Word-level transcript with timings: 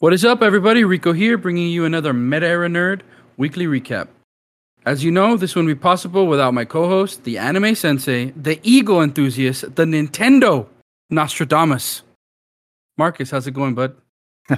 What 0.00 0.12
is 0.12 0.24
up, 0.24 0.42
everybody? 0.42 0.84
Rico 0.84 1.12
here, 1.12 1.36
bringing 1.36 1.72
you 1.72 1.84
another 1.84 2.12
Meta 2.12 2.46
Era 2.46 2.68
Nerd 2.68 3.00
weekly 3.36 3.66
recap. 3.66 4.06
As 4.86 5.02
you 5.02 5.10
know, 5.10 5.36
this 5.36 5.56
wouldn't 5.56 5.76
be 5.76 5.80
possible 5.80 6.28
without 6.28 6.54
my 6.54 6.64
co 6.64 6.88
host, 6.88 7.24
the 7.24 7.36
anime 7.36 7.74
sensei, 7.74 8.30
the 8.36 8.60
eagle 8.62 9.02
enthusiast, 9.02 9.62
the 9.74 9.84
Nintendo 9.84 10.68
Nostradamus. 11.10 12.02
Marcus, 12.96 13.32
how's 13.32 13.48
it 13.48 13.54
going, 13.54 13.74
bud? 13.74 13.96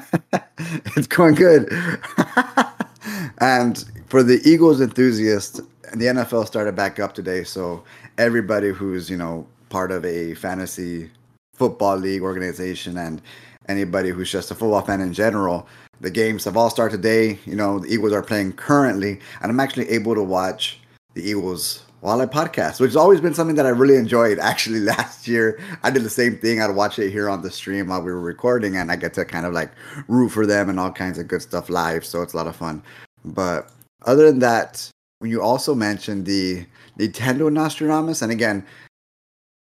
it's 0.95 1.07
going 1.07 1.37
good. 1.37 1.72
and 3.38 3.83
for 4.09 4.22
the 4.22 4.43
Eagles 4.45 4.83
enthusiast, 4.83 5.63
the 5.95 6.04
NFL 6.04 6.49
started 6.49 6.77
back 6.77 7.01
up 7.01 7.15
today. 7.15 7.45
So 7.45 7.83
everybody 8.19 8.72
who's, 8.72 9.09
you 9.09 9.17
know, 9.17 9.47
part 9.71 9.91
of 9.91 10.04
a 10.04 10.35
fantasy 10.35 11.11
football 11.54 11.97
league 11.97 12.21
organization 12.21 12.99
and 12.99 13.22
anybody 13.69 14.11
who's 14.11 14.31
just 14.31 14.51
a 14.51 14.54
football 14.54 14.83
fan 14.83 15.01
in 15.01 15.13
general. 15.13 15.67
The 16.01 16.10
games 16.10 16.45
have 16.45 16.56
all 16.56 16.70
started 16.70 16.97
today. 16.97 17.38
You 17.45 17.56
know, 17.56 17.78
the 17.78 17.92
Eagles 17.92 18.12
are 18.12 18.23
playing 18.23 18.55
currently, 18.55 19.20
and 19.42 19.50
I'm 19.50 19.60
actually 19.60 19.88
able 19.91 20.14
to 20.14 20.23
watch 20.23 20.80
the 21.14 21.23
Eagles 21.23 21.84
while 22.00 22.20
I 22.20 22.27
podcast, 22.27 22.80
which 22.80 22.88
has 22.88 22.96
always 22.96 23.20
been 23.20 23.34
something 23.34 23.56
that 23.56 23.66
I 23.66 23.70
really 23.70 23.96
enjoyed. 23.96 24.38
Actually, 24.41 24.80
last 24.80 25.28
year 25.28 25.60
I 25.83 25.91
did 25.91 26.02
the 26.02 26.10
same 26.10 26.38
thing. 26.38 26.60
I'd 26.60 26.74
watch 26.74 26.98
it 26.98 27.10
here 27.10 27.28
on 27.28 27.42
the 27.42 27.50
stream 27.50 27.88
while 27.88 28.00
we 28.00 28.10
were 28.10 28.20
recording, 28.20 28.77
and 28.77 28.91
I 28.91 28.96
get 28.96 29.14
to 29.14 29.24
kind 29.24 29.46
of 29.46 29.52
like 29.52 29.70
root 30.08 30.30
for 30.30 30.47
them 30.47 30.70
and 30.70 30.80
all 30.80 30.91
kinds 30.91 31.19
of 31.19 31.28
good 31.28 31.42
stuff 31.42 31.69
live. 31.69 32.05
So 32.05 32.22
it's 32.22 32.33
a 32.33 32.36
lot 32.36 32.47
of 32.47 32.56
fun. 32.56 32.83
But 33.24 33.70
other 34.06 34.27
than 34.27 34.38
that, 34.41 34.88
when 35.19 35.30
you 35.30 35.42
also 35.42 35.74
mentioned 35.74 36.24
the 36.24 36.66
Nintendo 36.98 37.52
Nostradamus, 37.52 38.22
and 38.22 38.33
again, 38.33 38.64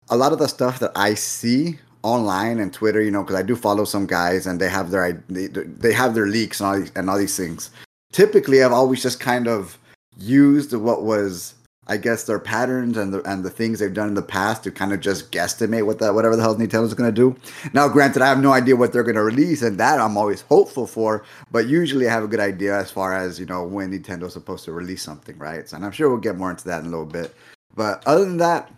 a 0.09 0.17
lot 0.17 0.33
of 0.33 0.39
the 0.39 0.47
stuff 0.47 0.79
that 0.79 0.91
I 0.95 1.13
see 1.13 1.79
online 2.03 2.59
and 2.59 2.73
Twitter, 2.73 3.01
you 3.01 3.11
know, 3.11 3.23
because 3.23 3.35
I 3.35 3.41
do 3.41 3.55
follow 3.55 3.85
some 3.85 4.05
guys 4.05 4.45
and 4.45 4.59
they 4.59 4.69
have 4.69 4.91
their 4.91 5.23
they, 5.29 5.47
they 5.47 5.93
have 5.93 6.13
their 6.13 6.27
leaks 6.27 6.59
and 6.59 6.67
all 6.67 6.79
these, 6.79 6.91
and 6.95 7.09
all 7.09 7.17
these 7.17 7.37
things. 7.37 7.71
Typically, 8.11 8.63
I've 8.63 8.73
always 8.73 9.01
just 9.01 9.19
kind 9.19 9.47
of 9.47 9.77
used 10.17 10.73
what 10.73 11.03
was 11.03 11.55
I 11.85 11.97
guess 11.97 12.23
their 12.23 12.39
patterns 12.39 12.97
and 12.97 13.13
the 13.13 13.21
and 13.29 13.43
the 13.43 13.49
things 13.49 13.79
they've 13.79 13.93
done 13.93 14.07
in 14.07 14.13
the 14.13 14.21
past 14.21 14.63
to 14.63 14.71
kind 14.71 14.93
of 14.93 15.01
just 15.01 15.31
guesstimate 15.31 15.85
what 15.85 15.99
that 15.99 16.13
whatever 16.13 16.35
the 16.35 16.41
hell 16.41 16.55
Nintendo's 16.55 16.93
going 16.93 17.13
to 17.13 17.15
do. 17.15 17.35
Now, 17.73 17.89
granted, 17.89 18.21
I 18.21 18.27
have 18.27 18.39
no 18.39 18.53
idea 18.53 18.75
what 18.75 18.93
they're 18.93 19.03
going 19.03 19.15
to 19.15 19.23
release, 19.23 19.61
and 19.61 19.77
that 19.79 19.99
I'm 19.99 20.15
always 20.17 20.41
hopeful 20.41 20.87
for. 20.87 21.25
But 21.51 21.67
usually, 21.67 22.07
I 22.07 22.11
have 22.11 22.23
a 22.23 22.27
good 22.27 22.39
idea 22.39 22.77
as 22.77 22.89
far 22.89 23.13
as 23.15 23.39
you 23.39 23.45
know 23.45 23.65
when 23.65 23.91
Nintendo's 23.91 24.33
supposed 24.33 24.63
to 24.65 24.71
release 24.71 25.03
something, 25.03 25.37
right? 25.37 25.67
So, 25.67 25.75
and 25.75 25.85
I'm 25.85 25.91
sure 25.91 26.09
we'll 26.09 26.19
get 26.19 26.37
more 26.37 26.51
into 26.51 26.65
that 26.65 26.81
in 26.81 26.87
a 26.87 26.89
little 26.89 27.05
bit. 27.05 27.35
But 27.75 28.05
other 28.05 28.23
than 28.23 28.37
that, 28.37 28.71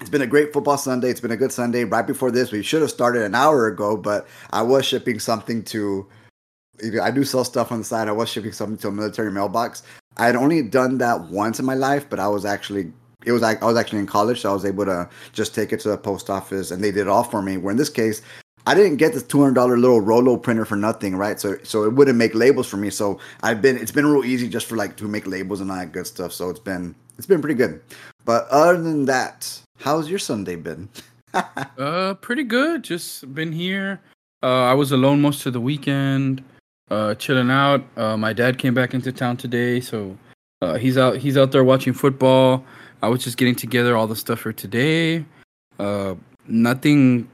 it's 0.00 0.10
been 0.10 0.22
a 0.22 0.26
great 0.26 0.52
football 0.52 0.78
Sunday. 0.78 1.10
It's 1.10 1.20
been 1.20 1.30
a 1.30 1.36
good 1.36 1.52
Sunday. 1.52 1.84
Right 1.84 2.06
before 2.06 2.30
this, 2.30 2.52
we 2.52 2.62
should 2.62 2.82
have 2.82 2.90
started 2.90 3.22
an 3.22 3.34
hour 3.34 3.66
ago, 3.66 3.96
but 3.96 4.26
I 4.50 4.62
was 4.62 4.84
shipping 4.84 5.18
something 5.18 5.62
to. 5.64 6.06
I 7.02 7.10
do 7.10 7.24
sell 7.24 7.44
stuff 7.44 7.72
on 7.72 7.78
the 7.78 7.84
side. 7.84 8.08
I 8.08 8.12
was 8.12 8.28
shipping 8.28 8.52
something 8.52 8.76
to 8.78 8.88
a 8.88 8.92
military 8.92 9.32
mailbox. 9.32 9.82
I 10.18 10.26
had 10.26 10.36
only 10.36 10.62
done 10.62 10.98
that 10.98 11.28
once 11.28 11.58
in 11.58 11.64
my 11.64 11.74
life, 11.74 12.08
but 12.10 12.18
I 12.18 12.28
was 12.28 12.44
actually 12.44 12.92
it 13.24 13.32
was 13.32 13.42
like 13.42 13.62
I 13.62 13.66
was 13.66 13.76
actually 13.76 13.98
in 13.98 14.06
college, 14.06 14.40
so 14.42 14.50
I 14.50 14.54
was 14.54 14.64
able 14.64 14.84
to 14.84 15.08
just 15.32 15.54
take 15.54 15.72
it 15.72 15.80
to 15.80 15.88
the 15.88 15.98
post 15.98 16.30
office, 16.30 16.70
and 16.70 16.82
they 16.82 16.90
did 16.90 17.02
it 17.02 17.08
all 17.08 17.24
for 17.24 17.42
me. 17.42 17.56
Where 17.56 17.72
in 17.72 17.76
this 17.76 17.90
case, 17.90 18.22
I 18.66 18.74
didn't 18.74 18.96
get 18.96 19.12
this 19.14 19.22
two 19.22 19.40
hundred 19.40 19.54
dollar 19.54 19.78
little 19.78 20.00
Rollo 20.00 20.36
printer 20.36 20.64
for 20.64 20.76
nothing, 20.76 21.16
right? 21.16 21.40
So 21.40 21.56
so 21.64 21.84
it 21.84 21.94
wouldn't 21.94 22.18
make 22.18 22.34
labels 22.34 22.68
for 22.68 22.76
me. 22.76 22.90
So 22.90 23.18
I've 23.42 23.60
been 23.60 23.76
it's 23.76 23.92
been 23.92 24.06
real 24.06 24.24
easy 24.24 24.48
just 24.48 24.66
for 24.66 24.76
like 24.76 24.96
to 24.96 25.08
make 25.08 25.26
labels 25.26 25.60
and 25.60 25.70
all 25.70 25.76
that 25.76 25.92
good 25.92 26.06
stuff. 26.06 26.32
So 26.32 26.50
it's 26.50 26.60
been 26.60 26.94
it's 27.18 27.26
been 27.26 27.40
pretty 27.40 27.56
good. 27.56 27.82
But 28.24 28.46
other 28.48 28.80
than 28.80 29.06
that, 29.06 29.60
How's 29.86 30.10
your 30.10 30.18
Sunday 30.18 30.56
been? 30.56 30.88
uh, 31.78 32.14
pretty 32.14 32.42
good. 32.42 32.82
Just 32.82 33.32
been 33.32 33.52
here. 33.52 34.00
Uh, 34.42 34.64
I 34.64 34.74
was 34.74 34.90
alone 34.90 35.22
most 35.22 35.46
of 35.46 35.52
the 35.52 35.60
weekend, 35.60 36.42
uh, 36.90 37.14
chilling 37.14 37.52
out. 37.52 37.84
Uh, 37.96 38.16
my 38.16 38.32
dad 38.32 38.58
came 38.58 38.74
back 38.74 38.94
into 38.94 39.12
town 39.12 39.36
today, 39.36 39.78
so 39.78 40.18
uh, 40.60 40.74
he's 40.74 40.98
out. 40.98 41.18
He's 41.18 41.38
out 41.38 41.52
there 41.52 41.62
watching 41.62 41.92
football. 41.92 42.64
I 43.00 43.08
was 43.08 43.22
just 43.22 43.36
getting 43.36 43.54
together 43.54 43.96
all 43.96 44.08
the 44.08 44.16
stuff 44.16 44.40
for 44.40 44.52
today. 44.52 45.24
Uh, 45.78 46.16
nothing 46.48 47.28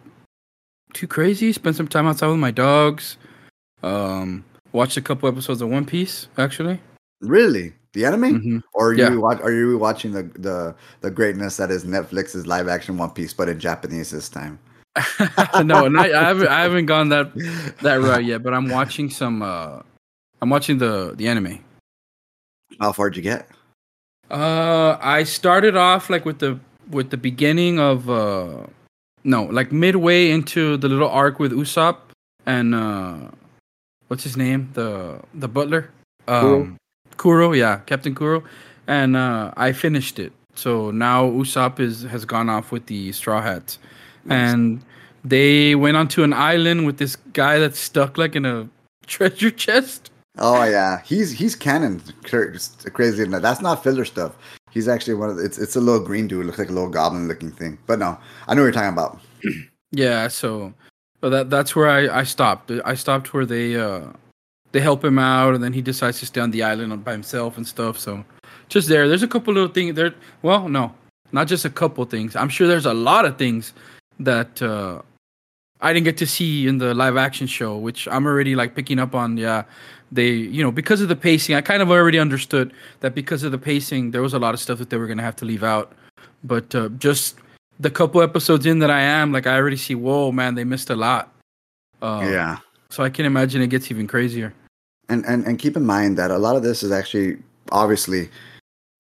too 0.93 1.07
crazy. 1.07 1.55
Spent 1.55 1.75
some 1.75 1.89
time 1.89 2.07
outside 2.07 2.29
with 2.29 2.39
my 2.39 2.51
dogs. 2.51 3.17
Um, 3.83 4.45
watched 4.73 4.99
a 4.99 5.01
couple 5.01 5.27
episodes 5.27 5.63
of 5.63 5.71
One 5.71 5.87
Piece, 5.87 6.29
actually. 6.37 6.81
Really? 7.23 7.73
The 7.93 8.07
anime, 8.07 8.23
mm-hmm. 8.23 8.59
or 8.73 8.91
are 8.91 8.95
yeah. 8.95 9.11
you 9.11 9.21
watch, 9.21 9.41
are 9.41 9.53
you 9.53 9.77
watching 9.77 10.13
the, 10.13 10.23
the 10.39 10.75
the 11.03 11.11
greatness 11.11 11.59
that 11.59 11.71
is 11.71 11.85
Netflix's 11.85 12.47
live 12.47 12.67
action 12.67 12.97
One 12.97 13.11
Piece, 13.11 13.35
but 13.35 13.49
in 13.49 13.61
Japanese 13.61 14.11
this 14.11 14.31
time? 14.31 14.59
no, 15.65 15.89
not, 15.89 16.11
I 16.11 16.25
haven't 16.25 16.49
I 16.49 16.63
haven't 16.63 16.87
gone 16.87 17.11
that 17.11 17.35
that 17.83 17.95
route 18.01 18.25
yet, 18.25 18.43
but 18.43 18.55
I'm 18.55 18.69
watching 18.69 19.11
some. 19.11 19.43
Uh, 19.43 19.81
I'm 20.41 20.49
watching 20.49 20.79
the 20.79 21.15
the 21.17 21.29
anime. 21.29 21.63
How 22.81 22.93
far 22.93 23.11
did 23.11 23.17
you 23.19 23.23
get? 23.23 23.49
Uh, 24.31 24.97
I 25.01 25.25
started 25.25 25.77
off 25.77 26.09
like 26.09 26.25
with 26.25 26.39
the 26.39 26.59
with 26.91 27.11
the 27.11 27.17
beginning 27.17 27.79
of 27.79 28.09
uh, 28.09 28.67
no, 29.25 29.45
like 29.45 29.71
midway 29.71 30.31
into 30.31 30.77
the 30.79 30.89
little 30.89 31.09
arc 31.09 31.39
with 31.39 31.53
Usopp 31.53 31.99
and 32.47 32.75
uh, 32.75 33.29
what's 34.09 34.25
his 34.25 34.37
name, 34.37 34.71
the 34.75 35.21
the 35.35 35.49
butler. 35.49 35.91
Um, 36.29 36.77
Kuro, 37.17 37.53
yeah, 37.53 37.79
Captain 37.87 38.15
Kuro, 38.15 38.43
and 38.87 39.17
uh, 39.17 39.53
I 39.57 39.73
finished 39.73 40.19
it. 40.19 40.33
So 40.55 40.91
now 40.91 41.29
Usopp 41.31 41.81
is 41.81 42.03
has 42.03 42.25
gone 42.25 42.49
off 42.49 42.73
with 42.73 42.87
the 42.87 43.13
Straw 43.13 43.41
Hats, 43.41 43.79
nice. 44.25 44.53
and 44.53 44.85
they 45.25 45.75
went 45.75 45.97
onto 45.97 46.23
an 46.23 46.33
island 46.33 46.85
with 46.85 46.99
this 46.99 47.17
guy 47.33 47.59
that's 47.59 47.79
stuck 47.79 48.19
like 48.19 48.37
in 48.37 48.45
a 48.45 48.69
treasure 49.07 49.51
chest. 49.51 50.11
Oh 50.39 50.65
yeah, 50.65 51.03
he's 51.03 51.31
he's 51.33 51.55
canon 51.55 52.03
crazy 52.25 53.23
enough. 53.23 53.43
That's 53.43 53.61
not 53.61 53.83
filler 53.83 54.05
stuff. 54.05 54.37
He's 54.71 54.89
actually 54.89 55.15
one 55.15 55.29
of 55.29 55.37
the, 55.37 55.45
it's 55.45 55.59
it's 55.59 55.77
a 55.77 55.81
little 55.81 56.01
green 56.01 56.27
dude. 56.27 56.47
Looks 56.47 56.59
like 56.59 56.71
a 56.71 56.73
little 56.73 56.89
goblin 56.89 57.29
looking 57.29 57.51
thing. 57.51 57.79
But 57.87 57.99
no, 57.99 58.19
I 58.49 58.55
know 58.55 58.63
what 58.63 58.67
you're 58.67 58.73
talking 58.73 58.93
about. 58.93 59.21
yeah, 59.91 60.29
so, 60.29 60.73
so 61.21 61.29
that 61.31 61.51
that's 61.51 61.77
where 61.77 61.89
I 61.89 62.21
I 62.21 62.25
stopped. 62.25 62.71
I 62.85 62.95
stopped 62.95 63.35
where 63.35 63.45
they 63.45 63.77
uh 63.77 64.05
they 64.73 64.81
help 64.81 65.05
him 65.05 65.19
out, 65.19 65.55
and 65.55 65.63
then 65.63 65.73
he 65.73 65.83
decides 65.83 66.19
to 66.21 66.27
stay 66.27 66.41
on 66.41 66.51
the 66.51 66.63
island 66.63 67.05
by 67.05 67.13
himself 67.13 67.57
and 67.57 67.67
stuff. 67.67 67.99
So 67.99 68.25
just 68.69 68.89
there, 68.89 69.07
there's 69.07 69.23
a 69.23 69.29
couple 69.29 69.53
little 69.55 69.69
things 69.69 69.95
there. 69.95 70.15
Well, 70.41 70.69
no, 70.69 70.95
not 71.31 71.47
just 71.47 71.65
a 71.65 71.71
couple 71.71 72.05
things. 72.07 72.35
I'm 72.35 72.49
sure 72.49 72.67
there's 72.67 72.87
a 72.87 72.95
lot 72.95 73.25
of 73.25 73.37
things 73.37 73.75
that 74.19 74.61
uh, 74.63 75.03
I 75.81 75.93
didn't 75.93 76.05
get 76.05 76.17
to 76.19 76.27
see 76.27 76.67
in 76.67 76.79
the 76.79 76.95
live 76.95 77.17
action 77.17 77.47
show, 77.47 77.77
which 77.77 78.09
I'm 78.09 78.27
already 78.27 78.57
like 78.57 78.75
picking 78.75 78.99
up 78.99 79.15
on. 79.15 79.37
Yeah, 79.37 79.65
they, 80.11 80.31
you 80.31 80.63
know, 80.63 80.73
because 80.73 81.03
of 81.03 81.09
the 81.09 81.17
pacing, 81.17 81.55
I 81.55 81.61
kind 81.61 81.83
of 81.83 81.91
already 81.91 82.19
understood 82.19 82.73
that 83.01 83.15
because 83.15 83.43
of 83.43 83.53
the 83.53 83.59
pacing, 83.59 84.11
there 84.11 84.23
was 84.23 84.35
a 84.35 84.39
lot 84.39 84.55
of 84.55 84.61
stuff 84.61 84.79
that 84.79 84.91
they 84.91 84.97
were 84.97 85.07
gonna 85.07 85.23
have 85.23 85.37
to 85.37 85.45
leave 85.45 85.63
out. 85.63 85.93
But 86.45 86.75
uh, 86.75 86.89
just 86.99 87.37
the 87.79 87.91
couple 87.91 88.23
episodes 88.23 88.65
in 88.65 88.79
that 88.79 88.91
I 88.91 89.01
am, 89.01 89.33
like, 89.33 89.47
I 89.47 89.57
already 89.57 89.77
see, 89.77 89.95
whoa, 89.95 90.33
man, 90.33 90.55
they 90.55 90.65
missed 90.65 90.91
a 90.91 90.97
lot. 90.97 91.33
Uh, 92.01 92.27
yeah. 92.29 92.59
So 92.91 93.05
I 93.05 93.11
can 93.11 93.25
imagine 93.27 93.63
it 93.63 93.69
gets 93.69 93.91
even 93.91 94.07
crazier 94.07 94.53
and, 95.09 95.25
and 95.27 95.47
and 95.47 95.59
keep 95.59 95.77
in 95.77 95.85
mind 95.85 96.17
that 96.19 96.31
a 96.31 96.39
lot 96.39 96.57
of 96.57 96.63
this 96.63 96.83
is 96.83 96.93
actually 96.93 97.39
obviously 97.71 98.31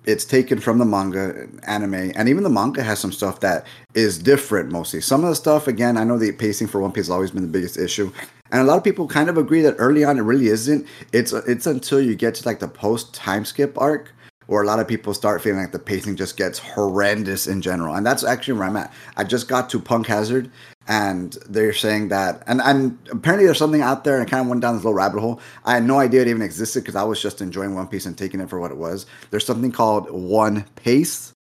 it's 0.04 0.24
taken 0.24 0.58
from 0.58 0.78
the 0.78 0.84
manga 0.84 1.46
anime 1.64 2.12
and 2.16 2.28
even 2.28 2.42
the 2.42 2.50
manga 2.50 2.82
has 2.82 2.98
some 2.98 3.12
stuff 3.12 3.40
that 3.40 3.66
is 3.94 4.18
different 4.18 4.70
mostly. 4.70 5.00
Some 5.00 5.22
of 5.22 5.30
the 5.30 5.36
stuff 5.36 5.68
again 5.68 5.96
i 5.96 6.04
know 6.04 6.18
the 6.18 6.32
pacing 6.32 6.66
for 6.66 6.80
one 6.80 6.92
piece 6.92 7.06
has 7.06 7.10
always 7.10 7.30
been 7.30 7.42
the 7.42 7.48
biggest 7.48 7.78
issue. 7.78 8.12
And 8.50 8.60
a 8.60 8.64
lot 8.64 8.76
of 8.76 8.84
people 8.84 9.08
kind 9.08 9.30
of 9.30 9.38
agree 9.38 9.62
that 9.62 9.76
early 9.78 10.04
on 10.04 10.18
it 10.18 10.22
really 10.22 10.48
isn't. 10.48 10.86
It's 11.12 11.32
it's 11.32 11.66
until 11.66 12.00
you 12.00 12.14
get 12.14 12.34
to 12.36 12.46
like 12.46 12.60
the 12.60 12.68
post 12.68 13.14
time 13.14 13.44
skip 13.44 13.80
arc 13.80 14.12
where 14.46 14.62
a 14.62 14.66
lot 14.66 14.80
of 14.80 14.88
people 14.88 15.14
start 15.14 15.40
feeling 15.40 15.60
like 15.60 15.72
the 15.72 15.78
pacing 15.78 16.16
just 16.16 16.36
gets 16.36 16.58
horrendous 16.58 17.46
in 17.46 17.62
general. 17.62 17.94
And 17.94 18.04
that's 18.04 18.24
actually 18.24 18.54
where 18.54 18.68
i'm 18.68 18.76
at. 18.76 18.92
I 19.16 19.24
just 19.24 19.48
got 19.48 19.70
to 19.70 19.80
punk 19.80 20.08
hazard 20.08 20.50
and 20.88 21.38
they're 21.48 21.72
saying 21.72 22.08
that 22.08 22.42
and, 22.46 22.60
and 22.62 22.98
apparently 23.10 23.46
there's 23.46 23.58
something 23.58 23.82
out 23.82 24.04
there 24.04 24.18
and 24.18 24.26
I 24.26 24.30
kind 24.30 24.42
of 24.42 24.48
went 24.48 24.62
down 24.62 24.74
this 24.74 24.84
little 24.84 24.94
rabbit 24.94 25.20
hole 25.20 25.40
i 25.64 25.74
had 25.74 25.84
no 25.84 26.00
idea 26.00 26.22
it 26.22 26.28
even 26.28 26.42
existed 26.42 26.80
because 26.80 26.96
i 26.96 27.04
was 27.04 27.22
just 27.22 27.40
enjoying 27.40 27.74
one 27.74 27.86
piece 27.86 28.06
and 28.06 28.18
taking 28.18 28.40
it 28.40 28.50
for 28.50 28.58
what 28.58 28.72
it 28.72 28.76
was 28.76 29.06
there's 29.30 29.46
something 29.46 29.70
called 29.70 30.10
one 30.10 30.64
pace 30.74 31.32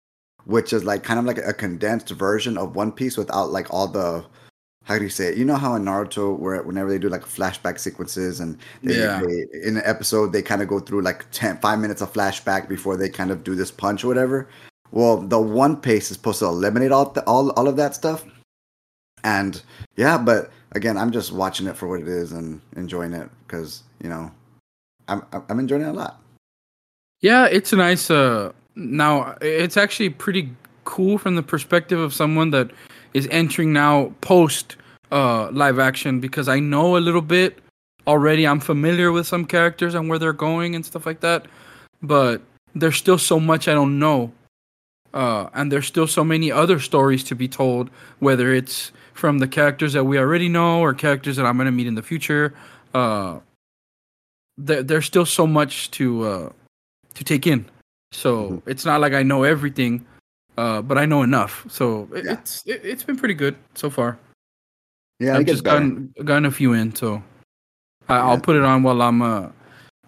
which 0.44 0.72
is 0.72 0.84
like 0.84 1.02
kind 1.02 1.18
of 1.18 1.24
like 1.24 1.38
a 1.38 1.52
condensed 1.52 2.10
version 2.10 2.56
of 2.56 2.76
one 2.76 2.92
piece 2.92 3.16
without 3.16 3.50
like 3.50 3.72
all 3.72 3.88
the 3.88 4.24
how 4.84 4.98
do 4.98 5.04
you 5.04 5.10
say 5.10 5.28
it? 5.28 5.36
You 5.36 5.44
know 5.44 5.54
how 5.54 5.74
in 5.76 5.84
Naruto, 5.84 6.36
where 6.36 6.60
whenever 6.62 6.90
they 6.90 6.98
do 6.98 7.08
like 7.08 7.22
flashback 7.22 7.78
sequences 7.78 8.40
and 8.40 8.58
they, 8.82 8.98
yeah. 8.98 9.20
they 9.20 9.46
in 9.62 9.76
an 9.76 9.82
episode 9.84 10.32
they 10.32 10.42
kind 10.42 10.60
of 10.60 10.68
go 10.68 10.80
through 10.80 11.02
like 11.02 11.30
10, 11.30 11.58
five 11.58 11.78
minutes 11.78 12.00
of 12.00 12.12
flashback 12.12 12.68
before 12.68 12.96
they 12.96 13.08
kind 13.08 13.30
of 13.30 13.44
do 13.44 13.54
this 13.54 13.70
punch 13.70 14.02
or 14.02 14.08
whatever. 14.08 14.48
Well, 14.90 15.18
the 15.18 15.40
one 15.40 15.76
pace 15.76 16.10
is 16.10 16.16
supposed 16.16 16.40
to 16.40 16.46
eliminate 16.46 16.92
all 16.92 17.10
the, 17.10 17.22
all 17.24 17.50
all 17.50 17.68
of 17.68 17.76
that 17.76 17.94
stuff. 17.94 18.24
And 19.24 19.62
yeah, 19.96 20.18
but 20.18 20.50
again, 20.72 20.96
I'm 20.96 21.12
just 21.12 21.32
watching 21.32 21.66
it 21.66 21.76
for 21.76 21.86
what 21.86 22.00
it 22.00 22.08
is 22.08 22.32
and 22.32 22.60
enjoying 22.76 23.12
it 23.12 23.28
because 23.46 23.82
you 24.02 24.08
know, 24.08 24.30
I'm 25.08 25.22
I'm 25.48 25.58
enjoying 25.58 25.82
it 25.82 25.88
a 25.88 25.92
lot. 25.92 26.20
Yeah, 27.20 27.46
it's 27.46 27.72
a 27.72 27.76
nice. 27.76 28.10
Uh, 28.10 28.52
now 28.74 29.36
it's 29.40 29.76
actually 29.76 30.10
pretty 30.10 30.50
cool 30.84 31.18
from 31.18 31.36
the 31.36 31.42
perspective 31.42 32.00
of 32.00 32.12
someone 32.12 32.50
that 32.50 32.70
is 33.14 33.28
entering 33.30 33.72
now 33.72 34.12
post 34.20 34.76
uh 35.12 35.50
live 35.50 35.78
action 35.78 36.18
because 36.18 36.48
I 36.48 36.58
know 36.58 36.96
a 36.96 36.98
little 36.98 37.20
bit 37.20 37.58
already 38.06 38.46
I'm 38.46 38.60
familiar 38.60 39.12
with 39.12 39.26
some 39.26 39.44
characters 39.44 39.94
and 39.94 40.08
where 40.08 40.18
they're 40.18 40.32
going 40.32 40.74
and 40.74 40.84
stuff 40.84 41.06
like 41.06 41.20
that, 41.20 41.46
but 42.02 42.42
there's 42.74 42.96
still 42.96 43.18
so 43.18 43.38
much 43.38 43.68
I 43.68 43.74
don't 43.74 43.98
know. 43.98 44.32
Uh, 45.14 45.50
and 45.52 45.70
there's 45.70 45.86
still 45.86 46.06
so 46.06 46.24
many 46.24 46.50
other 46.50 46.80
stories 46.80 47.22
to 47.22 47.34
be 47.34 47.46
told, 47.46 47.90
whether 48.18 48.54
it's 48.54 48.92
from 49.14 49.38
the 49.38 49.48
characters 49.48 49.92
that 49.92 50.04
we 50.04 50.18
already 50.18 50.48
know 50.48 50.80
or 50.80 50.94
characters 50.94 51.36
that 51.36 51.46
I'm 51.46 51.56
going 51.56 51.66
to 51.66 51.72
meet 51.72 51.86
in 51.86 51.94
the 51.94 52.02
future. 52.02 52.54
Uh, 52.94 53.40
there, 54.58 54.82
there's 54.82 55.06
still 55.06 55.26
so 55.26 55.46
much 55.46 55.90
to 55.92 56.24
uh, 56.24 56.52
to 57.14 57.24
take 57.24 57.46
in. 57.46 57.66
So 58.12 58.44
mm-hmm. 58.44 58.70
it's 58.70 58.84
not 58.84 59.00
like 59.00 59.14
I 59.14 59.22
know 59.22 59.42
everything, 59.42 60.06
uh, 60.56 60.82
but 60.82 60.98
I 60.98 61.06
know 61.06 61.22
enough. 61.22 61.66
So 61.68 62.08
it, 62.14 62.24
yeah. 62.24 62.32
it's 62.32 62.62
it, 62.66 62.84
has 62.84 63.04
been 63.04 63.16
pretty 63.16 63.34
good 63.34 63.56
so 63.74 63.90
far. 63.90 64.18
Yeah, 65.18 65.36
I've 65.36 65.46
just 65.46 65.64
gotten 65.64 66.12
gotten 66.24 66.46
a 66.46 66.50
few 66.50 66.72
in, 66.72 66.94
so 66.94 67.22
I, 68.08 68.28
will 68.28 68.40
put 68.40 68.56
it 68.56 68.62
on 68.62 68.82
while 68.82 69.00
I'm 69.00 69.22
uh 69.22 69.48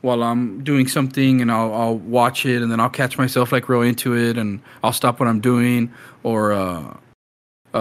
while 0.00 0.22
I'm 0.22 0.62
doing 0.64 0.86
something, 0.86 1.40
and 1.40 1.50
I'll 1.50 1.72
I'll 1.72 1.98
watch 1.98 2.44
it, 2.44 2.62
and 2.62 2.70
then 2.70 2.80
I'll 2.80 2.90
catch 2.90 3.16
myself 3.16 3.52
like 3.52 3.68
real 3.68 3.82
into 3.82 4.16
it, 4.16 4.36
and 4.36 4.60
I'll 4.82 4.92
stop 4.92 5.20
what 5.20 5.28
I'm 5.28 5.40
doing, 5.40 5.92
or 6.24 6.52
uh, 6.52 6.96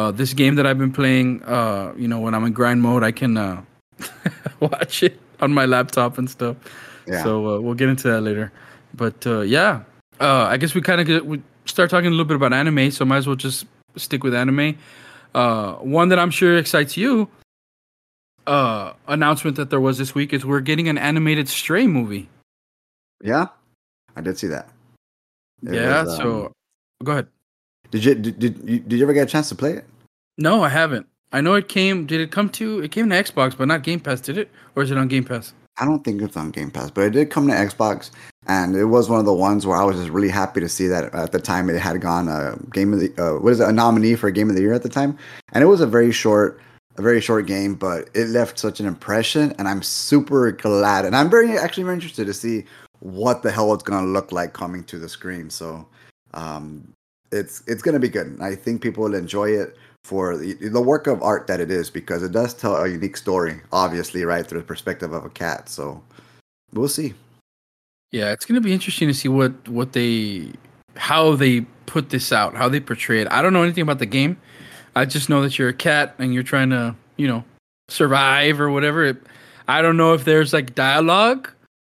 uh, 0.03 0.11
this 0.11 0.33
game 0.33 0.55
that 0.55 0.65
I've 0.65 0.77
been 0.77 0.91
playing, 0.91 1.43
uh, 1.43 1.93
you 1.97 2.07
know, 2.07 2.19
when 2.19 2.33
I'm 2.33 2.43
in 2.45 2.53
grind 2.53 2.81
mode, 2.81 3.03
I 3.03 3.11
can 3.11 3.37
uh, 3.37 3.63
watch 4.59 5.03
it 5.03 5.19
on 5.39 5.53
my 5.53 5.65
laptop 5.65 6.17
and 6.17 6.29
stuff. 6.29 6.57
Yeah. 7.07 7.23
So 7.23 7.55
uh, 7.55 7.59
we'll 7.59 7.73
get 7.75 7.89
into 7.89 8.07
that 8.09 8.21
later. 8.21 8.51
But 8.93 9.25
uh, 9.25 9.41
yeah, 9.41 9.83
uh, 10.19 10.43
I 10.43 10.57
guess 10.57 10.75
we 10.75 10.81
kind 10.81 11.01
of 11.01 11.25
we 11.25 11.41
start 11.65 11.89
talking 11.89 12.07
a 12.07 12.11
little 12.11 12.25
bit 12.25 12.35
about 12.35 12.53
anime, 12.53 12.91
so 12.91 13.05
might 13.05 13.17
as 13.17 13.27
well 13.27 13.35
just 13.35 13.65
stick 13.95 14.23
with 14.23 14.33
anime. 14.33 14.77
Uh, 15.33 15.73
one 15.75 16.09
that 16.09 16.19
I'm 16.19 16.31
sure 16.31 16.57
excites 16.57 16.95
you 16.95 17.27
uh 18.45 18.91
announcement 19.07 19.55
that 19.55 19.69
there 19.69 19.79
was 19.79 19.97
this 19.97 20.13
week 20.13 20.33
is 20.33 20.45
we're 20.45 20.59
getting 20.59 20.89
an 20.89 20.97
animated 20.97 21.47
Stray 21.47 21.87
movie. 21.87 22.27
Yeah, 23.23 23.47
I 24.15 24.21
did 24.21 24.37
see 24.37 24.47
that. 24.47 24.67
It 25.65 25.75
yeah. 25.75 26.03
Was, 26.03 26.19
um, 26.19 26.25
so 26.25 26.51
go 27.03 27.11
ahead. 27.13 27.27
Did 27.91 28.05
you 28.05 28.15
did, 28.15 28.39
did 28.39 28.69
you 28.69 28.79
did 28.79 28.97
you 28.97 29.03
ever 29.03 29.13
get 29.13 29.27
a 29.27 29.31
chance 29.31 29.49
to 29.49 29.55
play 29.55 29.73
it? 29.73 29.85
No, 30.37 30.63
I 30.63 30.69
haven't. 30.69 31.07
I 31.31 31.41
know 31.41 31.53
it 31.53 31.67
came. 31.67 32.05
Did 32.05 32.21
it 32.21 32.31
come 32.31 32.49
to? 32.49 32.81
It 32.81 32.91
came 32.91 33.09
to 33.09 33.15
Xbox, 33.15 33.57
but 33.57 33.67
not 33.67 33.83
Game 33.83 33.99
Pass, 33.99 34.21
did 34.21 34.37
it? 34.37 34.49
Or 34.75 34.83
is 34.83 34.91
it 34.91 34.97
on 34.97 35.07
Game 35.07 35.23
Pass? 35.23 35.53
I 35.77 35.85
don't 35.85 36.03
think 36.03 36.21
it's 36.21 36.37
on 36.37 36.51
Game 36.51 36.69
Pass, 36.69 36.91
but 36.91 37.01
it 37.01 37.11
did 37.11 37.31
come 37.31 37.47
to 37.47 37.53
Xbox, 37.53 38.11
and 38.45 38.75
it 38.75 38.85
was 38.85 39.09
one 39.09 39.19
of 39.19 39.25
the 39.25 39.33
ones 39.33 39.65
where 39.65 39.75
I 39.75 39.83
was 39.83 39.97
just 39.97 40.09
really 40.09 40.29
happy 40.29 40.59
to 40.59 40.69
see 40.69 40.87
that 40.87 41.13
at 41.15 41.31
the 41.31 41.39
time 41.39 41.69
it 41.69 41.79
had 41.79 41.99
gone 41.99 42.27
a 42.27 42.55
game 42.71 42.93
of 42.93 42.99
the 42.99 43.11
uh, 43.17 43.39
what 43.39 43.53
is 43.53 43.59
it 43.59 43.67
a 43.67 43.71
nominee 43.71 44.15
for 44.15 44.29
Game 44.29 44.49
of 44.49 44.55
the 44.55 44.61
Year 44.61 44.73
at 44.73 44.83
the 44.83 44.89
time, 44.89 45.17
and 45.51 45.63
it 45.63 45.67
was 45.67 45.81
a 45.81 45.87
very 45.87 46.11
short 46.11 46.61
a 46.97 47.01
very 47.01 47.19
short 47.19 47.47
game, 47.47 47.73
but 47.73 48.07
it 48.13 48.27
left 48.27 48.59
such 48.59 48.79
an 48.79 48.85
impression, 48.85 49.53
and 49.57 49.67
I'm 49.67 49.81
super 49.81 50.51
glad, 50.51 51.05
and 51.05 51.15
I'm 51.15 51.29
very 51.29 51.57
actually 51.57 51.83
very 51.83 51.95
interested 51.95 52.27
to 52.27 52.33
see 52.35 52.65
what 52.99 53.41
the 53.41 53.51
hell 53.51 53.73
it's 53.73 53.83
gonna 53.83 54.05
look 54.05 54.31
like 54.31 54.53
coming 54.53 54.83
to 54.85 54.99
the 54.99 55.09
screen. 55.09 55.49
So, 55.49 55.87
um, 56.35 56.87
it's 57.31 57.63
it's 57.65 57.81
gonna 57.81 57.99
be 57.99 58.09
good. 58.09 58.37
I 58.39 58.53
think 58.53 58.83
people 58.83 59.03
will 59.03 59.15
enjoy 59.15 59.49
it 59.49 59.75
for 60.03 60.37
the, 60.37 60.53
the 60.53 60.81
work 60.81 61.07
of 61.07 61.21
art 61.23 61.47
that 61.47 61.59
it 61.59 61.71
is 61.71 61.89
because 61.89 62.23
it 62.23 62.31
does 62.31 62.53
tell 62.53 62.75
a 62.75 62.87
unique 62.87 63.17
story, 63.17 63.61
obviously, 63.71 64.23
right 64.25 64.45
through 64.45 64.59
the 64.59 64.65
perspective 64.65 65.13
of 65.13 65.25
a 65.25 65.29
cat. 65.29 65.69
So, 65.69 66.01
we'll 66.73 66.89
see. 66.89 67.13
Yeah, 68.11 68.31
it's 68.31 68.45
gonna 68.45 68.61
be 68.61 68.73
interesting 68.73 69.07
to 69.07 69.13
see 69.13 69.27
what 69.27 69.67
what 69.67 69.93
they 69.93 70.51
how 70.95 71.35
they 71.35 71.61
put 71.87 72.09
this 72.09 72.31
out, 72.31 72.55
how 72.55 72.69
they 72.69 72.79
portray 72.79 73.21
it. 73.21 73.27
I 73.31 73.41
don't 73.41 73.53
know 73.53 73.63
anything 73.63 73.81
about 73.81 73.99
the 73.99 74.05
game. 74.05 74.37
I 74.95 75.05
just 75.05 75.29
know 75.29 75.41
that 75.41 75.57
you're 75.57 75.69
a 75.69 75.73
cat 75.73 76.13
and 76.19 76.33
you're 76.33 76.43
trying 76.43 76.69
to, 76.69 76.95
you 77.17 77.27
know, 77.27 77.43
survive 77.89 78.59
or 78.59 78.69
whatever. 78.69 79.17
I 79.67 79.81
don't 79.81 79.97
know 79.97 80.13
if 80.13 80.25
there's 80.25 80.53
like 80.53 80.75
dialogue, 80.75 81.49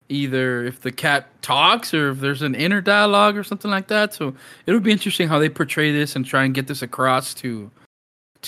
either 0.09 0.65
if 0.65 0.81
the 0.81 0.91
cat 0.91 1.29
talks 1.43 1.95
or 1.95 2.11
if 2.11 2.21
there's 2.21 2.43
an 2.43 2.55
inner 2.55 2.81
dialogue 2.81 3.37
or 3.37 3.45
something 3.45 3.71
like 3.71 3.89
that. 3.89 4.15
So 4.15 4.35
it'll 4.67 4.81
be 4.81 4.93
interesting 4.93 5.29
how 5.29 5.39
they 5.39 5.49
portray 5.49 5.93
this 5.93 6.17
and 6.17 6.27
try 6.27 6.45
and 6.45 6.55
get 6.55 6.67
this 6.67 6.83
across 6.83 7.35
to 7.35 7.71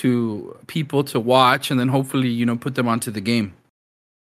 to 0.00 0.56
people 0.66 1.04
to 1.04 1.20
watch 1.20 1.70
and 1.70 1.78
then 1.78 1.88
hopefully, 1.88 2.28
you 2.28 2.46
know, 2.46 2.56
put 2.56 2.74
them 2.74 2.88
onto 2.88 3.10
the 3.10 3.20
game. 3.20 3.54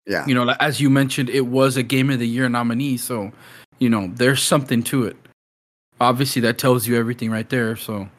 Yeah. 0.06 0.25
You 0.25 0.33
know, 0.33 0.56
as 0.60 0.81
you 0.81 0.89
mentioned, 0.89 1.30
it 1.30 1.48
was 1.48 1.77
a 1.77 1.83
game 1.83 2.10
of 2.10 2.19
the 2.19 2.27
year 2.27 2.50
nominee, 2.50 2.98
so 2.98 3.31
you 3.77 3.89
know, 3.89 4.12
there's 4.16 4.42
something 4.42 4.83
to 4.83 5.06
it. 5.06 5.16
Obviously 6.01 6.42
that 6.42 6.57
tells 6.57 6.88
you 6.88 6.98
everything 6.98 7.30
right 7.30 7.50
there, 7.50 7.75
so 7.75 8.10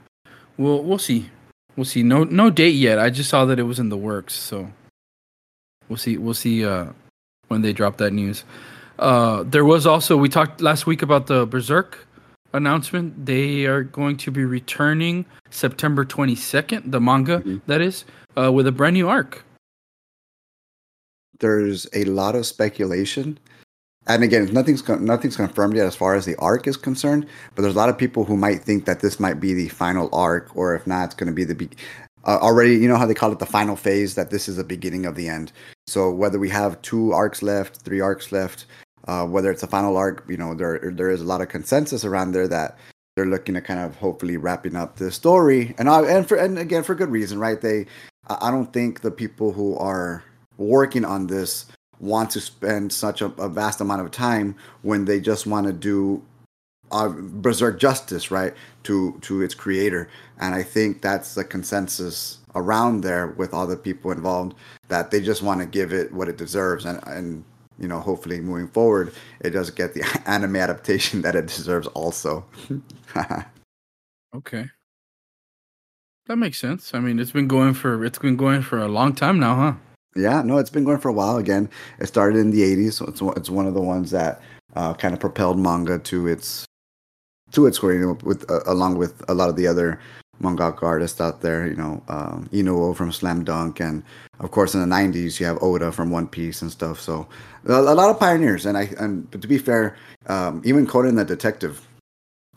we'll 0.56 0.82
we'll 0.82 0.98
see. 0.98 1.28
We'll 1.76 1.84
see. 1.84 2.02
No 2.02 2.24
no 2.24 2.50
date 2.50 2.74
yet. 2.76 2.98
I 2.98 3.10
just 3.10 3.30
saw 3.30 3.44
that 3.46 3.58
it 3.58 3.64
was 3.64 3.78
in 3.78 3.88
the 3.88 3.96
works, 3.96 4.34
so 4.34 4.70
we'll 5.88 5.96
see. 5.96 6.16
We'll 6.16 6.34
see 6.34 6.64
uh, 6.64 6.86
when 7.48 7.62
they 7.62 7.72
drop 7.72 7.96
that 7.98 8.12
news. 8.12 8.44
Uh, 8.98 9.42
there 9.44 9.64
was 9.64 9.86
also 9.86 10.16
we 10.16 10.28
talked 10.28 10.60
last 10.60 10.86
week 10.86 11.02
about 11.02 11.26
the 11.26 11.46
Berserk 11.46 12.06
announcement. 12.52 13.26
They 13.26 13.66
are 13.66 13.82
going 13.82 14.16
to 14.18 14.30
be 14.30 14.44
returning 14.44 15.24
September 15.50 16.04
22nd, 16.04 16.90
the 16.90 17.00
manga 17.00 17.38
mm-hmm. 17.38 17.58
that 17.66 17.80
is, 17.80 18.04
uh, 18.36 18.52
with 18.52 18.66
a 18.66 18.72
brand 18.72 18.94
new 18.94 19.08
arc. 19.08 19.44
There's 21.38 21.86
a 21.94 22.04
lot 22.04 22.34
of 22.34 22.46
speculation 22.46 23.38
and 24.06 24.24
again, 24.24 24.46
nothing's 24.52 24.86
nothing's 24.88 25.36
confirmed 25.36 25.76
yet 25.76 25.86
as 25.86 25.94
far 25.94 26.14
as 26.14 26.24
the 26.24 26.36
arc 26.36 26.66
is 26.66 26.76
concerned. 26.76 27.26
But 27.54 27.62
there's 27.62 27.74
a 27.74 27.78
lot 27.78 27.88
of 27.88 27.98
people 27.98 28.24
who 28.24 28.36
might 28.36 28.64
think 28.64 28.86
that 28.86 29.00
this 29.00 29.20
might 29.20 29.40
be 29.40 29.54
the 29.54 29.68
final 29.68 30.08
arc, 30.12 30.56
or 30.56 30.74
if 30.74 30.86
not, 30.86 31.06
it's 31.06 31.14
going 31.14 31.28
to 31.28 31.34
be 31.34 31.44
the 31.44 31.54
be- 31.54 31.70
uh, 32.24 32.38
already. 32.40 32.74
You 32.76 32.88
know 32.88 32.96
how 32.96 33.06
they 33.06 33.14
call 33.14 33.30
it 33.30 33.38
the 33.38 33.46
final 33.46 33.76
phase. 33.76 34.14
That 34.14 34.30
this 34.30 34.48
is 34.48 34.56
the 34.56 34.64
beginning 34.64 35.04
of 35.04 35.16
the 35.16 35.28
end. 35.28 35.52
So 35.86 36.10
whether 36.10 36.38
we 36.38 36.48
have 36.48 36.80
two 36.82 37.12
arcs 37.12 37.42
left, 37.42 37.82
three 37.82 38.00
arcs 38.00 38.32
left, 38.32 38.66
uh, 39.08 39.24
whether 39.26 39.50
it's 39.50 39.62
a 39.62 39.66
final 39.66 39.96
arc, 39.96 40.24
you 40.28 40.36
know, 40.36 40.54
there 40.54 40.92
there 40.92 41.10
is 41.10 41.20
a 41.20 41.24
lot 41.24 41.40
of 41.40 41.48
consensus 41.48 42.04
around 42.04 42.32
there 42.32 42.48
that 42.48 42.78
they're 43.16 43.26
looking 43.26 43.54
to 43.54 43.60
kind 43.60 43.80
of 43.80 43.96
hopefully 43.96 44.36
wrapping 44.36 44.76
up 44.76 44.96
the 44.96 45.10
story, 45.10 45.74
and 45.78 45.88
I, 45.88 46.02
and 46.02 46.28
for 46.28 46.36
and 46.36 46.58
again 46.58 46.82
for 46.82 46.94
good 46.94 47.10
reason, 47.10 47.38
right? 47.38 47.60
They, 47.60 47.86
I 48.28 48.50
don't 48.50 48.72
think 48.72 49.00
the 49.00 49.10
people 49.10 49.52
who 49.52 49.76
are 49.76 50.24
working 50.56 51.04
on 51.04 51.26
this 51.26 51.66
want 51.98 52.30
to 52.30 52.40
spend 52.40 52.92
such 52.92 53.20
a, 53.20 53.26
a 53.26 53.48
vast 53.48 53.80
amount 53.80 54.00
of 54.02 54.10
time 54.10 54.56
when 54.82 55.04
they 55.04 55.20
just 55.20 55.46
want 55.46 55.66
to 55.66 55.72
do 55.72 56.22
uh, 56.92 57.08
berserk 57.08 57.78
justice 57.78 58.30
right 58.30 58.54
to 58.84 59.18
to 59.22 59.42
its 59.42 59.54
creator. 59.54 60.08
And 60.38 60.54
i 60.54 60.62
think 60.62 61.02
that's 61.02 61.34
the 61.34 61.44
consensus 61.44 62.38
around 62.54 63.02
there 63.02 63.28
with 63.28 63.54
all 63.54 63.66
the 63.66 63.76
people 63.76 64.10
involved 64.10 64.56
that 64.88 65.10
they 65.10 65.20
just 65.20 65.42
want 65.42 65.60
to 65.60 65.66
give 65.66 65.92
it 65.92 66.12
what 66.12 66.28
it 66.28 66.36
deserves. 66.36 66.84
And 66.84 67.00
and 67.06 67.44
you 67.80 67.88
know 67.88 68.00
hopefully 68.00 68.40
moving 68.40 68.68
forward 68.68 69.12
it 69.40 69.50
does 69.50 69.70
get 69.70 69.94
the 69.94 70.22
anime 70.26 70.56
adaptation 70.56 71.22
that 71.22 71.34
it 71.34 71.46
deserves 71.46 71.86
also 71.88 72.44
okay 74.34 74.66
that 76.26 76.36
makes 76.36 76.58
sense 76.58 76.94
i 76.94 77.00
mean 77.00 77.18
it's 77.18 77.32
been 77.32 77.48
going 77.48 77.74
for 77.74 78.04
it's 78.04 78.18
been 78.18 78.36
going 78.36 78.62
for 78.62 78.78
a 78.78 78.88
long 78.88 79.14
time 79.14 79.38
now 79.38 79.56
huh 79.56 79.74
yeah, 80.16 80.42
no, 80.42 80.58
it's 80.58 80.70
been 80.70 80.84
going 80.84 80.98
for 80.98 81.08
a 81.08 81.12
while. 81.12 81.36
Again, 81.36 81.68
it 82.00 82.06
started 82.06 82.38
in 82.38 82.50
the 82.50 82.62
'80s, 82.62 82.94
so 82.94 83.06
it's 83.06 83.22
it's 83.38 83.50
one 83.50 83.66
of 83.66 83.74
the 83.74 83.80
ones 83.80 84.10
that 84.10 84.40
uh, 84.74 84.94
kind 84.94 85.14
of 85.14 85.20
propelled 85.20 85.58
manga 85.58 85.98
to 86.00 86.26
its 86.26 86.66
to 87.52 87.66
its 87.66 87.78
core. 87.78 87.92
You 87.92 88.00
know, 88.00 88.18
with 88.24 88.50
uh, 88.50 88.60
along 88.66 88.98
with 88.98 89.22
a 89.28 89.34
lot 89.34 89.48
of 89.48 89.56
the 89.56 89.68
other 89.68 90.00
mangaka 90.42 90.82
artists 90.82 91.20
out 91.20 91.40
there. 91.40 91.66
You 91.66 91.76
know, 91.76 92.02
um, 92.08 92.48
Inoue 92.52 92.96
from 92.96 93.12
Slam 93.12 93.44
Dunk, 93.44 93.80
and 93.80 94.02
of 94.40 94.50
course 94.50 94.74
in 94.74 94.80
the 94.80 94.94
'90s 94.94 95.38
you 95.38 95.46
have 95.46 95.62
Oda 95.62 95.92
from 95.92 96.10
One 96.10 96.26
Piece 96.26 96.62
and 96.62 96.70
stuff. 96.70 97.00
So 97.00 97.28
a, 97.66 97.72
a 97.72 97.94
lot 97.94 98.10
of 98.10 98.18
pioneers. 98.18 98.66
And 98.66 98.76
I 98.76 98.90
and 98.98 99.30
to 99.32 99.48
be 99.48 99.58
fair, 99.58 99.96
um, 100.26 100.62
even 100.64 100.86
Conan 100.86 101.16
the 101.16 101.24
Detective, 101.24 101.86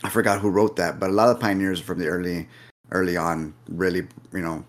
I 0.03 0.09
forgot 0.09 0.39
who 0.39 0.49
wrote 0.49 0.75
that, 0.77 0.99
but 0.99 1.09
a 1.09 1.13
lot 1.13 1.29
of 1.29 1.39
pioneers 1.39 1.79
from 1.79 1.99
the 1.99 2.07
early 2.07 2.47
early 2.91 3.17
on 3.17 3.53
really 3.69 4.07
you 4.33 4.41
know 4.41 4.63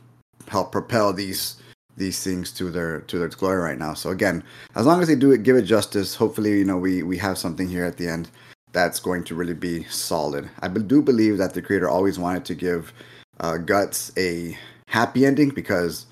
help 0.49 0.73
propel 0.73 1.13
these 1.13 1.57
these 1.97 2.23
things 2.23 2.51
to 2.51 2.71
their 2.71 3.01
to 3.03 3.19
their 3.19 3.29
glory 3.29 3.61
right 3.61 3.79
now. 3.79 3.95
So 3.95 4.11
again, 4.11 4.43
as 4.75 4.87
long 4.87 5.01
as 5.01 5.09
they 5.09 5.15
do 5.15 5.31
it, 5.31 5.43
give 5.43 5.57
it 5.57 5.63
justice. 5.63 6.15
Hopefully, 6.15 6.59
you 6.59 6.65
know 6.65 6.77
we 6.77 7.03
we 7.03 7.19
have 7.19 7.39
something 7.39 7.69
here 7.69 7.85
at 7.85 7.97
the 7.97 8.09
end 8.09 8.31
that's 8.75 9.01
going 9.01 9.25
to 9.25 9.35
really 9.35 9.55
be 9.55 9.85
solid. 9.85 10.51
I 10.61 10.69
do 10.69 11.01
believe 11.01 11.39
that 11.39 11.55
the 11.55 11.63
creator 11.63 11.89
always 11.89 12.19
wanted 12.19 12.45
to 12.47 12.55
give 12.55 12.93
uh, 13.41 13.57
Guts 13.57 14.13
a 14.19 14.59
happy 14.89 15.25
ending 15.25 15.51
because 15.51 16.07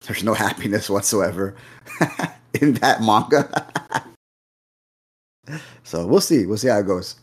there's 0.00 0.24
no 0.24 0.34
happiness 0.46 0.90
whatsoever 0.90 1.54
in 2.60 2.74
that 2.74 3.02
manga. 3.02 3.48
so 5.84 6.06
we'll 6.06 6.20
see. 6.20 6.46
We'll 6.46 6.58
see 6.58 6.68
how 6.68 6.78
it 6.78 6.86
goes. 6.86 7.16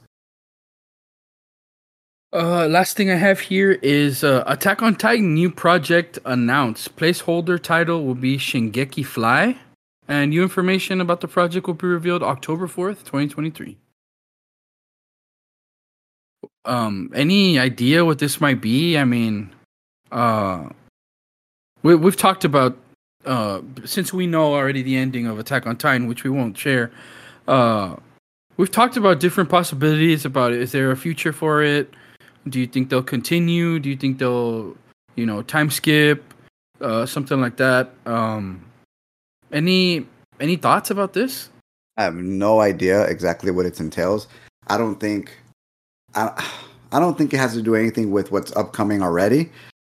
Uh, 2.34 2.68
last 2.68 2.98
thing 2.98 3.10
I 3.10 3.16
have 3.16 3.40
here 3.40 3.72
is 3.82 4.24
uh, 4.24 4.44
Attack 4.46 4.82
on 4.84 4.96
Titan 4.96 5.34
new 5.34 5.50
project 5.50 6.20
announced. 6.26 6.96
Placeholder 6.98 7.62
title 7.62 8.06
will 8.06 8.16
be 8.16 8.38
Shingeki 8.38 9.06
Fly, 9.06 9.58
and 10.08 10.32
new 10.32 10.44
information 10.44 11.00
about 11.00 11.22
the 11.22 11.28
project 11.28 11.68
will 11.68 11.74
be 11.74 11.88
revealed 11.88 12.22
October 12.22 12.68
fourth, 12.68 13.06
twenty 13.06 13.30
twenty 13.30 13.50
three. 13.50 13.78
Um, 16.66 17.12
any 17.16 17.60
idea 17.60 18.04
what 18.04 18.20
this 18.20 18.42
might 18.42 18.62
be? 18.62 18.98
I 18.98 19.06
mean, 19.06 19.54
uh, 20.12 20.70
we 21.84 21.96
we've 21.96 22.18
talked 22.18 22.44
about 22.44 22.78
uh, 23.26 23.62
since 23.86 24.14
we 24.14 24.28
know 24.28 24.54
already 24.54 24.82
the 24.82 24.98
ending 24.98 25.28
of 25.28 25.40
Attack 25.40 25.68
on 25.68 25.78
Titan, 25.78 26.08
which 26.08 26.24
we 26.24 26.30
won't 26.30 26.58
share, 26.58 26.92
uh, 27.48 27.96
we've 28.58 28.72
talked 28.72 28.98
about 28.98 29.20
different 29.20 29.50
possibilities 29.50 30.26
about 30.26 30.54
it. 30.54 30.62
Is 30.62 30.72
there 30.72 30.92
a 30.92 30.98
future 30.98 31.34
for 31.34 31.64
it? 31.64 31.94
Do 32.48 32.60
you 32.60 32.68
think 32.68 32.90
they'll 32.90 33.04
continue? 33.04 33.80
Do 33.80 33.90
you 33.90 33.98
think 33.98 34.20
they'll, 34.20 34.76
you 35.16 35.26
know, 35.26 35.42
time 35.42 35.70
skip, 35.70 36.34
uh, 36.80 37.06
something 37.06 37.42
like 37.42 37.58
that? 37.58 37.92
Um, 38.06 38.64
any 39.52 40.06
any 40.40 40.56
thoughts 40.56 40.90
about 40.90 41.14
this? 41.14 41.50
I 41.98 42.04
have 42.04 42.16
no 42.16 42.62
idea 42.62 43.04
exactly 43.06 43.52
what 43.52 43.66
it 43.66 43.80
entails. 43.80 44.28
I 44.68 44.78
don't 44.78 45.00
think 45.00 45.32
I 46.16 46.52
I 46.92 47.00
don't 47.00 47.18
think 47.18 47.34
it 47.34 47.38
has 47.38 47.54
to 47.54 47.62
do 47.62 47.76
anything 47.76 48.12
with 48.12 48.32
what's 48.32 48.56
upcoming 48.56 49.02
already. 49.02 49.52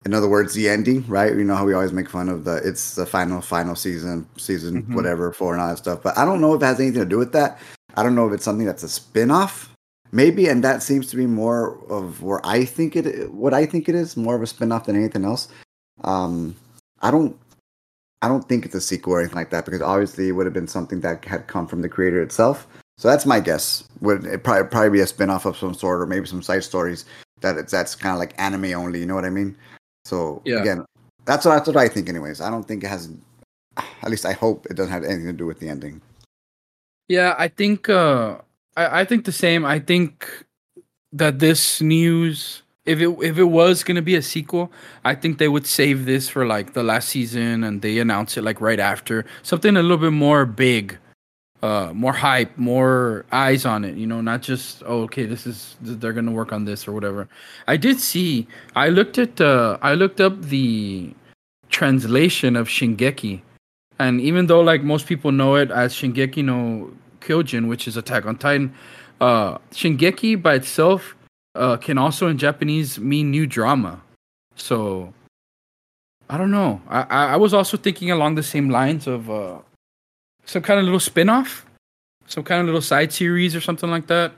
In 0.06 0.14
other 0.14 0.28
words, 0.28 0.54
the 0.54 0.68
ending, 0.68 1.04
right? 1.06 1.34
You 1.34 1.44
know 1.44 1.54
how 1.56 1.66
we 1.66 1.74
always 1.74 1.92
make 1.92 2.08
fun 2.08 2.28
of 2.28 2.44
the 2.44 2.56
it's 2.56 2.94
the 2.94 3.06
final 3.06 3.40
final 3.40 3.74
season, 3.74 4.26
season 4.36 4.84
Mhm. 4.84 4.94
whatever 4.94 5.32
four 5.32 5.52
and 5.52 5.60
all 5.62 5.68
that 5.68 5.78
stuff. 5.78 6.00
But 6.02 6.16
I 6.16 6.24
don't 6.24 6.40
know 6.40 6.54
if 6.54 6.62
it 6.62 6.66
has 6.66 6.80
anything 6.80 7.00
to 7.00 7.06
do 7.08 7.18
with 7.18 7.32
that. 7.32 7.58
I 7.96 8.02
don't 8.02 8.14
know 8.14 8.26
if 8.26 8.32
it's 8.32 8.44
something 8.44 8.66
that's 8.66 8.82
a 8.82 8.88
spin-off. 8.88 9.70
Maybe, 10.10 10.48
and 10.48 10.64
that 10.64 10.82
seems 10.82 11.08
to 11.08 11.16
be 11.16 11.26
more 11.26 11.78
of 11.90 12.22
where 12.22 12.40
I 12.46 12.64
think 12.64 12.96
it 12.96 13.30
what 13.32 13.52
I 13.52 13.66
think 13.66 13.88
it 13.88 13.94
is, 13.94 14.16
more 14.16 14.34
of 14.36 14.42
a 14.42 14.46
spin-off 14.46 14.86
than 14.86 14.96
anything 14.96 15.24
else. 15.24 15.48
Um 16.04 16.54
I 17.02 17.10
don't 17.10 17.36
I 18.22 18.28
don't 18.28 18.48
think 18.48 18.64
it's 18.64 18.74
a 18.74 18.80
sequel 18.80 19.12
or 19.14 19.20
anything 19.20 19.36
like 19.36 19.50
that 19.50 19.64
because 19.64 19.82
obviously 19.82 20.28
it 20.28 20.32
would 20.32 20.46
have 20.46 20.54
been 20.54 20.66
something 20.68 21.00
that 21.00 21.24
had 21.24 21.46
come 21.48 21.66
from 21.66 21.82
the 21.82 21.88
creator 21.88 22.22
itself. 22.22 22.66
So 22.98 23.08
that's 23.08 23.24
my 23.24 23.40
guess. 23.40 23.84
Would 24.00 24.26
it 24.26 24.42
probably 24.44 24.68
probably 24.68 24.90
be 24.90 25.00
a 25.00 25.06
spin-off 25.06 25.46
of 25.46 25.56
some 25.56 25.72
sort 25.72 26.00
or 26.02 26.06
maybe 26.06 26.26
some 26.26 26.42
side 26.42 26.64
stories 26.64 27.04
that 27.40 27.56
it's 27.56 27.72
that's 27.72 27.94
kind 27.94 28.12
of 28.12 28.18
like 28.18 28.34
anime 28.38 28.74
only, 28.74 28.98
you 29.00 29.06
know 29.06 29.14
what 29.14 29.24
I 29.24 29.30
mean? 29.30 29.56
So 30.04 30.42
Yeah. 30.44 30.60
again, 30.60 30.84
that's 31.24 31.46
what 31.46 31.54
that's 31.54 31.68
what 31.68 31.76
I 31.76 31.88
think 31.88 32.08
anyways. 32.08 32.40
I 32.40 32.50
don't 32.50 32.66
think 32.66 32.84
it 32.84 32.88
has 32.88 33.10
at 34.02 34.10
least 34.10 34.26
I 34.26 34.32
hope 34.32 34.66
it 34.66 34.74
doesn't 34.74 34.92
have 34.92 35.04
anything 35.04 35.26
to 35.26 35.32
do 35.32 35.46
with 35.46 35.60
the 35.60 35.68
ending. 35.68 36.00
Yeah, 37.08 37.34
I 37.38 37.48
think 37.48 37.88
uh 37.88 38.38
I, 38.76 39.00
I 39.00 39.04
think 39.04 39.24
the 39.24 39.32
same. 39.32 39.64
I 39.64 39.78
think 39.78 40.44
that 41.12 41.38
this 41.38 41.80
news 41.80 42.62
if 42.84 43.00
it 43.00 43.10
if 43.22 43.38
it 43.38 43.44
was 43.44 43.84
gonna 43.84 44.02
be 44.02 44.16
a 44.16 44.22
sequel, 44.22 44.72
I 45.04 45.14
think 45.14 45.38
they 45.38 45.48
would 45.48 45.66
save 45.66 46.04
this 46.04 46.28
for 46.28 46.46
like 46.46 46.72
the 46.72 46.82
last 46.82 47.10
season 47.10 47.62
and 47.62 47.80
they 47.80 47.98
announce 48.00 48.36
it 48.36 48.42
like 48.42 48.60
right 48.60 48.80
after. 48.80 49.24
Something 49.42 49.76
a 49.76 49.82
little 49.82 49.98
bit 49.98 50.12
more 50.12 50.44
big, 50.46 50.98
uh 51.62 51.92
more 51.92 52.12
hype, 52.12 52.56
more 52.56 53.24
eyes 53.32 53.66
on 53.66 53.84
it, 53.84 53.96
you 53.96 54.06
know, 54.06 54.20
not 54.20 54.42
just 54.42 54.82
oh 54.86 55.02
okay, 55.02 55.26
this 55.26 55.46
is 55.46 55.76
they're 55.80 56.12
gonna 56.12 56.30
work 56.30 56.52
on 56.52 56.64
this 56.64 56.86
or 56.86 56.92
whatever. 56.92 57.28
I 57.66 57.76
did 57.76 58.00
see 58.00 58.46
I 58.76 58.88
looked 58.88 59.18
at 59.18 59.40
uh 59.40 59.78
I 59.82 59.94
looked 59.94 60.20
up 60.20 60.40
the 60.42 61.12
translation 61.70 62.56
of 62.56 62.68
Shingeki 62.68 63.42
and 63.98 64.20
even 64.20 64.46
though 64.46 64.60
like 64.60 64.82
most 64.82 65.06
people 65.06 65.32
know 65.32 65.56
it 65.56 65.70
as 65.70 65.94
Shingeki 65.94 66.44
no 66.44 66.92
Kyojin, 67.20 67.68
which 67.68 67.88
is 67.88 67.96
Attack 67.96 68.26
on 68.26 68.36
Titan, 68.36 68.74
uh, 69.20 69.58
Shingeki 69.72 70.40
by 70.40 70.54
itself 70.54 71.16
uh, 71.54 71.76
can 71.76 71.98
also 71.98 72.28
in 72.28 72.38
Japanese 72.38 72.98
mean 72.98 73.30
new 73.30 73.46
drama. 73.46 74.00
So 74.54 75.12
I 76.30 76.38
don't 76.38 76.50
know. 76.50 76.80
I, 76.88 77.02
I 77.02 77.26
I 77.32 77.36
was 77.36 77.54
also 77.54 77.76
thinking 77.76 78.10
along 78.10 78.36
the 78.36 78.42
same 78.42 78.70
lines 78.70 79.06
of 79.06 79.30
uh, 79.30 79.58
some 80.48 80.62
kind 80.62 80.80
of 80.80 80.84
little 80.84 80.98
spin-off, 80.98 81.66
some 82.26 82.42
kind 82.42 82.60
of 82.60 82.66
little 82.66 82.82
side 82.82 83.12
series 83.12 83.54
or 83.54 83.60
something 83.60 83.90
like 83.90 84.06
that. 84.08 84.32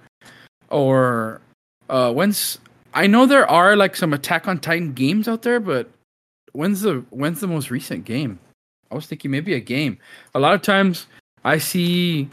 Or 0.68 1.40
uh, 1.88 2.12
when's 2.12 2.58
I 2.92 3.06
know 3.06 3.26
there 3.26 3.48
are 3.48 3.76
like 3.76 3.96
some 3.96 4.12
Attack 4.12 4.48
on 4.48 4.58
Titan 4.58 4.92
games 4.92 5.28
out 5.28 5.42
there, 5.42 5.60
but 5.60 5.88
when's 6.52 6.82
the 6.82 7.04
when's 7.10 7.40
the 7.40 7.46
most 7.46 7.70
recent 7.70 8.04
game? 8.04 8.38
I 8.90 8.96
was 8.96 9.06
thinking 9.06 9.30
maybe 9.30 9.54
a 9.54 9.60
game. 9.60 9.98
A 10.34 10.40
lot 10.40 10.54
of 10.54 10.62
times 10.62 11.06
I 11.44 11.58
see 11.58 12.28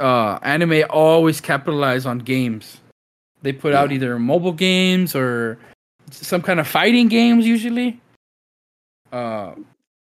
uh, 0.00 0.38
anime 0.42 0.84
always 0.88 1.40
capitalize 1.40 2.06
on 2.06 2.18
games. 2.18 2.80
They 3.42 3.52
put 3.52 3.74
out 3.74 3.92
either 3.92 4.18
mobile 4.18 4.52
games 4.52 5.14
or 5.14 5.58
some 6.10 6.40
kind 6.40 6.58
of 6.58 6.66
fighting 6.66 7.08
games 7.08 7.46
usually. 7.46 8.00
Uh, 9.12 9.52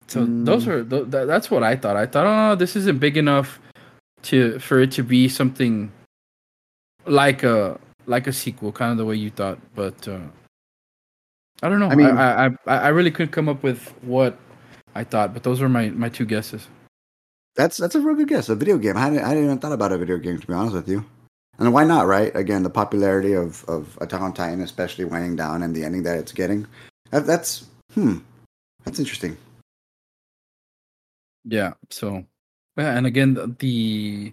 so 0.06 0.26
Mm. 0.26 0.44
those 0.44 0.66
are 0.68 0.84
th- 0.84 1.10
th- 1.10 1.26
that's 1.26 1.50
what 1.50 1.62
I 1.62 1.76
thought. 1.76 1.96
I 1.96 2.06
thought, 2.06 2.26
oh, 2.26 2.54
this 2.56 2.76
isn't 2.76 2.98
big 3.00 3.16
enough 3.16 3.60
to 4.22 4.58
for 4.58 4.80
it 4.80 4.90
to 4.92 5.02
be 5.02 5.28
something 5.28 5.90
like 7.06 7.42
a 7.42 7.78
like 8.06 8.26
a 8.26 8.32
sequel, 8.32 8.72
kind 8.72 8.92
of 8.92 8.98
the 8.98 9.04
way 9.04 9.16
you 9.16 9.30
thought. 9.30 9.58
But 9.74 10.06
uh, 10.08 10.20
I 11.62 11.68
don't 11.68 11.80
know. 11.80 11.88
I 11.88 11.92
I 11.92 11.94
mean- 11.94 12.06
mean, 12.06 12.16
I, 12.16 12.46
I 12.46 12.56
I 12.66 12.88
really 12.88 13.10
couldn't 13.10 13.32
come 13.32 13.48
up 13.48 13.62
with 13.62 13.88
what 14.02 14.36
I 14.94 15.04
thought, 15.04 15.32
but 15.32 15.42
those 15.42 15.60
were 15.60 15.68
my 15.68 15.90
my 15.90 16.08
two 16.08 16.24
guesses. 16.26 16.68
That's 17.56 17.76
that's 17.76 17.94
a 17.94 18.00
real 18.00 18.16
good 18.16 18.28
guess. 18.28 18.48
A 18.48 18.54
video 18.54 18.78
game. 18.78 18.96
I 18.96 19.00
hadn't, 19.00 19.20
I 19.20 19.28
hadn't 19.28 19.44
even 19.44 19.58
thought 19.58 19.72
about 19.72 19.92
a 19.92 19.98
video 19.98 20.18
game 20.18 20.38
to 20.40 20.46
be 20.46 20.52
honest 20.52 20.74
with 20.74 20.88
you. 20.88 21.04
And 21.58 21.72
why 21.72 21.84
not, 21.84 22.06
right? 22.08 22.34
Again, 22.34 22.64
the 22.64 22.70
popularity 22.70 23.32
of, 23.32 23.64
of 23.68 23.96
Attack 24.00 24.20
on 24.20 24.34
Titan, 24.34 24.60
especially 24.60 25.04
weighing 25.04 25.36
down 25.36 25.62
and 25.62 25.72
the 25.72 25.84
ending 25.84 26.02
that 26.02 26.18
it's 26.18 26.32
getting. 26.32 26.66
That, 27.12 27.26
that's 27.26 27.66
hmm. 27.94 28.18
That's 28.84 28.98
interesting. 28.98 29.36
Yeah. 31.44 31.74
So, 31.90 32.24
yeah, 32.76 32.96
and 32.96 33.06
again, 33.06 33.34
the, 33.34 33.54
the 33.58 34.32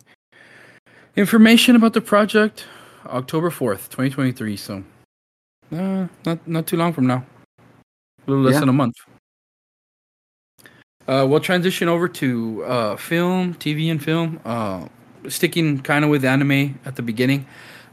information 1.15 1.75
about 1.75 1.94
the 1.94 2.01
project, 2.01 2.65
October 3.06 3.50
fourth, 3.50 3.89
twenty 3.89 4.10
twenty 4.10 4.32
three. 4.32 4.56
So, 4.58 4.84
uh, 5.72 6.08
not 6.25 6.48
not 6.48 6.68
too 6.68 6.77
long 6.77 6.94
from 6.94 7.08
now. 7.08 7.25
A 7.60 8.30
little 8.30 8.44
less 8.44 8.53
Yeah. 8.53 8.60
than 8.62 8.70
a 8.70 8.74
month. 8.74 8.96
Uh, 11.08 11.25
we'll 11.27 11.39
transition 11.39 11.88
over 11.88 12.08
to 12.08 12.63
uh, 12.63 12.96
film, 12.96 13.56
TV, 13.56 13.89
and 13.91 14.01
film. 14.03 14.39
Uh, 14.46 14.88
sticking 15.27 15.80
kind 15.80 16.06
of 16.06 16.12
with 16.12 16.24
anime 16.24 16.80
at 16.86 16.96
the 16.96 17.01
beginning. 17.01 17.46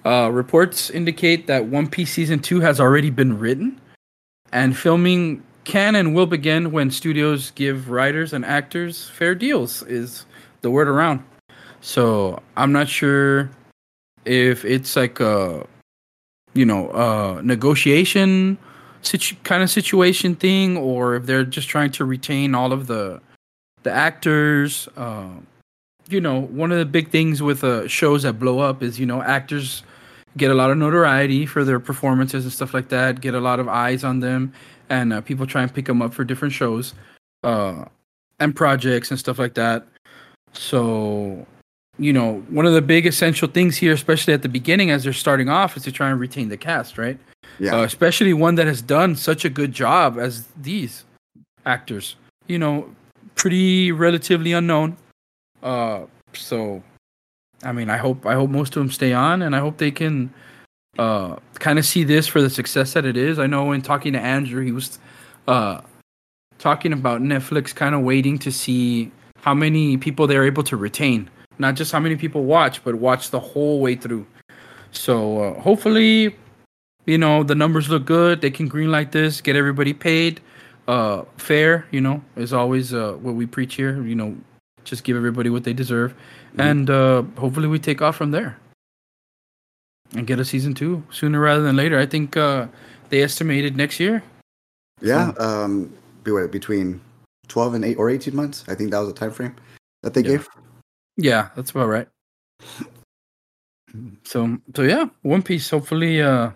Uh, 0.04 0.30
reports 0.32 0.90
indicate 0.90 1.46
that 1.46 1.66
One 1.66 1.88
Piece 1.88 2.12
season 2.12 2.38
two 2.38 2.60
has 2.60 2.80
already 2.80 3.10
been 3.10 3.38
written, 3.38 3.80
and 4.52 4.76
filming 4.76 5.42
can 5.68 5.94
and 5.94 6.14
will 6.14 6.26
begin 6.26 6.72
when 6.72 6.90
studios 6.90 7.50
give 7.50 7.90
writers 7.90 8.32
and 8.32 8.42
actors 8.44 9.10
fair 9.10 9.34
deals. 9.34 9.82
Is 9.82 10.24
the 10.62 10.70
word 10.70 10.88
around? 10.88 11.22
So 11.82 12.40
I'm 12.56 12.72
not 12.72 12.88
sure 12.88 13.50
if 14.24 14.64
it's 14.64 14.96
like 14.96 15.20
a, 15.20 15.66
you 16.54 16.64
know, 16.64 16.90
a 16.90 17.42
negotiation 17.42 18.56
situ- 19.02 19.36
kind 19.44 19.62
of 19.62 19.68
situation 19.68 20.34
thing, 20.34 20.78
or 20.78 21.16
if 21.16 21.26
they're 21.26 21.44
just 21.44 21.68
trying 21.68 21.90
to 21.92 22.04
retain 22.04 22.54
all 22.54 22.72
of 22.72 22.86
the 22.86 23.20
the 23.82 23.92
actors. 23.92 24.88
Uh, 24.96 25.28
you 26.08 26.20
know, 26.20 26.40
one 26.40 26.72
of 26.72 26.78
the 26.78 26.86
big 26.86 27.10
things 27.10 27.42
with 27.42 27.62
uh, 27.62 27.86
shows 27.86 28.22
that 28.22 28.38
blow 28.38 28.60
up 28.60 28.82
is 28.82 28.98
you 28.98 29.04
know 29.04 29.20
actors 29.20 29.82
get 30.38 30.50
a 30.50 30.54
lot 30.54 30.70
of 30.70 30.78
notoriety 30.78 31.44
for 31.44 31.62
their 31.62 31.78
performances 31.80 32.44
and 32.44 32.52
stuff 32.52 32.72
like 32.72 32.88
that. 32.88 33.20
Get 33.20 33.34
a 33.34 33.40
lot 33.40 33.60
of 33.60 33.68
eyes 33.68 34.02
on 34.02 34.20
them, 34.20 34.54
and 34.90 35.12
uh, 35.12 35.20
people 35.20 35.46
try 35.46 35.62
and 35.62 35.72
pick 35.72 35.86
them 35.86 36.02
up 36.02 36.14
for 36.14 36.24
different 36.24 36.54
shows, 36.54 36.94
uh, 37.44 37.84
and 38.40 38.54
projects 38.54 39.10
and 39.10 39.18
stuff 39.18 39.38
like 39.38 39.54
that. 39.54 39.86
So, 40.52 41.46
you 41.98 42.12
know, 42.12 42.44
one 42.48 42.66
of 42.66 42.72
the 42.72 42.82
big 42.82 43.06
essential 43.06 43.48
things 43.48 43.76
here, 43.76 43.92
especially 43.92 44.34
at 44.34 44.42
the 44.42 44.48
beginning 44.48 44.90
as 44.90 45.04
they're 45.04 45.12
starting 45.12 45.48
off, 45.48 45.76
is 45.76 45.82
to 45.84 45.92
try 45.92 46.10
and 46.10 46.18
retain 46.18 46.48
the 46.48 46.56
cast, 46.56 46.98
right? 46.98 47.18
Yeah. 47.58 47.76
uh, 47.76 47.82
especially 47.82 48.32
one 48.32 48.54
that 48.56 48.66
has 48.66 48.82
done 48.82 49.16
such 49.16 49.44
a 49.44 49.50
good 49.50 49.72
job 49.72 50.18
as 50.18 50.46
these 50.60 51.04
actors. 51.66 52.16
You 52.46 52.58
know, 52.58 52.94
pretty 53.34 53.92
relatively 53.92 54.52
unknown. 54.52 54.96
Uh, 55.62 56.06
so, 56.32 56.82
I 57.62 57.72
mean, 57.72 57.90
I 57.90 57.96
hope 57.96 58.24
I 58.26 58.34
hope 58.34 58.50
most 58.50 58.76
of 58.76 58.80
them 58.80 58.90
stay 58.90 59.12
on, 59.12 59.42
and 59.42 59.56
I 59.56 59.58
hope 59.58 59.78
they 59.78 59.90
can 59.90 60.32
uh 60.98 61.36
kind 61.54 61.78
of 61.78 61.84
see 61.84 62.04
this 62.04 62.26
for 62.26 62.42
the 62.42 62.50
success 62.50 62.92
that 62.92 63.04
it 63.04 63.16
is. 63.16 63.38
I 63.38 63.46
know 63.46 63.72
in 63.72 63.82
talking 63.82 64.12
to 64.12 64.20
Andrew, 64.20 64.64
he 64.64 64.72
was 64.72 64.98
uh 65.46 65.80
talking 66.58 66.92
about 66.92 67.22
Netflix 67.22 67.74
kind 67.74 67.94
of 67.94 68.02
waiting 68.02 68.38
to 68.40 68.50
see 68.50 69.10
how 69.40 69.54
many 69.54 69.96
people 69.96 70.26
they're 70.26 70.44
able 70.44 70.64
to 70.64 70.76
retain, 70.76 71.30
not 71.58 71.76
just 71.76 71.92
how 71.92 72.00
many 72.00 72.16
people 72.16 72.44
watch, 72.44 72.82
but 72.82 72.96
watch 72.96 73.30
the 73.30 73.38
whole 73.38 73.80
way 73.80 73.94
through. 73.94 74.26
So 74.90 75.42
uh, 75.42 75.60
hopefully 75.60 76.36
you 77.06 77.18
know 77.18 77.44
the 77.44 77.54
numbers 77.54 77.88
look 77.88 78.04
good. 78.04 78.40
They 78.40 78.50
can 78.50 78.68
greenlight 78.68 79.12
this 79.12 79.40
get 79.40 79.56
everybody 79.56 79.94
paid 79.94 80.40
uh 80.88 81.24
fair 81.36 81.86
you 81.90 82.00
know. 82.00 82.22
Is 82.36 82.52
always 82.52 82.92
uh 82.92 83.12
what 83.20 83.34
we 83.34 83.46
preach 83.46 83.74
here 83.76 84.02
you 84.02 84.14
know 84.14 84.36
just 84.84 85.04
give 85.04 85.16
everybody 85.16 85.50
what 85.50 85.64
they 85.64 85.72
deserve. 85.72 86.14
And 86.56 86.90
uh 86.90 87.22
hopefully 87.36 87.68
we 87.68 87.78
take 87.78 88.02
off 88.02 88.16
from 88.16 88.32
there 88.32 88.58
and 90.14 90.26
get 90.26 90.38
a 90.40 90.44
season 90.44 90.74
two 90.74 91.02
sooner 91.10 91.40
rather 91.40 91.62
than 91.62 91.76
later 91.76 91.98
i 91.98 92.06
think 92.06 92.36
uh 92.36 92.66
they 93.10 93.22
estimated 93.22 93.76
next 93.76 93.98
year 94.00 94.22
Yeah. 95.00 95.32
Um. 95.38 95.92
Between 96.24 97.00
twelve 97.46 97.72
and 97.72 97.84
eight 97.84 97.96
or 97.96 98.10
eighteen 98.10 98.36
months. 98.36 98.62
I 98.68 98.74
think 98.74 98.90
that 98.90 98.98
was 98.98 99.08
the 99.08 99.14
time 99.14 99.30
frame 99.30 99.56
that 100.02 100.12
they 100.12 100.20
Yeah. 100.20 100.28
gave. 100.36 100.48
yeah 101.16 101.48
that's 101.56 101.70
about 101.70 101.88
right 101.88 102.08
so 104.24 104.58
so 104.76 104.82
yeah 104.82 105.06
one 105.22 105.42
piece 105.42 105.70
hopefully 105.70 106.20
uh 106.20 106.50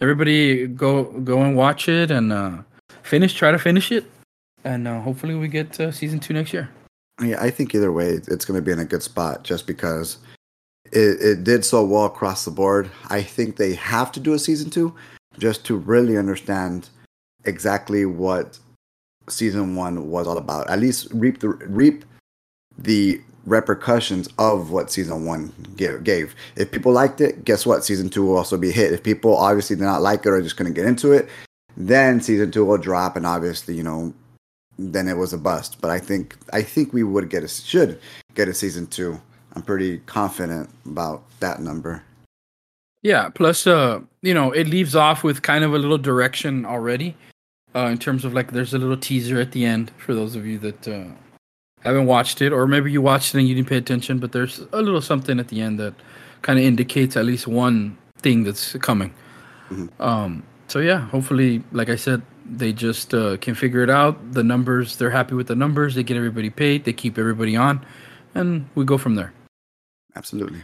everybody 0.00 0.66
go 0.68 1.04
go 1.26 1.42
and 1.42 1.56
watch 1.56 1.88
it 1.88 2.10
and 2.12 2.32
uh 2.32 2.58
finish 3.02 3.34
try 3.34 3.50
to 3.50 3.58
finish 3.58 3.90
it 3.90 4.04
and 4.64 4.86
uh, 4.86 5.00
hopefully 5.00 5.34
we 5.34 5.48
get 5.48 5.78
uh, 5.80 5.90
season 5.92 6.18
two 6.18 6.34
next 6.34 6.52
year. 6.52 6.68
Yeah, 7.22 7.40
I 7.40 7.48
think 7.50 7.74
either 7.74 7.92
way, 7.92 8.08
it's 8.10 8.44
going 8.44 8.58
to 8.58 8.62
be 8.62 8.72
in 8.72 8.80
a 8.80 8.84
good 8.84 9.02
spot 9.04 9.44
just 9.44 9.66
because 9.68 10.18
it, 10.92 11.20
it 11.20 11.44
did 11.44 11.64
so 11.64 11.84
well 11.84 12.04
across 12.04 12.44
the 12.44 12.50
board. 12.50 12.90
I 13.08 13.22
think 13.22 13.56
they 13.56 13.74
have 13.74 14.12
to 14.12 14.20
do 14.20 14.34
a 14.34 14.38
season 14.38 14.70
two 14.70 14.94
just 15.38 15.64
to 15.66 15.76
really 15.76 16.16
understand 16.16 16.88
exactly 17.44 18.04
what 18.04 18.58
season 19.28 19.76
one 19.76 20.10
was 20.10 20.26
all 20.26 20.38
about. 20.38 20.68
At 20.70 20.80
least 20.80 21.08
reap 21.12 21.40
the 21.40 21.48
reap 21.48 22.04
the 22.76 23.20
repercussions 23.46 24.28
of 24.38 24.70
what 24.70 24.90
season 24.90 25.24
one 25.24 25.52
gave. 25.76 26.34
If 26.56 26.70
people 26.70 26.92
liked 26.92 27.20
it, 27.20 27.44
guess 27.44 27.66
what? 27.66 27.84
Season 27.84 28.08
two 28.08 28.24
will 28.24 28.36
also 28.36 28.56
be 28.56 28.70
hit. 28.70 28.92
If 28.92 29.02
people 29.02 29.36
obviously 29.36 29.76
did 29.76 29.84
not 29.84 30.02
like 30.02 30.26
it 30.26 30.28
or 30.28 30.40
just 30.42 30.56
couldn't 30.56 30.74
get 30.74 30.86
into 30.86 31.12
it, 31.12 31.28
then 31.76 32.20
season 32.20 32.50
two 32.50 32.64
will 32.64 32.78
drop, 32.78 33.16
and 33.16 33.26
obviously, 33.26 33.74
you 33.74 33.82
know, 33.82 34.12
then 34.78 35.08
it 35.08 35.16
was 35.16 35.32
a 35.32 35.38
bust. 35.38 35.80
But 35.80 35.90
I 35.90 35.98
think 35.98 36.36
I 36.52 36.62
think 36.62 36.92
we 36.92 37.02
would 37.02 37.30
get 37.30 37.44
a 37.44 37.48
should 37.48 38.00
get 38.34 38.48
a 38.48 38.54
season 38.54 38.86
two. 38.86 39.20
I'm 39.58 39.64
pretty 39.64 39.98
confident 40.06 40.70
about 40.86 41.24
that 41.40 41.60
number. 41.60 42.04
Yeah. 43.02 43.28
Plus, 43.28 43.66
uh, 43.66 44.00
you 44.22 44.32
know, 44.32 44.52
it 44.52 44.68
leaves 44.68 44.94
off 44.94 45.24
with 45.24 45.42
kind 45.42 45.64
of 45.64 45.74
a 45.74 45.78
little 45.78 45.98
direction 45.98 46.64
already, 46.64 47.16
uh, 47.74 47.86
in 47.86 47.98
terms 47.98 48.24
of 48.24 48.32
like 48.34 48.52
there's 48.52 48.72
a 48.72 48.78
little 48.78 48.96
teaser 48.96 49.40
at 49.40 49.50
the 49.50 49.64
end 49.64 49.90
for 49.98 50.14
those 50.14 50.36
of 50.36 50.46
you 50.46 50.58
that 50.60 50.86
uh, 50.86 51.06
haven't 51.80 52.06
watched 52.06 52.40
it, 52.40 52.52
or 52.52 52.68
maybe 52.68 52.92
you 52.92 53.02
watched 53.02 53.34
it 53.34 53.38
and 53.38 53.48
you 53.48 53.54
didn't 53.56 53.68
pay 53.68 53.78
attention, 53.78 54.20
but 54.20 54.30
there's 54.30 54.60
a 54.72 54.80
little 54.80 55.00
something 55.00 55.40
at 55.40 55.48
the 55.48 55.60
end 55.60 55.80
that 55.80 55.94
kind 56.42 56.56
of 56.56 56.64
indicates 56.64 57.16
at 57.16 57.24
least 57.24 57.48
one 57.48 57.98
thing 58.18 58.44
that's 58.44 58.74
coming. 58.74 59.12
Mm-hmm. 59.70 60.00
Um, 60.00 60.44
so 60.68 60.78
yeah, 60.78 61.00
hopefully, 61.00 61.64
like 61.72 61.88
I 61.88 61.96
said, 61.96 62.22
they 62.46 62.72
just 62.72 63.12
uh, 63.12 63.38
can 63.38 63.56
figure 63.56 63.82
it 63.82 63.90
out. 63.90 64.34
The 64.34 64.44
numbers, 64.44 64.98
they're 64.98 65.10
happy 65.10 65.34
with 65.34 65.48
the 65.48 65.56
numbers. 65.56 65.96
They 65.96 66.04
get 66.04 66.16
everybody 66.16 66.48
paid. 66.48 66.84
They 66.84 66.92
keep 66.92 67.18
everybody 67.18 67.56
on, 67.56 67.84
and 68.36 68.68
we 68.76 68.84
go 68.84 68.98
from 68.98 69.16
there. 69.16 69.32
Absolutely. 70.18 70.60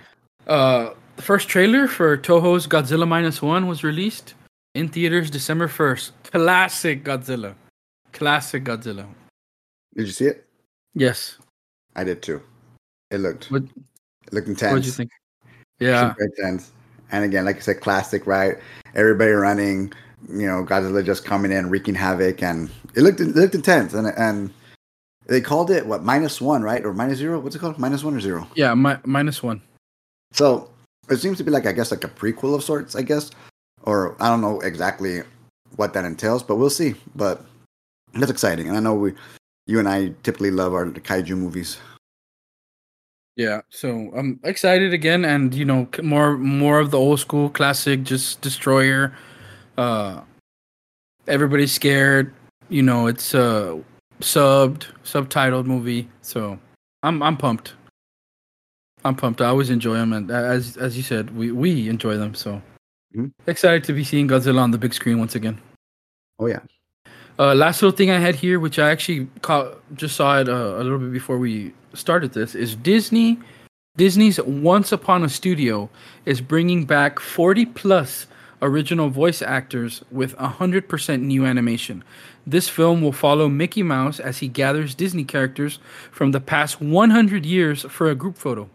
Uh, 0.49 0.91
the 1.17 1.23
first 1.23 1.49
trailer 1.49 1.87
for 1.87 2.19
Toho's 2.19 2.67
Godzilla 2.67 3.07
Minus 3.07 3.41
One 3.41 3.69
was 3.69 3.85
released 3.85 4.35
in 4.75 4.89
theaters 4.89 5.31
December 5.31 5.69
first. 5.69 6.13
Classic 6.25 7.05
Godzilla. 7.05 7.55
Classic 8.13 8.65
Godzilla. 8.65 9.07
Did 9.97 10.07
you 10.07 10.13
see 10.13 10.27
it? 10.27 10.45
Yes. 10.95 11.39
I 11.95 12.03
did 12.03 12.21
too. 12.21 12.43
It 13.13 13.19
looked 13.19 13.51
what, 13.51 13.63
it 13.63 14.33
looked 14.33 14.49
intense. 14.49 14.73
What 14.73 14.79
did 14.79 14.87
you 14.87 14.93
think? 14.93 15.11
Yeah. 15.79 16.11
Super 16.11 16.25
intense. 16.25 16.73
And 17.13 17.25
again, 17.25 17.45
like 17.45 17.57
I 17.57 17.61
said, 17.61 17.81
classic, 17.81 18.27
right? 18.27 18.57
Everybody 18.97 19.31
running, 19.31 19.93
you 20.29 20.47
know, 20.49 20.65
Godzilla 20.65 21.05
just 21.05 21.25
coming 21.25 21.53
in, 21.53 21.71
wreaking 21.71 21.95
havoc, 21.95 22.43
and 22.43 22.69
it 22.97 23.03
looked 23.03 23.21
it 23.21 23.37
looked 23.37 23.55
intense. 23.55 23.95
And 23.95 24.09
and 24.17 24.53
they 25.27 25.41
called 25.41 25.71
it 25.71 25.87
what 25.87 26.03
minus 26.03 26.41
one, 26.41 26.63
right, 26.63 26.85
or 26.85 26.93
minus 26.93 27.19
zero? 27.19 27.41
What's 27.41 27.57
it 27.57 27.59
called? 27.59 27.79
Minus 27.79 28.05
one 28.05 28.15
or 28.15 28.21
zero? 28.21 28.47
Yeah, 28.55 28.75
mi- 28.75 28.97
minus 29.05 29.43
one. 29.43 29.63
So 30.33 30.71
it 31.09 31.17
seems 31.17 31.39
to 31.39 31.45
be 31.45 31.51
like 31.51 31.67
I 31.67 31.73
guess 31.73 31.91
like 31.91 32.05
a 32.05 32.09
prequel 32.09 32.55
of 32.55 32.63
sorts, 32.63 32.95
I 32.95 33.03
guess, 33.03 33.31
or 33.83 34.17
I 34.21 34.29
don't 34.29 34.41
know 34.41 34.61
exactly 34.61 35.23
what 35.77 35.93
that 35.95 36.05
entails, 36.05 36.43
but 36.43 36.57
we'll 36.57 36.71
see. 36.71 36.95
But 37.15 37.45
that's 38.15 38.31
exciting, 38.31 38.69
and 38.69 38.77
I 38.77 38.81
know 38.81 38.95
we 38.95 39.13
you 39.67 39.79
and 39.79 39.89
I 39.89 40.13
typically 40.23 40.51
love 40.51 40.75
our 40.75 40.87
kaiju 40.87 41.37
movies. 41.37 41.79
Yeah, 43.37 43.63
so 43.69 44.13
I'm 44.15 44.39
excited 44.45 44.93
again, 44.93 45.25
and 45.25 45.55
you 45.55 45.65
know, 45.65 45.89
more 46.03 46.37
more 46.37 46.79
of 46.79 46.91
the 46.91 46.99
old 46.99 47.19
school 47.19 47.49
classic, 47.49 48.05
just 48.05 48.41
destroyer. 48.43 49.13
Uh, 49.77 50.21
everybody's 51.27 51.73
scared. 51.73 52.33
You 52.69 52.83
know, 52.83 53.09
it's 53.09 53.35
a 53.35 53.83
subbed, 54.21 54.87
subtitled 55.05 55.67
movie, 55.67 56.09
so 56.23 56.59
I'm 57.03 57.23
I'm 57.23 57.37
pumped. 57.37 57.75
I'm 59.05 59.15
pumped. 59.15 59.41
I 59.41 59.47
always 59.47 59.71
enjoy 59.71 59.95
them, 59.95 60.13
and 60.13 60.31
as 60.31 60.77
as 60.77 60.97
you 60.97 61.03
said, 61.03 61.37
we 61.37 61.53
we 61.53 61.89
enjoy 61.89 62.17
them. 62.17 62.35
So 62.35 62.63
mm-hmm. 63.15 63.27
excited 63.47 63.85
to 63.85 63.93
be 63.93 64.05
seeing 64.05 64.29
Godzilla 64.29 64.61
on 64.61 64.71
the 64.71 64.79
big 64.79 64.95
screen 64.95 65.19
once 65.19 65.35
again. 65.35 65.61
Oh 66.39 66.47
yeah, 66.47 66.61
uh, 67.39 67.55
last 67.55 67.83
little 67.83 67.97
thing 67.97 68.11
I 68.11 68.19
had 68.19 68.37
here, 68.37 68.61
which 68.61 68.79
I 68.79 68.91
actually 68.91 69.29
caught, 69.43 69.79
just 69.97 70.17
saw 70.17 70.39
it 70.41 70.49
uh, 70.49 70.77
a 70.77 70.83
little 70.83 70.99
bit 70.99 71.13
before 71.13 71.39
we 71.39 71.73
started 71.93 72.33
this, 72.33 72.55
is 72.55 72.77
Disney. 72.77 73.39
Disney's 73.97 74.41
Once 74.41 74.91
Upon 74.91 75.23
a 75.23 75.29
Studio 75.29 75.89
is 76.27 76.41
bringing 76.41 76.85
back 76.85 77.21
40 77.21 77.67
plus 77.67 78.27
original 78.61 79.09
voice 79.09 79.41
actors 79.41 80.03
with 80.11 80.37
100% 80.37 81.21
new 81.21 81.47
animation. 81.47 82.03
This 82.47 82.69
film 82.69 83.01
will 83.01 83.13
follow 83.13 83.49
Mickey 83.49 83.83
Mouse 83.83 84.21
as 84.21 84.39
he 84.39 84.49
gathers 84.49 84.95
Disney 84.95 85.25
characters 85.25 85.79
from 86.13 86.33
the 86.33 86.41
past 86.41 86.81
100 86.81 87.47
years 87.47 87.83
for 87.89 88.11
a 88.11 88.15
group 88.15 88.37
photo. 88.37 88.69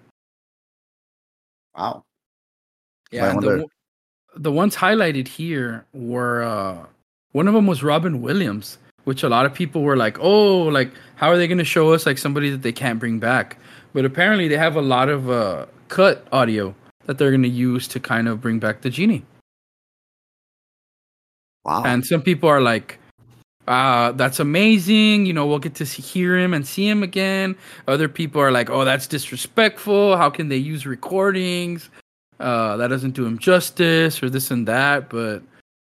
Wow. 1.77 2.03
Yeah, 3.11 3.33
the, 3.33 3.65
the 4.35 4.51
ones 4.51 4.75
highlighted 4.75 5.27
here 5.27 5.85
were 5.93 6.43
uh, 6.43 6.85
one 7.31 7.47
of 7.47 7.53
them 7.53 7.67
was 7.67 7.83
Robin 7.83 8.21
Williams, 8.21 8.77
which 9.05 9.23
a 9.23 9.29
lot 9.29 9.45
of 9.45 9.53
people 9.53 9.81
were 9.81 9.97
like, 9.97 10.19
"Oh, 10.19 10.63
like 10.63 10.91
how 11.15 11.29
are 11.29 11.37
they 11.37 11.47
going 11.47 11.57
to 11.57 11.63
show 11.63 11.93
us 11.93 12.05
like 12.05 12.17
somebody 12.17 12.49
that 12.51 12.61
they 12.61 12.71
can't 12.71 12.99
bring 12.99 13.19
back?" 13.19 13.57
But 13.93 14.05
apparently, 14.05 14.47
they 14.47 14.57
have 14.57 14.75
a 14.75 14.81
lot 14.81 15.09
of 15.09 15.29
uh, 15.29 15.65
cut 15.87 16.27
audio 16.31 16.75
that 17.05 17.17
they're 17.17 17.31
going 17.31 17.43
to 17.43 17.49
use 17.49 17.87
to 17.89 17.99
kind 17.99 18.27
of 18.27 18.41
bring 18.41 18.59
back 18.59 18.81
the 18.81 18.89
genie. 18.91 19.23
Wow! 21.65 21.83
And 21.83 22.05
some 22.05 22.21
people 22.21 22.49
are 22.49 22.61
like, 22.61 22.98
uh, 23.69 24.11
that's 24.13 24.39
amazing. 24.39 25.27
You 25.27 25.33
know, 25.33 25.45
we'll 25.45 25.59
get 25.59 25.75
to 25.75 25.85
see, 25.85 26.01
hear 26.01 26.35
him 26.35 26.55
and 26.55 26.65
see 26.65 26.89
him 26.89 27.03
again. 27.03 27.55
Other 27.87 28.09
people 28.09 28.41
are 28.41 28.51
like, 28.51 28.71
oh, 28.71 28.83
that's 28.83 29.05
disrespectful. 29.05 30.17
How 30.17 30.31
can 30.31 30.49
they 30.49 30.57
use 30.57 30.87
recordings? 30.87 31.91
Uh, 32.39 32.77
that 32.77 32.87
doesn't 32.87 33.11
do 33.11 33.27
him 33.27 33.37
justice 33.37 34.23
or 34.23 34.29
this 34.29 34.49
and 34.49 34.67
that. 34.67 35.07
But 35.09 35.43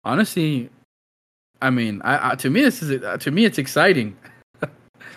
honestly, 0.03 0.69
I 1.61 1.69
mean, 1.69 2.01
I, 2.03 2.31
I, 2.31 2.35
to 2.35 2.49
me, 2.49 2.61
this 2.61 2.83
is 2.83 3.01
uh, 3.01 3.15
to 3.15 3.31
me, 3.31 3.45
it's 3.45 3.57
exciting. 3.57 4.17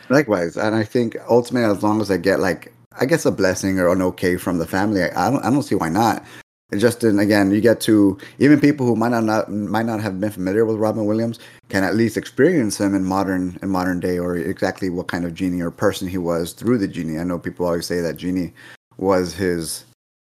Likewise, 0.08 0.56
and 0.56 0.76
I 0.76 0.84
think 0.84 1.16
ultimately, 1.28 1.68
as 1.68 1.82
long 1.82 2.00
as 2.00 2.12
I 2.12 2.16
get 2.16 2.38
like, 2.38 2.72
I 3.00 3.06
guess 3.06 3.26
a 3.26 3.32
blessing 3.32 3.80
or 3.80 3.88
an 3.88 4.02
okay 4.02 4.36
from 4.36 4.58
the 4.58 4.68
family, 4.68 5.02
I, 5.02 5.26
I 5.26 5.30
don't, 5.32 5.44
I 5.44 5.50
don't 5.50 5.64
see 5.64 5.74
why 5.74 5.88
not. 5.88 6.24
It 6.72 6.78
just 6.78 7.04
again, 7.04 7.50
you 7.50 7.60
get 7.60 7.82
to 7.82 8.16
even 8.38 8.58
people 8.58 8.86
who 8.86 8.96
might 8.96 9.10
not, 9.10 9.24
not 9.24 9.50
might 9.50 9.84
not 9.84 10.00
have 10.00 10.18
been 10.18 10.30
familiar 10.30 10.64
with 10.64 10.76
Robin 10.76 11.04
Williams 11.04 11.38
can 11.68 11.84
at 11.84 11.94
least 11.94 12.16
experience 12.16 12.80
him 12.80 12.94
in 12.94 13.04
modern 13.04 13.58
in 13.62 13.68
modern 13.68 14.00
day 14.00 14.18
or 14.18 14.36
exactly 14.36 14.88
what 14.88 15.06
kind 15.06 15.26
of 15.26 15.34
genie 15.34 15.60
or 15.60 15.70
person 15.70 16.08
he 16.08 16.16
was 16.16 16.54
through 16.54 16.78
the 16.78 16.88
genie. 16.88 17.18
I 17.18 17.24
know 17.24 17.38
people 17.38 17.66
always 17.66 17.84
say 17.84 18.00
that 18.00 18.16
genie 18.16 18.54
was 18.96 19.34
his, 19.34 19.84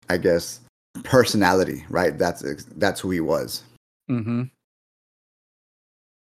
I 0.09 0.17
guess, 0.17 0.59
personality, 1.03 1.85
right? 1.89 2.17
That's 2.17 2.41
that's 2.75 2.99
who 2.99 3.11
he 3.11 3.21
was. 3.21 3.63
Mm-hmm. 4.11 4.43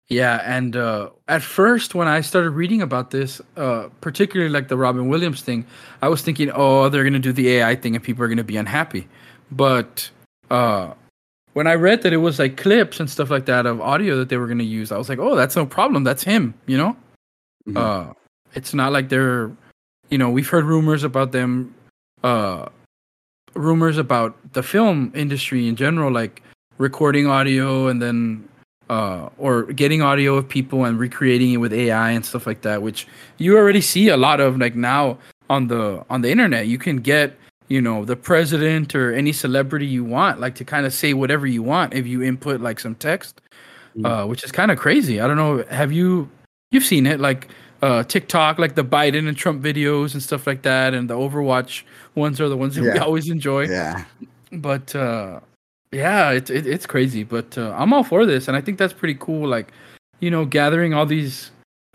Yeah, 0.09 0.41
and 0.43 0.75
uh, 0.75 1.11
at 1.29 1.43
first 1.43 1.95
when 1.95 2.09
I 2.09 2.23
started 2.23 2.53
reading 2.53 2.81
about 2.81 3.11
this, 3.11 3.43
uh, 3.59 3.89
particularly 4.01 4.51
like 4.51 4.69
the 4.69 4.77
Robin 4.79 5.09
Williams 5.09 5.43
thing, 5.43 5.67
I 6.01 6.09
was 6.09 6.23
thinking, 6.23 6.51
oh, 6.55 6.89
they're 6.89 7.05
gonna 7.05 7.19
do 7.19 7.33
the 7.33 7.51
AI 7.57 7.77
thing 7.77 7.95
and 7.95 8.03
people 8.03 8.25
are 8.25 8.29
gonna 8.29 8.43
be 8.43 8.57
unhappy. 8.57 9.07
But 9.51 10.11
uh, 10.51 10.93
when 11.55 11.67
I 11.67 11.75
read 11.75 12.03
that 12.03 12.13
it 12.13 12.19
was 12.19 12.39
like 12.39 12.57
clips 12.57 13.01
and 13.01 13.09
stuff 13.09 13.31
like 13.31 13.47
that 13.47 13.67
of 13.67 13.81
audio 13.81 14.17
that 14.17 14.29
they 14.29 14.37
were 14.37 14.47
gonna 14.47 14.65
use, 14.65 14.93
I 14.93 14.99
was 14.99 15.09
like, 15.09 15.19
oh, 15.19 15.35
that's 15.35 15.57
no 15.57 15.67
problem. 15.67 16.05
That's 16.05 16.23
him. 16.23 16.55
You 16.67 16.79
know, 16.79 16.97
mm-hmm. 17.67 17.77
uh, 17.77 18.13
it's 18.55 18.75
not 18.75 18.93
like 18.93 19.09
they're, 19.09 19.51
you 20.11 20.19
know, 20.19 20.31
we've 20.31 20.49
heard 20.49 20.65
rumors 20.65 21.05
about 21.05 21.33
them, 21.33 21.75
uh, 22.23 22.67
rumors 23.55 23.99
about 23.99 24.37
the 24.53 24.63
film 24.63 25.13
industry 25.15 25.69
in 25.69 25.77
general, 25.77 26.13
like 26.13 26.43
recording 26.79 27.27
audio 27.27 27.89
and 27.89 28.01
then 28.01 28.49
uh, 28.91 29.29
or 29.39 29.65
getting 29.65 30.01
audio 30.01 30.37
of 30.37 30.49
people 30.49 30.85
and 30.85 30.99
recreating 30.99 31.53
it 31.53 31.59
with 31.59 31.73
AI 31.73 32.11
and 32.11 32.25
stuff 32.25 32.47
like 32.47 32.63
that, 32.63 32.83
which 32.83 33.07
you 33.39 33.57
already 33.57 33.81
see 33.81 34.09
a 34.09 34.17
lot 34.17 34.41
of 34.41 34.59
like 34.59 34.75
now 34.75 35.19
on 35.51 35.69
the 35.69 36.05
on 36.09 36.23
the 36.23 36.31
internet. 36.31 36.67
You 36.67 36.79
can 36.79 36.99
get 36.99 37.37
you 37.69 37.81
know 37.81 38.05
the 38.05 38.17
president 38.17 38.95
or 38.95 39.13
any 39.13 39.33
celebrity 39.33 39.87
you 39.87 40.05
want, 40.05 40.41
like 40.41 40.55
to 40.57 40.65
kind 40.65 40.87
of 40.87 40.93
say 40.93 41.15
whatever 41.15 41.47
you 41.47 41.63
want 41.63 41.95
if 41.95 42.07
you 42.07 42.23
input 42.23 42.61
like 42.61 42.81
some 42.81 42.95
text, 42.95 43.41
mm. 43.97 44.07
uh, 44.07 44.27
which 44.27 44.45
is 44.45 44.53
kind 44.53 44.71
of 44.71 44.79
crazy. 44.79 45.21
I 45.21 45.27
don't 45.27 45.37
know. 45.37 45.65
Have 45.71 45.93
you 45.93 46.29
you've 46.71 46.85
seen 46.85 47.07
it 47.07 47.21
like 47.21 47.49
uh, 47.83 48.03
TikTok, 48.05 48.59
like 48.59 48.75
the 48.75 48.85
Biden 48.85 49.29
and 49.29 49.37
Trump 49.37 49.63
videos 49.63 50.15
and 50.15 50.23
stuff 50.23 50.47
like 50.47 50.63
that, 50.63 50.95
and 50.95 51.09
the 51.09 51.15
Overwatch 51.15 51.83
ones 52.15 52.41
are 52.41 52.49
the 52.49 52.57
ones 52.57 52.75
that 52.75 52.85
yeah. 52.85 52.95
we 52.95 52.99
always 52.99 53.31
enjoy. 53.31 53.67
Yeah. 53.67 54.05
But 54.51 54.95
uh, 54.97 55.41
yeah, 55.93 56.31
it's 56.31 56.51
it, 56.51 56.67
it's 56.67 56.87
crazy, 56.87 57.25
but 57.25 57.57
uh, 57.57 57.75
I'm 57.77 57.93
all 57.93 58.05
for 58.05 58.27
this, 58.27 58.49
and 58.49 58.57
I 58.57 58.61
think 58.61 58.79
that's 58.79 58.93
pretty 58.93 59.17
cool. 59.21 59.49
Like, 59.49 59.73
you 60.21 60.31
know, 60.31 60.45
gathering 60.45 60.95
all 60.95 61.07
these 61.07 61.51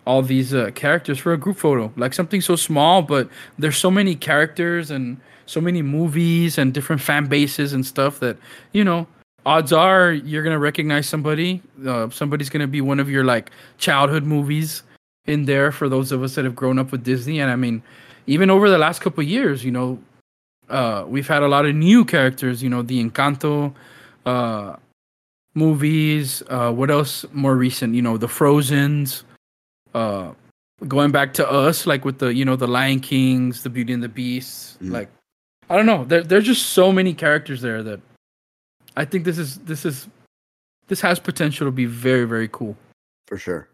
all 0.06 0.22
these 0.22 0.54
uh, 0.54 0.72
characters 0.76 1.18
for 1.18 1.34
a 1.34 1.38
group 1.38 1.58
photo, 1.58 1.92
like 1.96 2.14
something 2.14 2.42
so 2.42 2.56
small, 2.56 3.02
but 3.02 3.30
there's 3.58 3.78
so 3.78 3.90
many 3.90 4.16
characters 4.16 4.92
and 4.92 5.18
so 5.46 5.62
many 5.62 5.82
movies 5.82 6.58
and 6.58 6.74
different 6.74 7.02
fan 7.02 7.26
bases 7.26 7.74
and 7.74 7.86
stuff 7.86 8.20
that 8.20 8.38
you 8.72 8.84
know. 8.84 9.08
Odds 9.46 9.74
are 9.74 10.14
you're 10.14 10.42
gonna 10.42 10.58
recognize 10.58 11.08
somebody. 11.08 11.62
Uh, 11.86 12.10
somebody's 12.10 12.50
gonna 12.50 12.68
be 12.68 12.80
one 12.80 13.00
of 13.00 13.10
your 13.10 13.26
like 13.26 13.52
childhood 13.78 14.24
movies. 14.24 14.84
in 15.26 15.46
there 15.46 15.72
for 15.72 15.88
those 15.88 16.12
of 16.12 16.22
us 16.22 16.36
that 16.36 16.44
have 16.44 16.56
grown 16.56 16.78
up 16.78 16.92
with 16.92 17.04
Disney. 17.04 17.40
And 17.40 17.50
I 17.50 17.56
mean, 17.56 17.82
even 18.28 18.50
over 18.50 18.70
the 18.70 18.78
last 18.78 19.00
couple 19.00 19.24
years, 19.24 19.64
you 19.64 19.72
know, 19.72 20.00
uh, 20.70 21.06
we've 21.08 21.28
had 21.28 21.44
a 21.44 21.48
lot 21.48 21.66
of 21.66 21.76
new 21.76 22.06
characters. 22.06 22.64
You 22.64 22.70
know, 22.70 22.82
the 22.82 23.04
Encanto 23.04 23.74
uh, 24.26 24.76
movies. 25.54 26.44
Uh, 26.50 26.72
what 26.72 26.90
else 26.92 27.26
more 27.34 27.56
recent? 27.56 27.96
You 27.96 28.02
know, 28.02 28.18
the 28.18 28.28
Frozen's. 28.28 29.24
Uh, 29.94 30.34
going 30.88 31.12
back 31.12 31.34
to 31.36 31.50
us, 31.50 31.86
like 31.86 32.04
with 32.06 32.20
the 32.20 32.34
you 32.34 32.46
know 32.46 32.56
the 32.56 32.68
Lion 32.68 33.00
Kings, 33.00 33.64
the 33.64 33.70
Beauty 33.70 33.94
and 33.94 34.04
the 34.04 34.10
Beasts. 34.10 34.78
Mm. 34.82 34.92
Like, 34.92 35.10
I 35.74 35.78
don't 35.78 35.88
know. 35.88 36.04
There 36.04 36.22
there's 36.22 36.46
just 36.46 36.68
so 36.68 36.92
many 36.92 37.16
characters 37.16 37.60
there 37.60 37.82
that 37.82 38.00
I 38.96 39.06
think 39.06 39.26
this 39.26 39.40
is 39.40 39.58
this 39.58 39.86
is 39.86 40.08
this 40.88 41.02
has 41.02 41.18
potential 41.18 41.66
to 41.66 41.72
be 41.72 41.86
very 41.86 42.26
very 42.26 42.48
cool. 42.48 42.78
For 43.26 43.40
sure. 43.40 43.68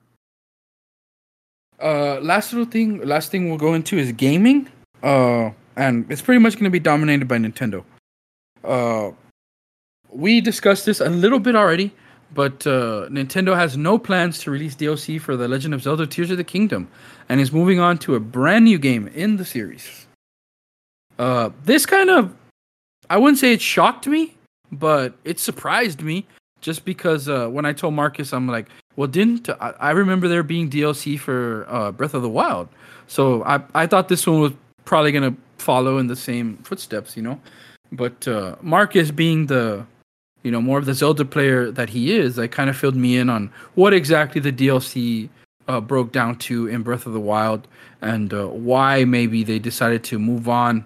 Uh, 1.83 2.21
last 2.21 2.53
little 2.53 2.71
thing, 2.71 3.05
last 3.05 3.31
thing 3.31 3.49
we'll 3.49 3.57
go 3.57 3.73
into 3.73 3.97
is 3.97 4.13
gaming. 4.13 4.69
Uh, 5.03 5.51
and 5.75 6.09
it's 6.09 6.21
pretty 6.21 6.39
much 6.39 6.53
going 6.53 6.63
to 6.63 6.69
be 6.69 6.79
dominated 6.79 7.27
by 7.27 7.37
Nintendo. 7.37 7.83
Uh, 8.63 9.11
we 10.09 10.39
discussed 10.39 10.85
this 10.85 11.01
a 11.01 11.09
little 11.09 11.39
bit 11.39 11.53
already, 11.53 11.93
but 12.33 12.65
uh, 12.65 13.09
Nintendo 13.09 13.57
has 13.57 13.75
no 13.75 13.99
plans 13.99 14.39
to 14.39 14.51
release 14.51 14.73
DLC 14.73 15.19
for 15.19 15.35
The 15.35 15.49
Legend 15.49 15.73
of 15.73 15.81
Zelda: 15.81 16.07
Tears 16.07 16.31
of 16.31 16.37
the 16.37 16.45
Kingdom, 16.45 16.87
and 17.27 17.41
is 17.41 17.51
moving 17.51 17.81
on 17.81 17.97
to 17.97 18.15
a 18.15 18.21
brand 18.21 18.63
new 18.63 18.79
game 18.79 19.09
in 19.09 19.35
the 19.35 19.43
series. 19.43 20.07
Uh, 21.19 21.49
this 21.65 21.85
kind 21.85 22.09
of, 22.09 22.33
I 23.09 23.17
wouldn't 23.17 23.37
say 23.37 23.51
it 23.51 23.61
shocked 23.61 24.07
me, 24.07 24.35
but 24.71 25.13
it 25.25 25.37
surprised 25.37 26.01
me 26.01 26.25
just 26.61 26.85
because 26.85 27.27
uh, 27.27 27.47
when 27.47 27.65
I 27.65 27.73
told 27.73 27.93
Marcus, 27.93 28.33
I'm 28.33 28.47
like, 28.47 28.67
well, 28.95 29.07
didn't 29.07 29.49
I, 29.49 29.73
I 29.79 29.91
remember 29.91 30.27
there 30.27 30.43
being 30.43 30.69
DLC 30.69 31.19
for 31.19 31.65
uh, 31.69 31.91
Breath 31.91 32.13
of 32.13 32.21
the 32.21 32.29
Wild? 32.29 32.69
So 33.07 33.43
I 33.43 33.61
I 33.73 33.87
thought 33.87 34.07
this 34.07 34.25
one 34.25 34.39
was 34.39 34.53
probably 34.85 35.11
gonna 35.11 35.35
follow 35.57 35.97
in 35.97 36.07
the 36.07 36.15
same 36.15 36.57
footsteps, 36.63 37.15
you 37.15 37.23
know. 37.23 37.39
But 37.91 38.27
uh, 38.27 38.55
Marcus, 38.61 39.11
being 39.11 39.47
the 39.47 39.85
you 40.43 40.51
know 40.51 40.61
more 40.61 40.77
of 40.77 40.85
the 40.85 40.93
Zelda 40.93 41.25
player 41.25 41.71
that 41.71 41.89
he 41.89 42.13
is, 42.13 42.37
like 42.37 42.51
kind 42.51 42.69
of 42.69 42.77
filled 42.77 42.95
me 42.95 43.17
in 43.17 43.29
on 43.29 43.51
what 43.75 43.93
exactly 43.93 44.41
the 44.41 44.51
DLC 44.51 45.29
uh, 45.67 45.79
broke 45.81 46.11
down 46.11 46.37
to 46.39 46.67
in 46.67 46.83
Breath 46.83 47.05
of 47.05 47.13
the 47.13 47.19
Wild 47.19 47.67
and 48.01 48.33
uh, 48.33 48.47
why 48.47 49.05
maybe 49.05 49.43
they 49.43 49.59
decided 49.59 50.03
to 50.05 50.19
move 50.19 50.47
on 50.47 50.85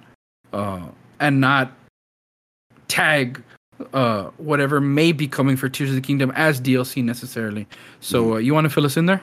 uh, 0.54 0.88
and 1.20 1.42
not 1.42 1.72
tag 2.88 3.42
uh, 3.94 4.26
whatever 4.38 4.80
may 4.80 5.12
be 5.12 5.28
coming 5.28 5.58
for 5.58 5.68
Tears 5.68 5.90
of 5.90 5.96
the 5.96 6.02
Kingdom 6.02 6.32
as 6.36 6.62
DLC 6.62 7.04
necessarily. 7.04 7.68
So 8.00 8.24
mm-hmm. 8.24 8.34
uh, 8.34 8.38
you 8.38 8.54
want 8.54 8.66
to 8.66 8.70
fill 8.70 8.86
us 8.86 8.98
in 8.98 9.06
there? 9.06 9.22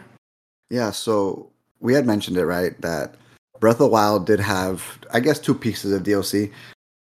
Yeah. 0.71 0.91
So 0.91 1.49
we 1.81 1.95
had 1.95 2.07
mentioned 2.07 2.37
it 2.37 2.47
right 2.47 2.79
that 2.81 3.15
Breath 3.61 3.75
of 3.75 3.79
the 3.79 3.89
Wild 3.89 4.27
did 4.27 4.41
have, 4.41 4.99
I 5.13 5.21
guess, 5.21 5.39
two 5.39 5.55
pieces 5.55 5.93
of 5.93 6.03
DLC. 6.03 6.53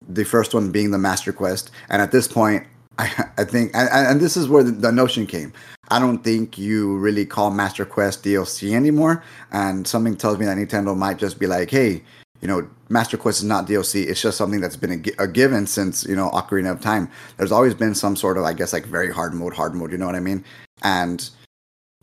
The 0.09 0.25
first 0.25 0.55
one 0.55 0.71
being 0.71 0.91
the 0.91 0.99
Master 0.99 1.33
Quest, 1.33 1.71
and 1.89 2.03
at 2.03 2.13
this 2.13 2.29
point, 2.29 2.67
I, 2.99 3.11
I 3.39 3.45
think, 3.45 3.73
and, 3.75 3.89
and 3.91 4.21
this 4.21 4.37
is 4.37 4.49
where 4.49 4.63
the, 4.63 4.71
the, 4.71 4.93
notion 4.93 5.27
came. 5.27 5.53
I 5.89 5.99
don't 5.99 6.23
think 6.23 6.57
you 6.57 6.97
really 6.99 7.27
call 7.27 7.51
Master 7.51 7.85
Quest 7.85 8.23
DLC 8.23 8.73
anymore, 8.73 9.25
and 9.51 9.87
something 9.87 10.15
tells 10.15 10.39
me 10.39 10.47
that 10.47 10.57
Nintendo 10.57 10.97
might 10.97 11.17
just 11.17 11.41
be 11.41 11.47
like, 11.47 11.71
"Hey, 11.71 12.03
you 12.45 12.49
know, 12.49 12.69
Master 12.91 13.17
Quest 13.17 13.39
is 13.39 13.45
not 13.45 13.67
DLC. 13.67 14.07
It's 14.07 14.21
just 14.21 14.37
something 14.37 14.61
that's 14.61 14.77
been 14.77 14.93
a, 15.19 15.23
a, 15.25 15.27
given 15.27 15.67
since 15.67 16.05
you 16.05 16.15
know 16.15 16.29
Ocarina 16.31 16.73
of 16.73 16.81
Time. 16.83 17.11
There's 17.39 17.51
always 17.51 17.73
been 17.73 17.95
some 17.95 18.17
sort 18.17 18.37
of, 18.37 18.45
I 18.45 18.53
guess, 18.53 18.75
like 18.75 18.85
very 18.85 19.11
hard 19.11 19.33
mode, 19.33 19.55
hard 19.55 19.75
mode. 19.75 19.91
You 19.91 19.97
know 19.97 20.05
what 20.05 20.15
I 20.15 20.21
mean? 20.21 20.45
And 20.83 21.29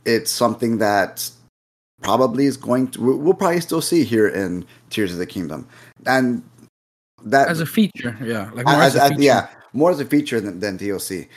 it's 0.04 0.32
something 0.32 0.80
that 0.80 1.30
probably 2.02 2.46
is 2.46 2.58
going 2.58 2.88
to 2.88 3.18
we'll 3.18 3.36
probably 3.36 3.62
still 3.62 3.82
see 3.82 4.04
here 4.04 4.28
in 4.28 4.66
Tears 4.90 5.14
of 5.14 5.20
the 5.20 5.28
Kingdom, 5.28 5.68
and 6.08 6.42
that 7.24 7.48
as 7.48 7.60
a 7.60 7.66
feature, 7.68 8.18
yeah, 8.20 8.50
like 8.56 8.66
more 8.66 8.82
as, 8.82 8.96
as, 8.96 9.12
as 9.12 9.20
yeah, 9.20 9.48
more 9.74 9.92
as 9.92 10.00
a 10.00 10.06
feature 10.06 10.42
than, 10.42 10.60
than 10.60 10.76
DLC. 10.76 11.28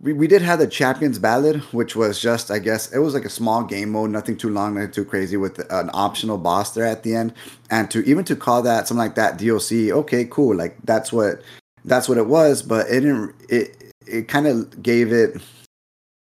We, 0.00 0.14
we 0.14 0.26
did 0.26 0.40
have 0.40 0.58
the 0.58 0.66
Champions 0.66 1.18
Ballad, 1.18 1.56
which 1.72 1.94
was 1.94 2.18
just, 2.20 2.50
I 2.50 2.58
guess, 2.58 2.90
it 2.90 2.98
was 3.00 3.12
like 3.12 3.26
a 3.26 3.30
small 3.30 3.62
game 3.64 3.90
mode, 3.90 4.10
nothing 4.10 4.36
too 4.36 4.48
long, 4.48 4.74
nothing 4.74 4.92
too 4.92 5.04
crazy, 5.04 5.36
with 5.36 5.58
an 5.70 5.90
optional 5.92 6.38
boss 6.38 6.72
there 6.72 6.86
at 6.86 7.02
the 7.02 7.14
end. 7.14 7.34
And 7.70 7.90
to 7.90 8.02
even 8.04 8.24
to 8.24 8.36
call 8.36 8.62
that 8.62 8.88
something 8.88 9.04
like 9.04 9.16
that 9.16 9.38
DLC, 9.38 9.90
okay, 9.90 10.24
cool, 10.24 10.56
like 10.56 10.76
that's 10.84 11.12
what 11.12 11.42
that's 11.84 12.08
what 12.08 12.16
it 12.16 12.26
was. 12.26 12.62
But 12.62 12.88
it 12.88 13.00
didn't. 13.00 13.34
It 13.50 13.92
it 14.06 14.28
kind 14.28 14.46
of 14.46 14.82
gave 14.82 15.12
it 15.12 15.40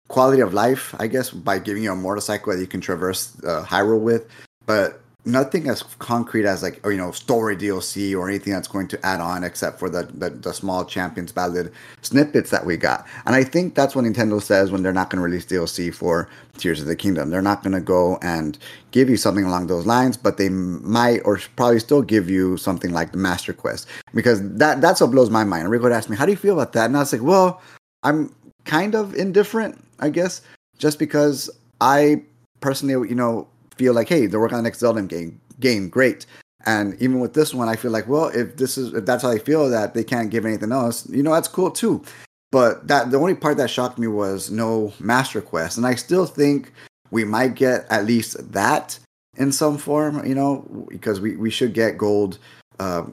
quality 0.09 0.41
of 0.41 0.53
life, 0.53 0.95
I 0.99 1.07
guess, 1.07 1.31
by 1.31 1.59
giving 1.59 1.85
you 1.85 1.93
a 1.93 1.97
motorcycle 1.97 2.53
that 2.53 2.61
you 2.61 2.67
can 2.67 2.81
traverse 2.81 3.37
uh, 3.45 3.64
Hyrule 3.64 4.01
with, 4.01 4.27
but 4.67 5.01
nothing 5.29 5.69
as 5.69 5.83
concrete 5.99 6.47
as 6.47 6.62
like 6.62 6.81
or, 6.85 6.91
you 6.91 6.99
know 6.99 7.12
story 7.12 7.57
DLC 7.57 8.19
or 8.19 8.29
anything 8.29 8.53
that's 8.53 8.67
going 8.67 8.88
to 8.88 9.07
add 9.07 9.21
on 9.21 9.45
except 9.45 9.79
for 9.79 9.91
the, 9.91 10.05
the, 10.14 10.31
the 10.31 10.53
small 10.53 10.85
champions 10.85 11.31
ballad 11.31 11.71
snippets 12.03 12.51
that 12.51 12.64
we 12.64 12.77
got. 12.77 13.07
And 13.27 13.35
I 13.35 13.45
think 13.45 13.75
that's 13.75 13.95
what 13.95 14.05
Nintendo 14.05 14.41
says 14.43 14.73
when 14.73 14.83
they're 14.83 14.93
not 14.93 15.11
going 15.11 15.19
to 15.19 15.25
release 15.25 15.45
DLC 15.45 15.95
for 15.95 16.29
Tears 16.57 16.81
of 16.81 16.87
the 16.87 16.97
Kingdom. 16.97 17.31
They're 17.31 17.43
not 17.43 17.62
going 17.62 17.75
to 17.75 17.81
go 17.81 18.19
and 18.23 18.59
give 18.91 19.11
you 19.11 19.17
something 19.17 19.45
along 19.45 19.67
those 19.67 19.87
lines, 19.87 20.17
but 20.17 20.38
they 20.38 20.49
might 20.49 21.21
or 21.25 21.38
probably 21.57 21.79
still 21.79 22.03
give 22.03 22.31
you 22.31 22.57
something 22.57 22.93
like 22.93 23.12
the 23.12 23.19
Master 23.19 23.53
Quest 23.53 23.87
because 24.14 24.41
that 24.57 24.81
that's 24.81 25.01
what 25.01 25.11
blows 25.11 25.31
my 25.31 25.45
mind. 25.45 25.71
Rico 25.71 25.91
ask 25.91 26.09
me, 26.09 26.17
"How 26.17 26.25
do 26.25 26.33
you 26.33 26.38
feel 26.38 26.55
about 26.55 26.73
that?" 26.73 26.87
And 26.87 26.97
I 26.97 27.01
was 27.01 27.12
like, 27.12 27.23
"Well, 27.23 27.61
I'm 28.03 28.35
kind 28.64 28.95
of 28.95 29.14
indifferent, 29.14 29.83
I 30.01 30.11
guess, 30.11 30.41
just 30.79 30.99
because 30.99 31.51
I 31.81 32.23
personally, 32.61 33.09
you 33.09 33.14
know, 33.14 33.47
feel 33.79 33.95
like, 33.95 34.09
hey, 34.09 34.27
they're 34.27 34.41
working 34.41 34.57
on 34.57 34.64
the 34.64 34.69
next 34.69 34.81
Zelda 34.81 35.03
game. 35.03 35.41
Game, 35.61 35.88
great. 35.88 36.27
And 36.67 37.01
even 37.01 37.21
with 37.21 37.35
this 37.35 37.55
one, 37.55 37.69
I 37.69 37.77
feel 37.77 37.91
like, 37.91 38.09
well, 38.09 38.27
if 38.29 38.57
this 38.57 38.77
is 38.77 38.93
if 38.93 39.07
that's 39.07 39.23
how 39.23 39.31
they 39.31 39.38
feel 39.38 39.71
that 39.71 39.95
they 39.95 40.05
can't 40.05 40.31
give 40.31 40.45
anything 40.45 40.73
else, 40.73 41.09
you 41.09 41.23
know, 41.23 41.33
that's 41.33 41.49
cool 41.49 41.71
too. 41.71 42.03
But 42.51 42.88
that 42.88 43.11
the 43.11 43.19
only 43.19 43.35
part 43.35 43.57
that 43.59 43.71
shocked 43.71 43.99
me 43.99 44.07
was 44.07 44.51
no 44.51 44.93
Master 44.99 45.41
Quest, 45.41 45.77
and 45.77 45.87
I 45.87 45.95
still 45.95 46.27
think 46.27 46.73
we 47.11 47.25
might 47.25 47.55
get 47.55 47.87
at 47.91 48.07
least 48.07 48.53
that 48.53 48.99
in 49.37 49.53
some 49.53 49.79
form, 49.79 50.27
you 50.27 50.35
know, 50.35 50.87
because 50.88 51.21
we, 51.21 51.37
we 51.37 51.51
should 51.51 51.73
get 51.73 51.97
gold 51.97 52.38
uh, 52.81 53.05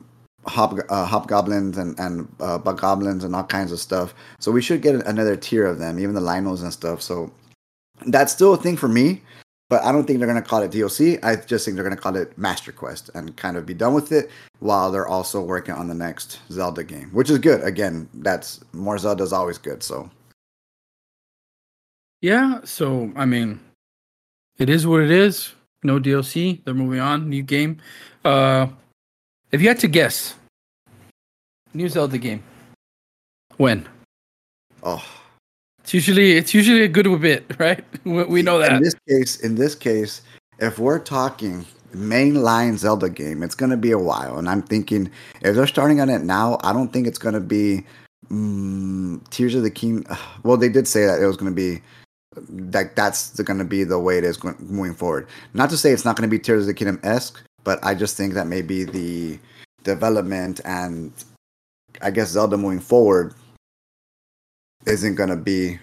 hop 0.48 0.78
uh, 0.90 1.06
hobgoblins 1.06 1.78
and 1.78 2.00
and 2.00 2.28
uh, 2.40 2.58
goblins 2.58 3.24
and 3.24 3.36
all 3.36 3.44
kinds 3.44 3.72
of 3.72 3.80
stuff. 3.80 4.14
So 4.40 4.52
we 4.52 4.62
should 4.62 4.82
get 4.82 4.96
another 4.96 5.36
tier 5.36 5.66
of 5.66 5.80
them, 5.80 6.00
even 6.00 6.16
the 6.16 6.22
Lynels 6.22 6.62
and 6.64 6.74
stuff. 6.74 7.02
So 7.02 7.32
that's 8.08 8.34
still 8.34 8.54
a 8.54 8.58
thing 8.58 8.78
for 8.78 8.88
me. 8.88 9.22
But 9.70 9.84
I 9.84 9.92
don't 9.92 10.06
think 10.06 10.20
they're 10.20 10.28
going 10.28 10.42
to 10.42 10.48
call 10.48 10.62
it 10.62 10.72
DLC. 10.72 11.18
I 11.24 11.36
just 11.36 11.66
think 11.66 11.76
they're 11.76 11.84
going 11.84 11.96
to 11.96 12.02
call 12.02 12.16
it 12.16 12.38
Master 12.38 12.72
Quest 12.72 13.10
and 13.16 13.36
kind 13.36 13.58
of 13.58 13.66
be 13.66 13.74
done 13.74 13.96
with 13.96 14.12
it 14.12 14.30
while 14.60 14.92
they're 14.92 15.08
also 15.08 15.42
working 15.42 15.74
on 15.74 15.88
the 15.88 15.94
next 15.96 16.40
Zelda 16.52 16.84
game, 16.84 17.10
which 17.10 17.32
is 17.32 17.40
good. 17.40 17.64
Again, 17.64 18.08
that's 18.14 18.64
more 18.74 18.98
Zelda 18.98 19.24
is 19.24 19.34
always 19.34 19.58
good. 19.58 19.82
So, 19.82 20.10
yeah. 22.22 22.60
So, 22.64 23.12
I 23.16 23.26
mean, 23.26 23.60
it 24.60 24.70
is 24.70 24.86
what 24.86 25.02
it 25.02 25.12
is. 25.12 25.54
No 25.84 26.00
DLC. 26.00 26.64
They're 26.64 26.74
moving 26.74 27.00
on. 27.00 27.30
New 27.30 27.42
game. 27.42 27.78
Uh, 28.24 28.68
if 29.52 29.62
you 29.62 29.68
had 29.68 29.80
to 29.80 29.88
guess, 29.88 30.36
new 31.74 31.90
Zelda 31.90 32.18
game. 32.18 32.44
When? 33.58 33.88
Oh, 34.84 35.04
it's 35.86 35.94
usually 35.94 36.32
it's 36.32 36.52
usually 36.52 36.82
a 36.82 36.88
good 36.88 37.06
bit, 37.22 37.46
right? 37.60 37.86
We 38.06 38.42
know 38.42 38.58
that. 38.58 38.74
In 38.74 38.82
this 38.82 38.96
case, 39.08 39.40
in 39.42 39.54
this 39.54 39.76
case, 39.76 40.24
if 40.58 40.80
we're 40.80 40.98
talking 40.98 41.64
mainline 41.94 42.76
Zelda 42.76 43.08
game, 43.08 43.44
it's 43.44 43.54
going 43.54 43.70
to 43.70 43.78
be 43.78 43.92
a 43.92 44.00
while. 44.00 44.40
And 44.40 44.50
I'm 44.50 44.64
thinking 44.64 45.12
if 45.42 45.56
they're 45.56 45.68
starting 45.68 46.02
on 46.02 46.10
it 46.10 46.24
now, 46.24 46.58
I 46.64 46.74
don't 46.74 46.92
think 46.92 47.06
it's 47.06 47.20
going 47.20 47.36
to 47.36 47.40
be 47.40 47.86
um, 48.32 49.24
Tears 49.30 49.54
of 49.54 49.62
the 49.62 49.70
King. 49.70 50.04
Well, 50.44 50.58
they 50.58 50.70
did 50.70 50.88
say 50.88 51.06
that 51.06 51.22
it 51.22 51.28
was 51.28 51.38
going 51.38 51.52
to 51.52 51.56
be 51.56 51.82
like 52.74 52.96
that's 52.96 53.40
going 53.42 53.60
to 53.60 53.64
be 53.64 53.84
the 53.84 54.00
way 54.00 54.18
it 54.18 54.24
is 54.24 54.38
going, 54.38 54.56
moving 54.60 54.96
forward. 54.96 55.28
Not 55.54 55.70
to 55.70 55.78
say 55.78 55.92
it's 55.92 56.04
not 56.04 56.16
going 56.16 56.28
to 56.28 56.36
be 56.36 56.40
Tears 56.40 56.62
of 56.62 56.68
the 56.68 56.74
Kingdom 56.74 57.00
esque, 57.04 57.44
but 57.64 57.78
I 57.86 57.94
just 57.94 58.18
think 58.18 58.34
that 58.34 58.48
maybe 58.48 58.86
the 58.86 59.38
development 59.84 60.62
and 60.66 61.14
I 62.02 62.10
guess 62.10 62.30
Zelda 62.30 62.58
moving 62.58 62.80
forward 62.80 63.36
isn't 64.86 65.16
going 65.16 65.30
to 65.30 65.36
be 65.36 65.80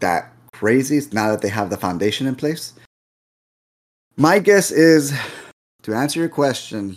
that 0.00 0.32
crazy 0.52 1.00
now 1.12 1.30
that 1.30 1.40
they 1.40 1.48
have 1.48 1.70
the 1.70 1.76
foundation 1.76 2.26
in 2.26 2.34
place. 2.34 2.72
My 4.16 4.38
guess 4.38 4.70
is 4.70 5.12
to 5.82 5.94
answer 5.94 6.20
your 6.20 6.28
question, 6.28 6.96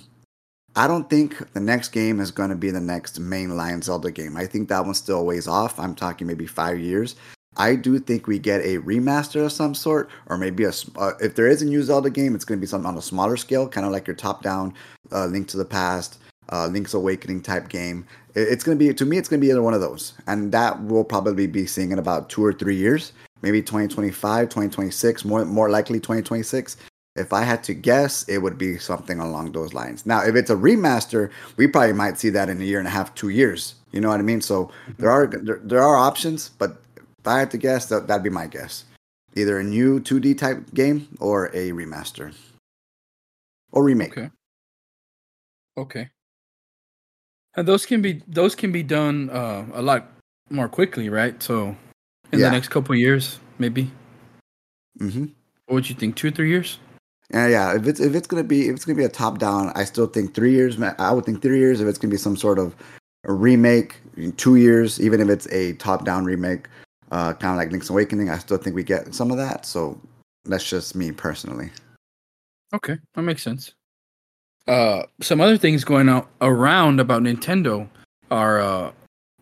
I 0.76 0.88
don't 0.88 1.10
think 1.10 1.54
the 1.54 1.60
next 1.62 1.90
game 1.90 2.20
is 2.20 2.32
going 2.32 2.50
to 2.50 2.56
be 2.56 2.70
the 2.70 2.82
next 2.82 3.22
mainline 3.22 3.84
Zelda 3.84 4.12
game. 4.12 4.36
I 4.36 4.46
think 4.46 4.68
that 4.68 4.84
one's 4.84 4.98
still 4.98 5.26
ways 5.26 5.48
off. 5.48 5.80
I'm 5.80 5.96
talking 5.96 6.28
maybe 6.28 6.46
five 6.46 6.80
years. 6.80 7.16
I 7.58 7.76
do 7.76 7.98
think 8.00 8.28
we 8.28 8.38
get 8.38 8.60
a 8.62 8.80
remaster 8.80 9.46
of 9.46 9.54
some 9.54 9.74
sort, 9.74 10.10
or 10.28 10.38
maybe 10.38 10.66
a 10.66 10.74
uh, 10.98 11.12
if 11.22 11.36
there 11.36 11.48
is 11.48 11.62
a 11.62 11.66
new 11.66 11.82
Zelda 11.82 12.10
game, 12.10 12.36
it's 12.36 12.44
going 12.44 12.60
to 12.60 12.62
be 12.62 12.68
something 12.68 12.90
on 12.90 12.98
a 12.98 13.02
smaller 13.02 13.38
scale, 13.38 13.70
kind 13.70 13.86
of 13.86 13.94
like 13.94 14.08
your 14.08 14.16
top-down 14.16 14.74
uh, 15.14 15.26
Link 15.28 15.48
to 15.48 15.58
the 15.58 15.64
Past, 15.64 16.20
uh, 16.52 16.68
Link's 16.68 16.94
Awakening 16.94 17.42
type 17.42 17.70
game. 17.70 18.06
It's 18.36 18.64
going 18.64 18.78
to 18.78 18.86
be 18.86 18.94
to 18.94 19.06
me, 19.06 19.18
it's 19.18 19.30
going 19.30 19.40
to 19.40 19.46
be 19.46 19.52
either 19.52 19.62
one 19.62 19.74
of 19.74 19.82
those, 19.82 20.14
and 20.28 20.52
that 20.52 20.84
will 20.84 21.04
probably 21.06 21.48
be 21.48 21.66
seeing 21.66 21.92
in 21.92 22.00
about 22.00 22.30
two 22.30 22.44
or 22.44 22.54
three 22.54 22.76
years, 22.76 23.14
maybe 23.42 23.62
2025, 23.62 24.50
2026, 24.50 25.26
more 25.26 25.46
more 25.46 25.70
likely 25.70 26.00
2026. 26.00 26.78
if 27.16 27.32
I 27.32 27.44
had 27.44 27.64
to 27.64 27.74
guess, 27.74 28.28
it 28.28 28.40
would 28.40 28.58
be 28.58 28.78
something 28.78 29.20
along 29.20 29.54
those 29.54 29.74
lines. 29.74 30.06
Now, 30.06 30.22
if 30.24 30.36
it's 30.36 30.50
a 30.50 30.56
remaster, 30.56 31.32
we 31.56 31.68
probably 31.68 31.94
might 31.94 32.20
see 32.20 32.30
that 32.32 32.50
in 32.50 32.62
a 32.62 32.66
year 32.66 32.80
and 32.80 32.88
a 32.88 32.92
half, 32.92 33.16
two 33.16 33.30
years. 33.30 33.76
You 33.92 34.02
know 34.02 34.10
what 34.10 34.20
I 34.20 34.24
mean? 34.24 34.42
So 34.42 34.70
there 34.98 35.10
are 35.10 35.28
there, 35.28 35.62
there 35.64 35.82
are 35.82 35.96
options, 35.96 36.50
but 36.50 36.82
if 36.98 37.28
I 37.28 37.40
had 37.40 37.52
to 37.52 37.58
guess, 37.58 37.86
that 37.88 38.08
that'd 38.08 38.24
be 38.24 38.30
my 38.30 38.48
guess. 38.48 38.84
Either 39.36 39.60
a 39.60 39.64
new 39.64 40.00
2D 40.00 40.38
type 40.38 40.74
game 40.74 41.08
or 41.20 41.48
a 41.48 41.72
remaster 41.72 42.34
or 43.72 43.84
remake. 43.84 44.18
Okay. 44.18 44.30
Okay. 45.78 46.10
And 47.56 47.68
those 47.68 47.86
can 47.86 48.02
be 48.02 48.22
those 48.28 48.56
can 48.56 48.72
be 48.72 48.84
done 48.84 49.30
uh, 49.30 49.66
a 49.74 49.82
lot 49.82 50.12
more 50.50 50.68
quickly, 50.68 51.10
right? 51.10 51.42
So 51.42 51.76
in 52.32 52.40
Yeah. 52.40 52.50
the 52.50 52.52
next 52.52 52.70
couple 52.70 52.94
of 52.94 53.00
years, 53.00 53.40
maybe. 53.60 53.92
Mm-hmm. 55.00 55.26
What 55.66 55.74
would 55.76 55.90
you 55.90 55.96
think? 55.96 56.16
Two, 56.16 56.28
or 56.28 56.32
three 56.32 56.50
years? 56.50 56.80
Yeah, 57.34 57.48
yeah. 57.48 57.76
If 57.76 57.88
it's 57.88 58.00
if 58.00 58.14
it's 58.14 58.28
gonna 58.28 58.44
be 58.44 58.68
if 58.68 58.76
it's 58.76 58.86
gonna 58.86 58.98
be 58.98 59.06
a 59.06 59.10
top 59.10 59.40
down, 59.40 59.72
I 59.76 59.84
still 59.86 60.08
think 60.08 60.34
three 60.34 60.52
years. 60.54 60.80
I 60.82 61.12
would 61.12 61.26
think 61.26 61.42
three 61.42 61.60
years. 61.60 61.82
If 61.82 61.88
it's 61.88 61.98
gonna 61.98 62.12
be 62.12 62.18
some 62.18 62.38
sort 62.38 62.60
of 62.60 62.76
a 63.26 63.34
remake, 63.34 63.98
in 64.18 64.32
two 64.34 64.56
years. 64.56 65.02
Even 65.02 65.20
if 65.22 65.30
it's 65.30 65.48
a 65.48 65.74
top 65.74 66.06
down 66.06 66.26
remake, 66.26 66.68
uh, 67.12 67.34
kind 67.34 67.52
of 67.52 67.58
like 67.58 67.72
Link's 67.72 67.90
Awakening, 67.90 68.30
I 68.30 68.38
still 68.38 68.58
think 68.58 68.76
we 68.76 68.84
get 68.84 69.14
some 69.14 69.32
of 69.32 69.38
that. 69.38 69.66
So 69.66 70.00
that's 70.46 70.68
just 70.70 70.96
me 70.96 71.12
personally. 71.12 71.72
Okay, 72.74 72.98
that 73.14 73.22
makes 73.22 73.44
sense. 73.44 73.74
Uh, 74.68 75.04
some 75.22 75.42
other 75.42 75.58
things 75.58 75.84
going 75.84 76.10
out 76.10 76.28
around 76.42 77.00
about 77.00 77.22
Nintendo 77.22 77.88
are 78.32 78.60
uh, 78.60 78.92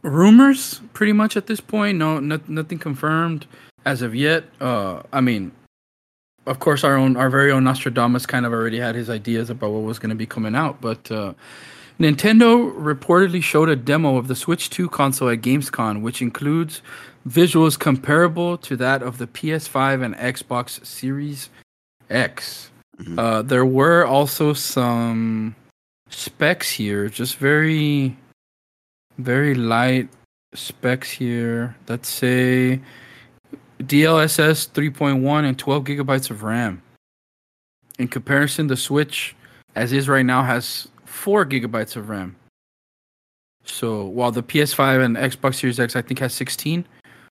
rumors, 0.01 0.81
pretty 0.93 1.13
much 1.13 1.37
at 1.37 1.47
this 1.47 1.61
point. 1.61 1.97
No, 1.97 2.19
not, 2.19 2.47
nothing 2.49 2.77
confirmed 2.77 3.47
as 3.85 4.01
of 4.01 4.13
yet. 4.13 4.43
Uh, 4.59 5.01
I 5.13 5.21
mean, 5.21 5.51
of 6.45 6.59
course, 6.59 6.83
our 6.83 6.95
own, 6.95 7.15
our 7.15 7.29
very 7.29 7.51
own 7.51 7.63
Nostradamus 7.63 8.25
kind 8.25 8.45
of 8.45 8.51
already 8.51 8.79
had 8.79 8.95
his 8.95 9.09
ideas 9.09 9.49
about 9.49 9.71
what 9.71 9.83
was 9.83 9.99
going 9.99 10.09
to 10.09 10.15
be 10.15 10.25
coming 10.25 10.55
out, 10.55 10.81
but 10.81 11.09
uh, 11.09 11.33
Nintendo 11.99 12.75
reportedly 12.75 13.41
showed 13.41 13.69
a 13.69 13.75
demo 13.75 14.17
of 14.17 14.27
the 14.27 14.35
Switch 14.35 14.69
2 14.69 14.89
console 14.89 15.29
at 15.29 15.41
Gamescom, 15.41 16.01
which 16.01 16.21
includes 16.21 16.81
visuals 17.27 17.79
comparable 17.79 18.57
to 18.57 18.75
that 18.75 19.01
of 19.01 19.19
the 19.19 19.27
PS5 19.27 20.03
and 20.03 20.15
Xbox 20.15 20.85
Series 20.85 21.49
X. 22.09 22.71
Mhm. 22.99 23.17
Uh, 23.17 23.41
there 23.41 23.65
were 23.65 24.05
also 24.05 24.53
some 24.53 25.55
specs 26.09 26.71
here, 26.71 27.09
just 27.09 27.37
very, 27.37 28.15
very 29.17 29.55
light 29.55 30.09
specs 30.53 31.09
here 31.09 31.75
Let's 31.87 32.07
say 32.09 32.79
DLSS 33.79 34.67
3.1 34.67 35.45
and 35.45 35.57
12 35.57 35.83
gigabytes 35.83 36.29
of 36.29 36.43
RAM. 36.43 36.81
In 37.99 38.07
comparison, 38.07 38.67
the 38.67 38.77
Switch, 38.77 39.35
as 39.75 39.91
is 39.91 40.07
right 40.07 40.25
now, 40.25 40.43
has 40.43 40.87
4 41.05 41.45
gigabytes 41.45 41.95
of 41.95 42.09
RAM. 42.09 42.35
So 43.65 44.03
while 44.05 44.31
the 44.31 44.43
PS5 44.43 45.01
and 45.01 45.15
Xbox 45.15 45.55
Series 45.55 45.79
X, 45.79 45.95
I 45.95 46.01
think, 46.01 46.19
has 46.19 46.33
16. 46.33 46.85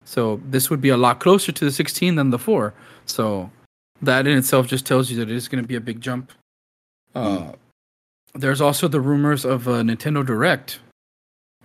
So 0.05 0.41
this 0.49 0.71
would 0.71 0.81
be 0.81 0.89
a 0.89 0.97
lot 0.97 1.21
closer 1.21 1.53
to 1.53 1.65
the 1.65 1.71
16 1.71 2.17
than 2.17 2.31
the 2.31 2.39
4. 2.39 2.75
So 3.07 3.51
that 4.03 4.27
in 4.27 4.37
itself 4.37 4.67
just 4.67 4.85
tells 4.85 5.11
you 5.11 5.17
that 5.19 5.31
it 5.31 5.37
is 5.37 5.49
going 5.49 5.63
to 5.63 5.69
be 5.69 5.77
a 5.77 5.81
big 5.81 6.01
jump. 6.01 6.33
Uh, 7.15 7.53
There's 8.35 8.61
also 8.61 8.89
the 8.89 9.01
rumors 9.01 9.45
of 9.45 9.69
a 9.69 9.83
Nintendo 9.83 10.25
Direct 10.25 10.81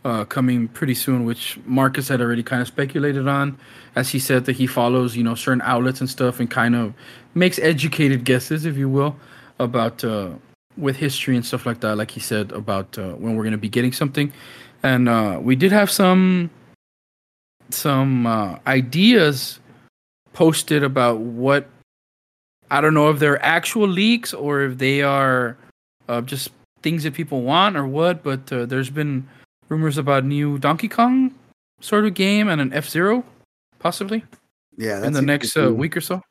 uh, 0.05 0.25
coming 0.25 0.67
pretty 0.67 0.93
soon, 0.93 1.25
which 1.25 1.57
Marcus 1.65 2.07
had 2.07 2.21
already 2.21 2.43
kind 2.43 2.61
of 2.61 2.67
speculated 2.67 3.27
on, 3.27 3.57
as 3.95 4.09
he 4.09 4.19
said 4.19 4.45
that 4.45 4.55
he 4.55 4.67
follows, 4.67 5.15
you 5.17 5.23
know, 5.23 5.35
certain 5.35 5.61
outlets 5.63 5.99
and 5.99 6.09
stuff, 6.09 6.39
and 6.39 6.51
kind 6.51 6.75
of 6.75 6.93
makes 7.33 7.59
educated 7.59 8.23
guesses, 8.23 8.65
if 8.65 8.77
you 8.77 8.87
will, 8.87 9.15
about 9.59 10.03
uh, 10.03 10.29
with 10.77 10.95
history 10.95 11.35
and 11.35 11.45
stuff 11.45 11.65
like 11.65 11.79
that. 11.79 11.95
Like 11.95 12.11
he 12.11 12.19
said 12.19 12.51
about 12.51 12.97
uh, 12.97 13.13
when 13.13 13.35
we're 13.35 13.43
going 13.43 13.51
to 13.51 13.57
be 13.57 13.69
getting 13.69 13.91
something, 13.91 14.31
and 14.83 15.09
uh, 15.09 15.39
we 15.41 15.55
did 15.55 15.71
have 15.71 15.89
some 15.89 16.49
some 17.69 18.27
uh, 18.27 18.59
ideas 18.67 19.59
posted 20.33 20.83
about 20.83 21.19
what 21.19 21.67
I 22.71 22.81
don't 22.81 22.93
know 22.93 23.09
if 23.09 23.19
they're 23.19 23.43
actual 23.43 23.87
leaks 23.87 24.33
or 24.33 24.61
if 24.61 24.77
they 24.77 25.01
are 25.01 25.57
uh, 26.07 26.21
just 26.21 26.49
things 26.81 27.03
that 27.03 27.13
people 27.13 27.41
want 27.41 27.77
or 27.77 27.87
what. 27.87 28.23
But 28.23 28.51
uh, 28.51 28.65
there's 28.65 28.89
been 28.89 29.27
rumors 29.69 29.97
about 29.97 30.23
a 30.23 30.27
new 30.27 30.57
Donkey 30.57 30.87
Kong 30.87 31.33
sort 31.81 32.05
of 32.05 32.13
game 32.13 32.49
and 32.49 32.61
an 32.61 32.73
F 32.73 32.89
Zero, 32.89 33.23
possibly 33.79 34.23
Yeah, 34.77 35.05
in 35.05 35.13
the 35.13 35.21
next 35.21 35.55
uh, 35.57 35.73
week 35.73 35.95
or 35.95 36.01
so. 36.01 36.21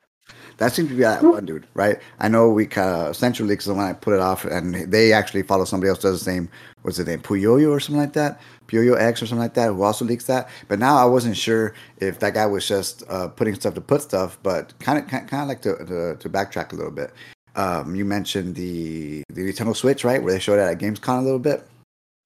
That 0.59 0.73
seems 0.73 0.89
to 0.89 0.95
be 0.95 1.03
that 1.03 1.23
one 1.23 1.45
dude, 1.45 1.67
right? 1.75 1.99
I 2.19 2.29
know 2.29 2.49
we 2.51 2.67
kind 2.67 3.09
of 3.09 3.17
Centro 3.17 3.45
Leaks 3.45 3.65
is 3.65 3.69
the 3.69 3.75
one 3.75 3.85
I 3.85 3.93
put 3.93 4.15
it 4.15 4.21
off, 4.21 4.45
and 4.45 4.75
they 4.75 5.13
actually 5.13 5.43
follow 5.43 5.65
somebody 5.67 5.91
else 5.91 5.99
does 5.99 6.19
the 6.19 6.25
same. 6.25 6.49
What's 6.83 6.97
his 6.97 7.07
name? 7.07 7.21
Puyoyo 7.21 7.71
or 7.71 7.81
something 7.81 8.01
like 8.01 8.15
that. 8.15 8.41
Puyoyo 8.69 8.99
X 9.01 9.23
or 9.23 9.27
something 9.27 9.43
like 9.43 9.55
that, 9.55 9.69
who 9.69 9.83
also 9.83 10.05
leaks 10.05 10.25
that. 10.27 10.49
But 10.69 10.79
now 10.79 10.97
I 10.97 11.05
wasn't 11.05 11.37
sure 11.37 11.75
if 11.99 12.19
that 12.21 12.35
guy 12.35 12.47
was 12.47 12.67
just 12.67 13.03
uh, 13.09 13.29
putting 13.29 13.55
stuff 13.55 13.75
to 13.75 13.81
put 13.81 14.03
stuff, 14.03 14.39
but 14.43 14.79
kind 14.81 14.99
of 14.99 15.07
kind 15.09 15.29
of 15.33 15.49
like 15.49 15.63
to, 15.63 15.77
to 15.87 16.17
to 16.17 16.29
backtrack 16.29 16.73
a 16.73 16.77
little 16.77 16.91
bit. 16.93 17.13
Um, 17.55 17.95
you 17.95 18.05
mentioned 18.05 18.55
the 18.55 19.23
the 19.31 19.43
Nintendo 19.53 19.75
Switch, 19.75 20.05
right? 20.05 20.23
Where 20.23 20.33
they 20.33 20.39
showed 20.41 20.59
it 20.59 20.63
at 20.63 20.79
Gamescom 20.79 21.19
a 21.21 21.23
little 21.23 21.39
bit. 21.39 21.67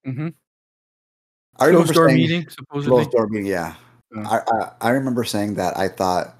Mm-hmm. 0.07 0.29
I 1.59 1.65
remember 1.67 1.93
door 1.93 2.09
saying- 2.09 2.17
meeting, 2.21 2.49
supposedly. 2.49 2.89
closed 2.97 3.11
door 3.13 3.27
meeting. 3.29 3.47
Yeah, 3.47 3.75
Yeah. 4.15 4.29
I, 4.29 4.41
I 4.57 4.73
I 4.81 4.91
remember 4.91 5.25
saying 5.25 5.55
that. 5.55 5.77
I 5.77 5.89
thought, 5.89 6.37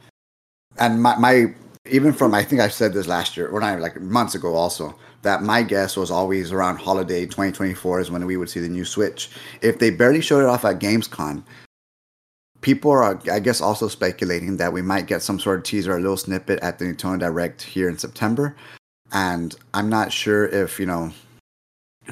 and 0.79 1.03
my 1.03 1.17
my 1.17 1.55
even 1.91 2.13
from 2.13 2.35
I 2.35 2.43
think 2.43 2.61
I 2.61 2.69
said 2.69 2.93
this 2.93 3.07
last 3.07 3.37
year 3.37 3.49
or 3.49 3.61
not 3.61 3.81
like 3.81 4.01
months 4.01 4.35
ago 4.35 4.55
also 4.55 4.95
that 5.23 5.43
my 5.43 5.63
guess 5.63 5.97
was 5.97 6.11
always 6.11 6.53
around 6.53 6.79
holiday 6.79 7.27
2024 7.27 8.01
is 8.01 8.11
when 8.11 8.25
we 8.27 8.37
would 8.37 8.49
see 8.49 8.61
the 8.61 8.69
new 8.69 8.85
Switch. 8.85 9.31
If 9.61 9.79
they 9.79 9.91
barely 9.91 10.21
showed 10.21 10.41
it 10.41 10.49
off 10.49 10.65
at 10.65 10.79
Gamescom, 10.79 11.43
people 12.61 12.91
are 12.91 13.21
I 13.31 13.41
guess 13.41 13.61
also 13.61 13.89
speculating 13.89 14.57
that 14.57 14.73
we 14.73 14.83
might 14.83 15.07
get 15.07 15.23
some 15.23 15.39
sort 15.39 15.59
of 15.59 15.65
teaser, 15.65 15.97
a 15.97 16.01
little 16.01 16.17
snippet 16.17 16.61
at 16.61 16.79
the 16.79 16.87
Nintendo 16.87 17.19
Direct 17.21 17.63
here 17.63 17.89
in 17.89 17.99
September, 17.99 18.57
and 19.13 19.55
I'm 19.75 19.89
not 19.89 20.13
sure 20.13 20.47
if 20.47 20.81
you 20.81 20.87
know 20.87 21.13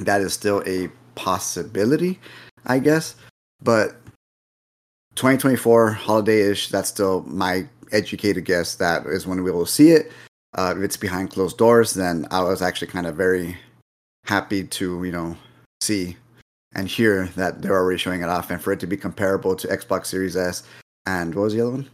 that 0.01 0.21
is 0.21 0.33
still 0.33 0.63
a 0.67 0.89
possibility. 1.15 2.19
I 2.67 2.81
guess, 2.81 3.15
but 3.63 3.93
2024 5.15 5.93
holiday-ish 5.93 6.69
that's 6.69 6.89
still 6.89 7.23
my 7.27 7.67
educated 7.93 8.45
guess 8.45 8.75
that 8.75 9.07
is 9.07 9.27
when 9.27 9.43
we 9.43 9.51
will 9.51 9.67
see 9.67 9.91
it 9.91 10.13
uh, 10.55 10.75
if 10.77 10.83
it's 10.83 10.97
behind 10.97 11.31
closed 11.31 11.59
doors 11.59 11.95
then 11.95 12.27
i 12.31 12.41
was 12.43 12.63
actually 12.63 12.89
kind 12.89 13.07
of 13.07 13.15
very 13.17 13.57
happy 14.25 14.65
to 14.65 15.03
you 15.05 15.13
know 15.13 15.37
see 15.81 16.17
and 16.75 16.89
hear 16.89 17.27
that 17.37 17.61
they're 17.63 17.77
already 17.77 17.99
showing 17.99 18.21
it 18.23 18.29
off 18.29 18.51
and 18.51 18.61
for 18.61 18.73
it 18.73 18.81
to 18.81 18.87
be 18.87 18.97
comparable 18.97 19.55
to 19.57 19.69
xbox 19.69 20.07
series 20.07 20.37
s 20.37 20.63
and 21.07 21.35
what 21.35 21.43
was 21.43 21.55
the 21.55 21.61
other 21.61 21.71
one 21.73 21.89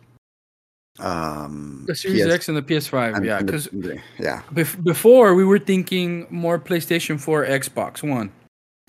um 1.00 1.82
The 1.88 1.94
Series 1.96 2.24
PS 2.24 2.32
X 2.32 2.48
and 2.48 2.56
the 2.56 2.62
PS5, 2.62 3.16
and- 3.16 3.24
yeah. 3.26 3.40
Because 3.42 3.68
yeah 4.18 4.42
bef- 4.52 4.82
before 4.84 5.34
we 5.34 5.44
were 5.44 5.58
thinking 5.58 6.24
more 6.30 6.56
PlayStation 6.56 7.18
4, 7.18 7.46
Xbox 7.46 8.08
One. 8.08 8.30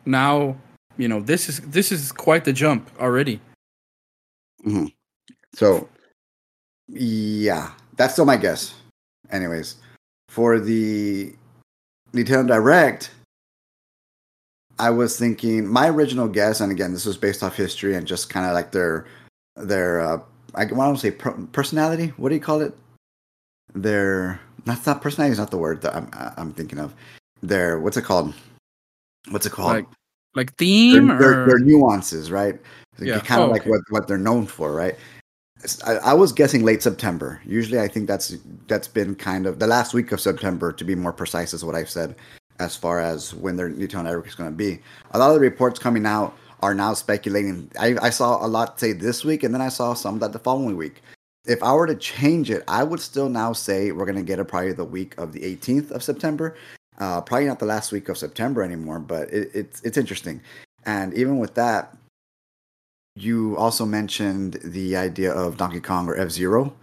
Now, 0.06 0.56
you 0.98 1.08
know, 1.08 1.20
this 1.20 1.50
is 1.50 1.62
this 1.62 1.92
is 1.92 2.12
quite 2.12 2.46
the 2.46 2.54
jump 2.54 2.92
already. 3.02 3.42
So, 5.56 5.90
yeah, 6.88 7.72
that's 7.98 8.14
still 8.14 8.26
my 8.26 8.38
guess. 8.38 8.76
Anyways, 9.32 9.76
for 10.30 10.60
the 10.60 11.34
Nintendo 12.14 12.48
Direct, 12.48 13.12
I 14.80 14.90
was 14.90 15.18
thinking 15.18 15.68
my 15.68 15.90
original 15.90 16.28
guess, 16.28 16.62
and 16.62 16.72
again, 16.72 16.94
this 16.94 17.06
was 17.06 17.18
based 17.18 17.44
off 17.44 17.56
history 17.56 17.96
and 17.96 18.06
just 18.06 18.30
kind 18.30 18.46
of 18.46 18.54
like 18.54 18.72
their 18.72 19.06
their 19.56 20.02
uh, 20.02 20.20
I 20.54 20.66
want 20.66 20.96
to 20.96 21.02
say 21.02 21.12
per- 21.12 21.48
personality. 21.52 22.14
What 22.18 22.30
do 22.30 22.36
you 22.36 22.42
call 22.42 22.62
it? 22.62 22.78
Their 23.74 24.40
that's 24.66 24.86
not 24.86 25.02
personality 25.02 25.34
is 25.34 25.40
not 25.40 25.52
the 25.52 25.58
word 25.58 25.82
that 25.82 25.96
I'm 25.96 26.10
I'm 26.38 26.54
thinking 26.54 26.80
of. 26.80 26.94
Their 27.42 27.80
what's 27.80 27.98
it 27.98 28.04
called? 28.04 28.34
What's 29.30 29.46
it 29.46 29.52
called? 29.52 29.74
Like 29.74 29.88
like 30.36 30.56
theme 30.58 31.08
their, 31.08 31.44
or 31.44 31.48
their 31.48 31.60
nuances, 31.60 32.30
right? 32.30 32.60
Yeah. 33.00 33.20
Kind 33.20 33.42
of 33.42 33.50
Oh, 33.50 33.52
like 33.52 33.62
okay. 33.62 33.70
what, 33.70 33.82
what 33.90 34.08
they're 34.08 34.18
known 34.18 34.46
for, 34.46 34.74
right? 34.74 34.96
I, 35.86 35.94
I 35.96 36.14
was 36.14 36.32
guessing 36.32 36.64
late 36.64 36.82
September. 36.82 37.42
Usually, 37.46 37.80
I 37.80 37.88
think 37.88 38.08
that's 38.08 38.38
that's 38.68 38.88
been 38.88 39.16
kind 39.16 39.46
of 39.46 39.60
the 39.60 39.68
last 39.68 39.94
week 39.94 40.12
of 40.12 40.20
September, 40.20 40.72
to 40.72 40.84
be 40.84 40.96
more 40.96 41.14
precise, 41.14 41.54
is 41.54 41.64
what 41.64 41.76
I've 41.76 41.90
said 41.90 42.16
as 42.60 42.76
far 42.76 43.00
as 43.00 43.34
when 43.34 43.58
their 43.58 43.70
Nintendo 43.70 44.06
network 44.06 44.28
is 44.28 44.36
going 44.36 44.50
to 44.50 44.56
be. 44.56 44.80
A 45.12 45.20
lot 45.20 45.30
of 45.30 45.36
the 45.36 45.42
reports 45.42 45.78
coming 45.78 46.06
out 46.06 46.38
are 46.62 46.74
now 46.74 46.94
speculating. 46.94 47.70
I, 47.80 47.96
I 48.02 48.10
saw 48.10 48.46
a 48.46 48.48
lot 48.48 48.80
say 48.80 48.94
this 48.94 49.26
week, 49.26 49.44
and 49.44 49.54
then 49.54 49.62
I 49.62 49.70
saw 49.70 49.94
some 49.94 50.20
that 50.20 50.34
the 50.34 50.40
following 50.40 50.78
week. 50.78 51.02
If 51.46 51.62
I 51.62 51.74
were 51.74 51.86
to 51.86 51.96
change 51.96 52.50
it, 52.50 52.64
I 52.68 52.84
would 52.84 53.00
still 53.00 53.30
now 53.30 53.54
say 53.54 53.92
we're 53.92 54.06
going 54.06 54.18
to 54.18 54.24
get 54.24 54.40
it 54.40 54.46
probably 54.46 54.74
the 54.74 54.86
week 54.86 55.14
of 55.18 55.32
the 55.32 55.42
18th 55.42 55.92
of 55.92 56.02
September. 56.02 56.56
Uh, 56.98 57.22
probably 57.22 57.46
not 57.46 57.60
the 57.60 57.66
last 57.66 57.92
week 57.92 58.10
of 58.10 58.18
September 58.18 58.64
anymore, 58.64 59.00
but 59.00 59.30
it, 59.32 59.52
it's 59.54 59.82
it's 59.82 59.98
interesting. 59.98 60.42
And 60.86 61.14
even 61.14 61.40
with 61.40 61.56
that, 61.56 61.96
you 63.16 63.56
also 63.58 63.86
mentioned 63.86 64.60
the 64.64 64.98
idea 64.98 65.32
of 65.32 65.58
Donkey 65.58 65.80
Kong 65.80 66.08
or 66.08 66.18
F 66.18 66.30
Zero. 66.30 66.74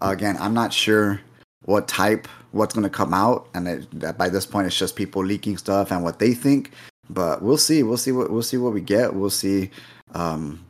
Again, 0.00 0.36
I'm 0.40 0.54
not 0.54 0.72
sure 0.72 1.20
what 1.64 1.86
type, 1.86 2.26
what's 2.50 2.74
going 2.74 2.84
to 2.84 2.90
come 2.90 3.14
out, 3.14 3.48
and 3.54 3.68
it, 3.68 4.18
by 4.18 4.28
this 4.28 4.46
point, 4.46 4.66
it's 4.66 4.76
just 4.76 4.96
people 4.96 5.24
leaking 5.24 5.58
stuff 5.58 5.92
and 5.92 6.02
what 6.02 6.18
they 6.18 6.34
think. 6.34 6.72
But 7.10 7.42
we'll 7.42 7.58
see. 7.58 7.82
We'll 7.82 7.98
see 7.98 8.12
what 8.12 8.30
we'll 8.30 8.42
see 8.42 8.56
what 8.56 8.72
we 8.72 8.80
get. 8.80 9.14
We'll 9.14 9.30
see 9.30 9.70
um, 10.14 10.64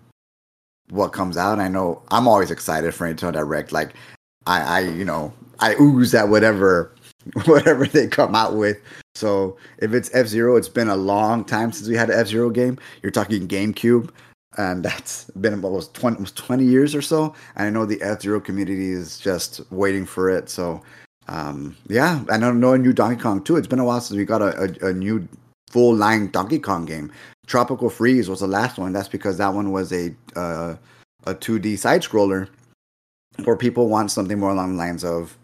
what 0.91 1.13
comes 1.13 1.37
out. 1.37 1.61
I 1.61 1.69
know 1.69 2.03
I'm 2.11 2.27
always 2.27 2.51
excited 2.51 2.93
for 2.93 3.07
Nintendo 3.07 3.33
Direct. 3.35 3.71
Like 3.71 3.95
I, 4.47 4.61
I, 4.61 4.81
you 4.81 5.05
know, 5.05 5.33
I 5.61 5.77
ooze 5.81 6.15
at 6.15 6.29
whatever 6.29 6.93
whatever 7.45 7.87
they 7.87 8.09
come 8.09 8.35
out 8.35 8.57
with. 8.57 8.79
So 9.15 9.57
if 9.79 9.93
it's 9.93 10.11
F 10.15 10.27
Zero, 10.27 10.57
it's 10.57 10.69
been 10.69 10.89
a 10.89 10.97
long 10.97 11.45
time 11.45 11.71
since 11.71 11.89
we 11.89 11.97
had 11.97 12.11
an 12.11 12.19
F 12.19 12.27
Zero 12.27 12.51
game. 12.51 12.77
You're 13.03 13.13
talking 13.13 13.47
GameCube 13.47 14.11
and 14.59 14.85
that's 14.85 15.25
been 15.41 15.55
about 15.55 15.95
20, 15.95 16.17
almost 16.17 16.37
20 16.37 16.65
years 16.65 16.95
or 16.95 17.03
so. 17.03 17.35
And 17.57 17.67
I 17.67 17.71
know 17.71 17.87
the 17.87 18.03
F 18.03 18.23
Zero 18.23 18.41
community 18.41 18.93
is 18.93 19.19
just 19.19 19.61
waiting 19.71 20.05
for 20.05 20.29
it. 20.31 20.49
So, 20.49 20.83
um, 21.29 21.77
yeah, 21.89 22.23
I 22.31 22.37
know, 22.37 22.53
know 22.53 22.75
a 22.75 22.79
new 22.79 22.93
Donkey 22.93 23.21
Kong 23.21 23.43
too. 23.43 23.57
It's 23.57 23.67
been 23.67 23.79
a 23.79 23.85
while 23.85 24.01
since 24.01 24.17
we 24.17 24.25
got 24.25 24.43
a, 24.43 24.77
a, 24.83 24.89
a, 24.89 24.93
new 24.93 25.27
full 25.71 25.95
line 25.95 26.31
Donkey 26.31 26.59
Kong 26.59 26.85
game. 26.85 27.13
Tropical 27.47 27.89
Freeze 27.89 28.29
was 28.29 28.41
the 28.41 28.47
last 28.47 28.79
one. 28.79 28.93
That's 28.93 29.09
because 29.09 29.39
that 29.39 29.55
one 29.55 29.73
was 29.73 29.93
a 29.93 30.15
uh, 30.37 30.77
a 31.25 31.35
2D 31.35 31.79
side 31.79 32.03
scroller, 32.03 32.49
where 33.45 33.57
people 33.57 33.89
want 33.89 34.11
something 34.11 34.39
more 34.39 34.51
along 34.51 34.73
the 34.73 34.79
lines 34.79 35.05
of 35.05 35.39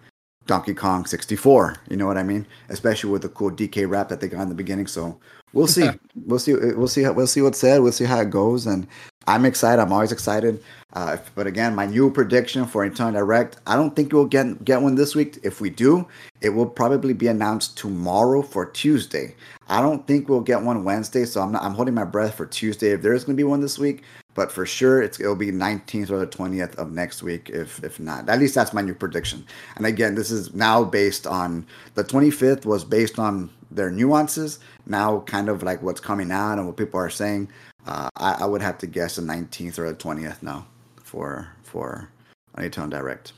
Donkey 0.46 0.74
Kong 0.74 1.06
64. 1.06 1.76
You 1.88 1.96
know 1.96 2.06
what 2.06 2.18
I 2.18 2.22
mean? 2.22 2.46
Especially 2.68 3.10
with 3.10 3.22
the 3.22 3.28
cool 3.28 3.50
DK 3.50 3.88
rap 3.88 4.08
that 4.08 4.20
they 4.20 4.28
got 4.28 4.42
in 4.42 4.48
the 4.48 4.54
beginning. 4.54 4.86
So 4.86 5.18
we'll 5.52 5.66
see. 5.66 5.88
we'll 6.26 6.38
see. 6.38 6.54
We'll 6.54 6.88
see. 6.88 7.08
We'll 7.08 7.26
see 7.26 7.42
what's 7.42 7.58
said. 7.58 7.80
We'll 7.80 7.92
see 7.92 8.04
how 8.04 8.20
it 8.20 8.30
goes. 8.30 8.66
And 8.66 8.86
I'm 9.26 9.44
excited. 9.44 9.80
I'm 9.82 9.92
always 9.92 10.12
excited. 10.12 10.62
Uh, 10.94 11.18
but 11.34 11.46
again, 11.46 11.74
my 11.74 11.84
new 11.84 12.10
prediction 12.10 12.64
for 12.64 12.88
Nintendo 12.88 13.12
Direct, 13.12 13.58
I 13.66 13.76
don't 13.76 13.94
think 13.94 14.12
we'll 14.12 14.24
get 14.24 14.64
get 14.64 14.80
one 14.80 14.94
this 14.94 15.14
week. 15.14 15.38
If 15.42 15.60
we 15.60 15.68
do, 15.68 16.08
it 16.40 16.48
will 16.48 16.66
probably 16.66 17.12
be 17.12 17.26
announced 17.26 17.76
tomorrow 17.76 18.40
for 18.40 18.64
Tuesday. 18.64 19.34
I 19.68 19.82
don't 19.82 20.06
think 20.06 20.28
we'll 20.28 20.40
get 20.40 20.62
one 20.62 20.84
Wednesday, 20.84 21.26
so 21.26 21.42
I'm 21.42 21.52
not. 21.52 21.62
I'm 21.62 21.74
holding 21.74 21.94
my 21.94 22.04
breath 22.04 22.36
for 22.36 22.46
Tuesday 22.46 22.92
if 22.92 23.02
there 23.02 23.12
is 23.12 23.24
going 23.24 23.36
to 23.36 23.40
be 23.40 23.44
one 23.44 23.60
this 23.60 23.78
week. 23.78 24.02
But 24.34 24.50
for 24.50 24.64
sure, 24.64 25.02
it's 25.02 25.20
it'll 25.20 25.34
be 25.34 25.50
19th 25.50 26.10
or 26.10 26.20
the 26.20 26.26
20th 26.26 26.76
of 26.76 26.92
next 26.92 27.22
week, 27.22 27.50
if 27.50 27.84
if 27.84 28.00
not. 28.00 28.28
At 28.30 28.38
least 28.38 28.54
that's 28.54 28.72
my 28.72 28.80
new 28.80 28.94
prediction. 28.94 29.44
And 29.76 29.84
again, 29.84 30.14
this 30.14 30.30
is 30.30 30.54
now 30.54 30.84
based 30.84 31.26
on 31.26 31.66
the 31.96 32.04
25th 32.04 32.64
was 32.64 32.82
based 32.82 33.18
on 33.18 33.50
their 33.70 33.90
nuances. 33.90 34.58
Now, 34.86 35.20
kind 35.20 35.48
of 35.48 35.62
like 35.62 35.82
what's 35.82 36.00
coming 36.00 36.30
out 36.30 36.58
and 36.58 36.66
what 36.66 36.76
people 36.76 37.00
are 37.00 37.10
saying. 37.10 37.48
Uh, 37.86 38.08
I, 38.16 38.38
I, 38.40 38.44
would 38.44 38.60
have 38.60 38.76
to 38.78 38.86
guess 38.86 39.16
the 39.16 39.22
19th 39.22 39.78
or 39.78 39.90
the 39.90 39.96
20th 39.96 40.42
now 40.42 40.66
for 41.02 41.48
for 41.62 42.08
Nintendo 42.56 42.90
Direct. 42.90 43.32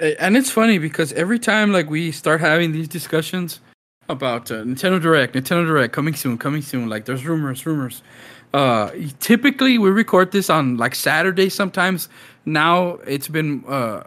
And 0.00 0.36
it's 0.36 0.50
funny 0.50 0.78
because 0.78 1.12
every 1.14 1.38
time 1.38 1.72
like 1.72 1.88
we 1.88 2.12
start 2.12 2.40
having 2.40 2.72
these 2.72 2.88
discussions 2.88 3.60
about 4.08 4.50
uh, 4.50 4.56
Nintendo 4.56 5.00
Direct, 5.00 5.34
Nintendo 5.34 5.66
Direct 5.66 5.92
coming 5.92 6.14
soon, 6.14 6.36
coming 6.36 6.62
soon, 6.62 6.88
like 6.88 7.06
there's 7.06 7.24
rumors, 7.24 7.64
rumors. 7.64 8.02
Uh, 8.52 8.90
typically 9.20 9.78
we 9.78 9.90
record 9.90 10.32
this 10.32 10.50
on 10.50 10.76
like 10.76 10.94
Saturday 10.94 11.48
sometimes. 11.48 12.08
Now 12.44 12.98
it's 13.06 13.28
been 13.28 13.64
uh 13.66 14.04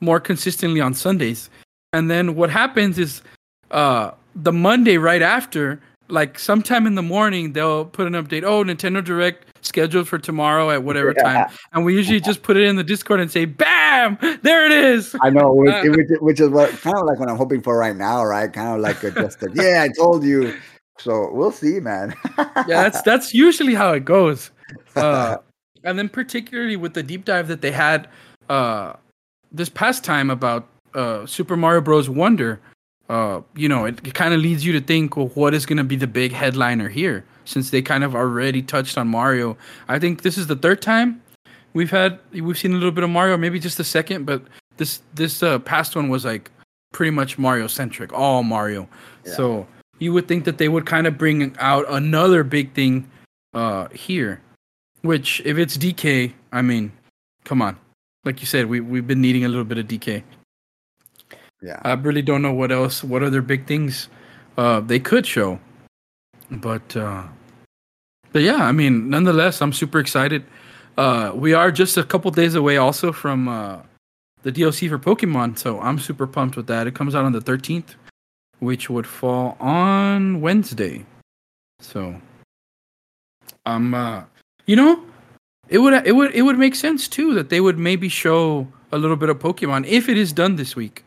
more 0.00 0.20
consistently 0.20 0.80
on 0.80 0.94
Sundays. 0.94 1.50
And 1.92 2.10
then 2.10 2.34
what 2.34 2.50
happens 2.50 2.98
is 2.98 3.22
uh 3.70 4.12
the 4.34 4.52
Monday 4.52 4.98
right 4.98 5.22
after, 5.22 5.80
like 6.08 6.38
sometime 6.38 6.86
in 6.86 6.94
the 6.94 7.02
morning, 7.02 7.52
they'll 7.52 7.84
put 7.84 8.06
an 8.06 8.14
update. 8.14 8.42
Oh, 8.42 8.64
Nintendo 8.64 9.04
Direct 9.04 9.44
scheduled 9.64 10.08
for 10.08 10.18
tomorrow 10.18 10.70
at 10.70 10.82
whatever 10.82 11.12
yeah. 11.16 11.22
time, 11.22 11.56
and 11.72 11.84
we 11.84 11.94
usually 11.94 12.20
just 12.20 12.42
put 12.42 12.56
it 12.56 12.64
in 12.64 12.76
the 12.76 12.84
Discord 12.84 13.20
and 13.20 13.30
say, 13.30 13.44
"Bam, 13.44 14.18
there 14.42 14.64
it 14.66 14.72
is." 14.72 15.14
I 15.20 15.30
know, 15.30 15.52
which, 15.54 15.74
uh, 15.74 16.16
which 16.20 16.40
is 16.40 16.48
what 16.48 16.70
kind 16.80 16.96
of 16.96 17.04
like 17.04 17.18
what 17.18 17.28
I'm 17.28 17.36
hoping 17.36 17.62
for 17.62 17.76
right 17.76 17.96
now, 17.96 18.24
right? 18.24 18.52
Kind 18.52 18.74
of 18.74 18.80
like 18.80 19.02
a, 19.02 19.10
just 19.10 19.42
a, 19.42 19.50
yeah, 19.54 19.82
I 19.82 19.88
told 19.88 20.24
you. 20.24 20.54
So 20.98 21.30
we'll 21.32 21.52
see, 21.52 21.78
man. 21.80 22.14
yeah, 22.38 22.82
that's 22.82 23.02
that's 23.02 23.34
usually 23.34 23.74
how 23.74 23.92
it 23.92 24.04
goes. 24.04 24.50
Uh, 24.96 25.36
and 25.84 25.98
then 25.98 26.08
particularly 26.08 26.76
with 26.76 26.94
the 26.94 27.02
deep 27.02 27.24
dive 27.24 27.48
that 27.48 27.60
they 27.60 27.70
had 27.70 28.08
uh, 28.48 28.94
this 29.52 29.68
past 29.68 30.04
time 30.04 30.30
about 30.30 30.68
uh, 30.94 31.26
Super 31.26 31.56
Mario 31.56 31.80
Bros. 31.80 32.08
Wonder 32.08 32.60
uh, 33.08 33.40
you 33.56 33.68
know, 33.68 33.84
it, 33.86 34.06
it 34.06 34.14
kind 34.14 34.34
of 34.34 34.40
leads 34.40 34.64
you 34.64 34.72
to 34.72 34.80
think, 34.80 35.16
well, 35.16 35.28
what 35.28 35.54
is 35.54 35.66
going 35.66 35.78
to 35.78 35.84
be 35.84 35.96
the 35.96 36.06
big 36.06 36.32
headliner 36.32 36.88
here? 36.88 37.24
Since 37.44 37.70
they 37.70 37.80
kind 37.80 38.04
of 38.04 38.14
already 38.14 38.60
touched 38.60 38.98
on 38.98 39.08
Mario, 39.08 39.56
I 39.88 39.98
think 39.98 40.22
this 40.22 40.36
is 40.36 40.48
the 40.48 40.56
third 40.56 40.82
time 40.82 41.22
we've 41.72 41.90
had 41.90 42.18
we've 42.32 42.58
seen 42.58 42.72
a 42.72 42.74
little 42.74 42.90
bit 42.90 43.04
of 43.04 43.10
Mario, 43.10 43.36
maybe 43.36 43.58
just 43.58 43.78
a 43.80 43.84
second, 43.84 44.24
but 44.24 44.42
this 44.76 45.02
this 45.14 45.42
uh, 45.42 45.58
past 45.60 45.96
one 45.96 46.08
was 46.08 46.24
like 46.24 46.50
pretty 46.92 47.10
much 47.10 47.38
Mario 47.38 47.66
centric, 47.66 48.12
all 48.12 48.42
Mario. 48.42 48.88
Yeah. 49.24 49.34
So 49.34 49.66
you 49.98 50.12
would 50.12 50.28
think 50.28 50.44
that 50.44 50.58
they 50.58 50.68
would 50.68 50.86
kind 50.86 51.06
of 51.06 51.18
bring 51.18 51.56
out 51.58 51.84
another 51.88 52.44
big 52.44 52.72
thing 52.74 53.08
uh, 53.54 53.88
here, 53.88 54.40
which 55.02 55.40
if 55.44 55.58
it's 55.58 55.76
DK, 55.76 56.32
I 56.52 56.62
mean, 56.62 56.92
come 57.44 57.62
on, 57.62 57.76
like 58.24 58.40
you 58.40 58.46
said, 58.46 58.66
we 58.66 58.80
we've 58.80 59.06
been 59.06 59.20
needing 59.20 59.44
a 59.44 59.48
little 59.48 59.64
bit 59.64 59.78
of 59.78 59.86
DK. 59.86 60.22
Yeah. 61.60 61.80
I 61.82 61.92
really 61.94 62.22
don't 62.22 62.42
know 62.42 62.52
what 62.52 62.70
else, 62.70 63.02
what 63.02 63.22
other 63.22 63.42
big 63.42 63.66
things 63.66 64.08
uh, 64.56 64.80
they 64.80 65.00
could 65.00 65.26
show. 65.26 65.58
But, 66.50 66.96
uh, 66.96 67.24
but 68.32 68.42
yeah, 68.42 68.64
I 68.64 68.72
mean, 68.72 69.10
nonetheless, 69.10 69.60
I'm 69.60 69.72
super 69.72 69.98
excited. 69.98 70.44
Uh, 70.96 71.32
we 71.34 71.54
are 71.54 71.70
just 71.70 71.96
a 71.96 72.04
couple 72.04 72.30
days 72.30 72.54
away 72.54 72.76
also 72.76 73.12
from 73.12 73.48
uh, 73.48 73.78
the 74.42 74.52
DLC 74.52 74.88
for 74.88 74.98
Pokemon, 74.98 75.58
so 75.58 75.80
I'm 75.80 75.98
super 75.98 76.26
pumped 76.26 76.56
with 76.56 76.66
that. 76.68 76.86
It 76.86 76.94
comes 76.94 77.14
out 77.14 77.24
on 77.24 77.32
the 77.32 77.40
13th, 77.40 77.94
which 78.58 78.88
would 78.90 79.06
fall 79.06 79.56
on 79.60 80.40
Wednesday. 80.40 81.06
So, 81.80 82.20
um, 83.66 83.94
uh, 83.94 84.24
you 84.66 84.74
know, 84.74 85.04
it 85.68 85.78
would 85.78 85.94
it 86.06 86.12
would 86.16 86.34
it 86.34 86.42
would 86.42 86.58
make 86.58 86.74
sense 86.74 87.06
too 87.06 87.34
that 87.34 87.50
they 87.50 87.60
would 87.60 87.78
maybe 87.78 88.08
show 88.08 88.66
a 88.90 88.98
little 88.98 89.16
bit 89.16 89.28
of 89.28 89.38
Pokemon 89.38 89.86
if 89.86 90.08
it 90.08 90.16
is 90.16 90.32
done 90.32 90.56
this 90.56 90.74
week. 90.74 91.04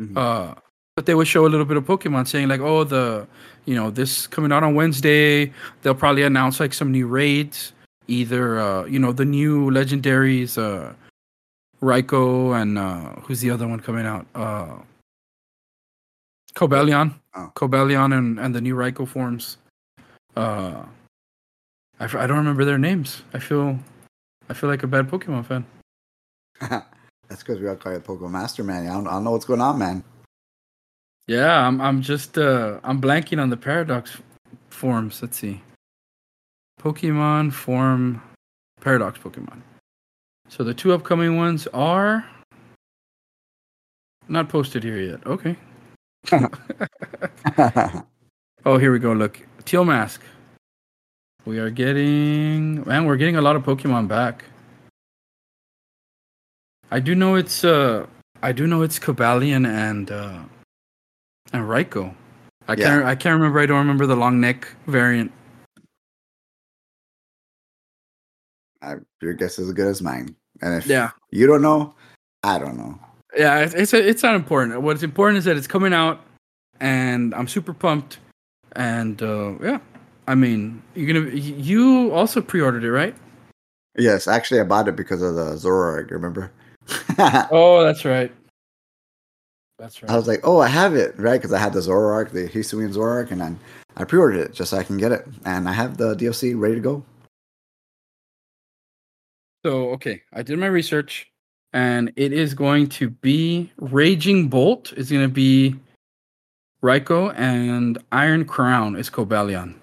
Mm-hmm. 0.00 0.16
Uh, 0.16 0.54
but 0.94 1.04
they 1.04 1.14
would 1.14 1.28
show 1.28 1.46
a 1.46 1.48
little 1.48 1.66
bit 1.66 1.76
of 1.76 1.84
Pokemon 1.84 2.26
saying 2.26 2.48
like, 2.48 2.60
oh, 2.60 2.84
the 2.84 3.26
you 3.66 3.74
know 3.74 3.90
this 3.90 4.26
coming 4.26 4.50
out 4.50 4.62
on 4.62 4.74
Wednesday. 4.74 5.52
They'll 5.82 5.94
probably 5.94 6.22
announce 6.22 6.58
like 6.58 6.72
some 6.72 6.90
new 6.90 7.06
raids, 7.06 7.72
either 8.08 8.58
uh, 8.58 8.84
you 8.86 8.98
know 8.98 9.12
the 9.12 9.24
new 9.24 9.70
legendaries, 9.70 10.56
uh, 10.56 10.94
Raikou 11.82 12.60
and 12.60 12.78
uh, 12.78 13.20
who's 13.20 13.40
the 13.40 13.50
other 13.50 13.68
one 13.68 13.80
coming 13.80 14.06
out? 14.06 14.26
Uh, 14.34 14.78
Cobalion, 16.54 17.14
oh. 17.34 17.52
Cobalion, 17.54 18.16
and 18.16 18.40
and 18.40 18.54
the 18.54 18.60
new 18.60 18.74
Raikou 18.74 19.06
forms. 19.06 19.58
Uh, 20.34 20.84
I, 22.00 22.04
I 22.04 22.26
don't 22.26 22.38
remember 22.38 22.64
their 22.64 22.78
names. 22.78 23.22
I 23.34 23.38
feel 23.38 23.78
I 24.48 24.54
feel 24.54 24.70
like 24.70 24.82
a 24.82 24.86
bad 24.86 25.08
Pokemon 25.08 25.44
fan. 25.44 25.66
That's 27.28 27.42
because 27.42 27.60
we 27.60 27.68
all 27.68 27.76
call 27.76 27.92
it 27.92 28.04
Pokemon 28.04 28.30
Master, 28.30 28.64
man. 28.64 28.86
I 28.86 28.92
don't, 28.92 29.06
I 29.06 29.12
don't 29.12 29.24
know 29.24 29.32
what's 29.32 29.44
going 29.44 29.60
on, 29.60 29.78
man. 29.78 30.04
Yeah, 31.26 31.66
I'm 31.66 31.80
I'm 31.80 32.02
just 32.02 32.38
uh 32.38 32.78
I'm 32.84 33.00
blanking 33.00 33.42
on 33.42 33.50
the 33.50 33.56
paradox 33.56 34.16
forms. 34.70 35.20
Let's 35.20 35.36
see. 35.36 35.60
Pokemon 36.80 37.52
form 37.52 38.22
paradox 38.80 39.18
Pokemon. 39.18 39.62
So 40.48 40.62
the 40.62 40.74
two 40.74 40.92
upcoming 40.92 41.36
ones 41.36 41.66
are 41.68 42.24
not 44.28 44.48
posted 44.48 44.84
here 44.84 45.00
yet. 45.00 45.26
Okay. 45.26 45.56
oh, 48.64 48.78
here 48.78 48.92
we 48.92 49.00
go. 49.00 49.12
Look, 49.12 49.44
Teal 49.64 49.84
Mask. 49.84 50.22
We 51.44 51.58
are 51.58 51.70
getting 51.70 52.86
man, 52.86 53.04
we're 53.04 53.16
getting 53.16 53.36
a 53.36 53.42
lot 53.42 53.56
of 53.56 53.64
Pokemon 53.64 54.06
back. 54.06 54.44
I 56.90 57.00
do 57.00 57.14
know 57.14 57.34
it's 57.34 57.64
uh 57.64 58.06
I 58.42 58.52
do 58.52 58.66
know 58.66 58.82
it's 58.82 58.98
Cobalion 58.98 59.66
and 59.66 60.10
uh 60.10 60.40
and 61.52 61.64
Raikou. 61.64 62.14
I 62.68 62.74
yeah. 62.74 62.84
can't 62.84 63.04
I 63.04 63.14
can't 63.14 63.34
remember 63.34 63.60
I 63.60 63.66
don't 63.66 63.78
remember 63.78 64.06
the 64.06 64.16
long 64.16 64.40
neck 64.40 64.68
variant. 64.86 65.32
I, 68.82 68.96
your 69.20 69.34
guess 69.34 69.58
is 69.58 69.68
as 69.68 69.74
good 69.74 69.88
as 69.88 70.00
mine. 70.00 70.36
And 70.62 70.74
if 70.74 70.86
yeah. 70.86 71.10
you 71.30 71.46
don't 71.46 71.62
know, 71.62 71.94
I 72.42 72.58
don't 72.58 72.76
know. 72.76 72.98
Yeah, 73.36 73.58
it's 73.60 73.74
it's, 73.74 73.92
it's 73.92 74.22
not 74.22 74.34
important. 74.34 74.80
What's 74.80 75.02
important 75.02 75.38
is 75.38 75.44
that 75.44 75.56
it's 75.56 75.66
coming 75.66 75.92
out, 75.92 76.20
and 76.80 77.34
I'm 77.34 77.48
super 77.48 77.74
pumped. 77.74 78.18
And 78.72 79.20
uh, 79.22 79.54
yeah, 79.60 79.78
I 80.26 80.34
mean, 80.34 80.82
you're 80.94 81.12
gonna 81.12 81.34
you 81.34 82.12
also 82.12 82.40
pre-ordered 82.40 82.84
it, 82.84 82.92
right? 82.92 83.14
Yes, 83.98 84.28
actually, 84.28 84.60
I 84.60 84.64
bought 84.64 84.88
it 84.88 84.96
because 84.96 85.22
of 85.22 85.34
the 85.34 85.54
Zoroark. 85.54 86.10
Remember? 86.10 86.52
oh, 87.50 87.82
that's 87.84 88.04
right. 88.04 88.32
That's 89.78 90.02
right. 90.02 90.10
I 90.10 90.16
was 90.16 90.26
like, 90.26 90.40
oh, 90.44 90.60
I 90.60 90.68
have 90.68 90.94
it, 90.94 91.14
right? 91.18 91.40
Because 91.40 91.52
I 91.52 91.58
had 91.58 91.72
the 91.72 91.80
Zoroark, 91.80 92.30
the 92.30 92.48
Hisuian 92.48 92.94
Zoroark, 92.94 93.30
and 93.30 93.40
then 93.40 93.60
I 93.96 94.04
pre-ordered 94.04 94.40
it 94.40 94.54
just 94.54 94.70
so 94.70 94.78
I 94.78 94.82
can 94.82 94.96
get 94.96 95.12
it, 95.12 95.26
and 95.44 95.68
I 95.68 95.72
have 95.72 95.96
the 95.96 96.14
DLC 96.14 96.58
ready 96.58 96.76
to 96.76 96.80
go. 96.80 97.04
So 99.64 99.90
okay, 99.90 100.22
I 100.32 100.42
did 100.42 100.58
my 100.58 100.66
research, 100.66 101.30
and 101.72 102.12
it 102.16 102.32
is 102.32 102.54
going 102.54 102.88
to 102.90 103.10
be 103.10 103.70
Raging 103.78 104.48
Bolt 104.48 104.92
is 104.92 105.10
going 105.10 105.24
to 105.24 105.32
be 105.32 105.74
Raikou, 106.82 107.34
and 107.36 107.98
Iron 108.12 108.44
Crown 108.44 108.96
is 108.96 109.10
Cobalion. 109.10 109.74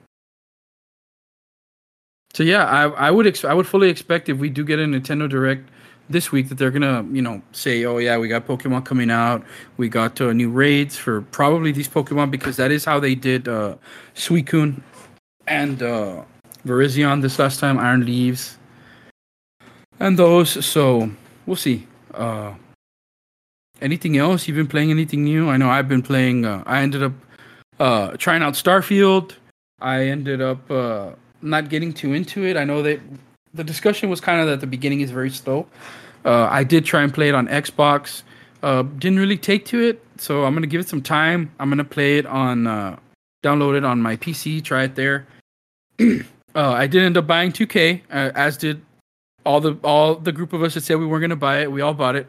So 2.34 2.44
yeah, 2.44 2.66
I 2.66 2.90
I 2.90 3.12
would 3.12 3.28
ex- 3.28 3.46
I 3.46 3.54
would 3.54 3.68
fully 3.68 3.90
expect 3.90 4.30
if 4.30 4.38
we 4.38 4.50
do 4.50 4.64
get 4.64 4.80
a 4.80 4.86
Nintendo 4.86 5.30
Direct 5.30 5.70
this 6.10 6.32
week 6.32 6.50
that 6.50 6.58
they're 6.58 6.72
gonna 6.72 7.06
you 7.12 7.22
know 7.22 7.42
say 7.52 7.86
oh 7.86 7.98
yeah 7.98 8.18
we 8.18 8.28
got 8.28 8.46
Pokemon 8.46 8.86
coming 8.86 9.10
out 9.10 9.44
we 9.78 9.90
got 9.90 10.20
uh, 10.20 10.34
new 10.34 10.50
raids 10.50 10.98
for 10.98 11.22
probably 11.22 11.72
these 11.72 11.88
Pokemon 11.88 12.30
because 12.32 12.58
that 12.58 12.72
is 12.72 12.86
how 12.86 13.00
they 13.00 13.16
did 13.16 13.48
uh, 13.48 13.76
Suicune 14.16 14.82
and 15.48 15.82
uh, 15.82 16.24
Virizion 16.66 17.22
this 17.22 17.40
last 17.40 17.60
time 17.60 17.78
Iron 17.80 18.06
Leaves 18.06 18.58
and 20.00 20.20
those 20.20 20.66
so 20.66 21.10
we'll 21.46 21.56
see. 21.56 21.88
Uh, 22.14 22.54
anything 23.82 24.18
else 24.18 24.48
you've 24.48 24.58
been 24.58 24.68
playing? 24.68 24.92
Anything 24.92 25.24
new? 25.24 25.50
I 25.50 25.58
know 25.58 25.70
I've 25.70 25.88
been 25.88 26.02
playing. 26.02 26.46
Uh, 26.46 26.64
I 26.66 26.82
ended 26.82 27.04
up 27.04 27.14
uh, 27.80 28.12
trying 28.18 28.44
out 28.44 28.54
Starfield. 28.54 29.34
I 29.82 30.06
ended 30.06 30.42
up 30.42 30.70
uh, 30.72 31.12
not 31.42 31.70
getting 31.70 31.94
too 31.94 32.14
into 32.14 32.46
it. 32.46 32.58
I 32.58 32.64
know 32.64 32.82
that 32.84 33.00
the 33.54 33.64
discussion 33.64 34.10
was 34.10 34.20
kind 34.20 34.42
of 34.42 34.48
that 34.48 34.60
the 34.60 34.68
beginning 34.68 35.02
is 35.02 35.12
very 35.12 35.30
slow. 35.30 35.68
Uh, 36.26 36.48
I 36.50 36.64
did 36.64 36.86
try 36.86 37.04
and 37.04 37.14
play 37.14 37.30
it 37.30 37.36
on 37.36 37.48
Xbox. 37.48 38.24
Uh, 38.62 38.84
didn't 38.84 39.20
really 39.20 39.38
take 39.38 39.66
to 39.66 39.82
it, 39.82 40.02
so 40.18 40.46
I'm 40.46 40.54
gonna 40.54 40.68
give 40.68 40.82
it 40.82 40.88
some 40.88 41.02
time. 41.02 41.52
I'm 41.60 41.70
gonna 41.70 41.84
play 41.84 42.18
it 42.18 42.26
on, 42.26 42.66
uh, 42.66 42.98
download 43.44 43.78
it 43.78 43.84
on 43.84 44.02
my 44.02 44.16
PC, 44.16 44.64
try 44.64 44.84
it 44.84 44.96
there. 44.96 45.28
uh, 46.00 46.16
I 46.56 46.88
did 46.88 47.04
end 47.04 47.18
up 47.18 47.28
buying 47.28 47.52
2K, 47.52 48.02
uh, 48.10 48.32
as 48.36 48.58
did 48.58 48.82
all 49.46 49.60
the 49.60 49.78
all 49.84 50.16
the 50.16 50.32
group 50.32 50.54
of 50.54 50.64
us 50.64 50.76
that 50.76 50.82
said 50.82 50.98
we 50.98 51.06
weren't 51.06 51.22
gonna 51.22 51.36
buy 51.36 51.62
it. 51.62 51.72
We 51.72 51.82
all 51.82 51.94
bought 51.94 52.16
it, 52.16 52.28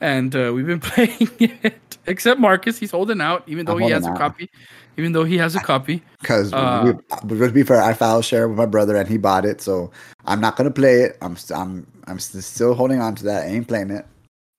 and 0.00 0.34
uh, 0.34 0.52
we've 0.54 0.66
been 0.66 0.80
playing 0.92 1.30
it. 1.38 1.98
Except 2.06 2.40
Marcus, 2.40 2.78
he's 2.78 2.90
holding 2.90 3.20
out, 3.20 3.44
even 3.46 3.66
though 3.66 3.74
I'm 3.74 3.82
he 3.82 3.90
has 3.90 4.04
holding 4.04 4.16
a 4.16 4.28
copy. 4.28 4.50
Even 4.96 5.12
though 5.12 5.24
he 5.24 5.38
has 5.38 5.54
a 5.54 5.60
copy. 5.60 6.02
Because 6.20 6.52
Uh, 6.52 6.92
to 7.28 7.50
be 7.50 7.62
fair, 7.62 7.80
I 7.80 7.94
file 7.94 8.22
share 8.22 8.48
with 8.48 8.58
my 8.58 8.66
brother 8.66 8.96
and 8.96 9.08
he 9.08 9.16
bought 9.16 9.44
it, 9.44 9.60
so 9.60 9.90
I'm 10.26 10.40
not 10.40 10.56
gonna 10.56 10.70
play 10.70 11.02
it. 11.02 11.16
I'm 11.22 11.36
st- 11.36 11.58
I'm 11.58 11.86
I'm 12.06 12.18
st- 12.18 12.42
still 12.44 12.74
holding 12.74 13.00
on 13.00 13.14
to 13.16 13.24
that. 13.24 13.44
I 13.44 13.46
ain't 13.46 13.68
playing 13.68 13.90
it. 13.90 14.06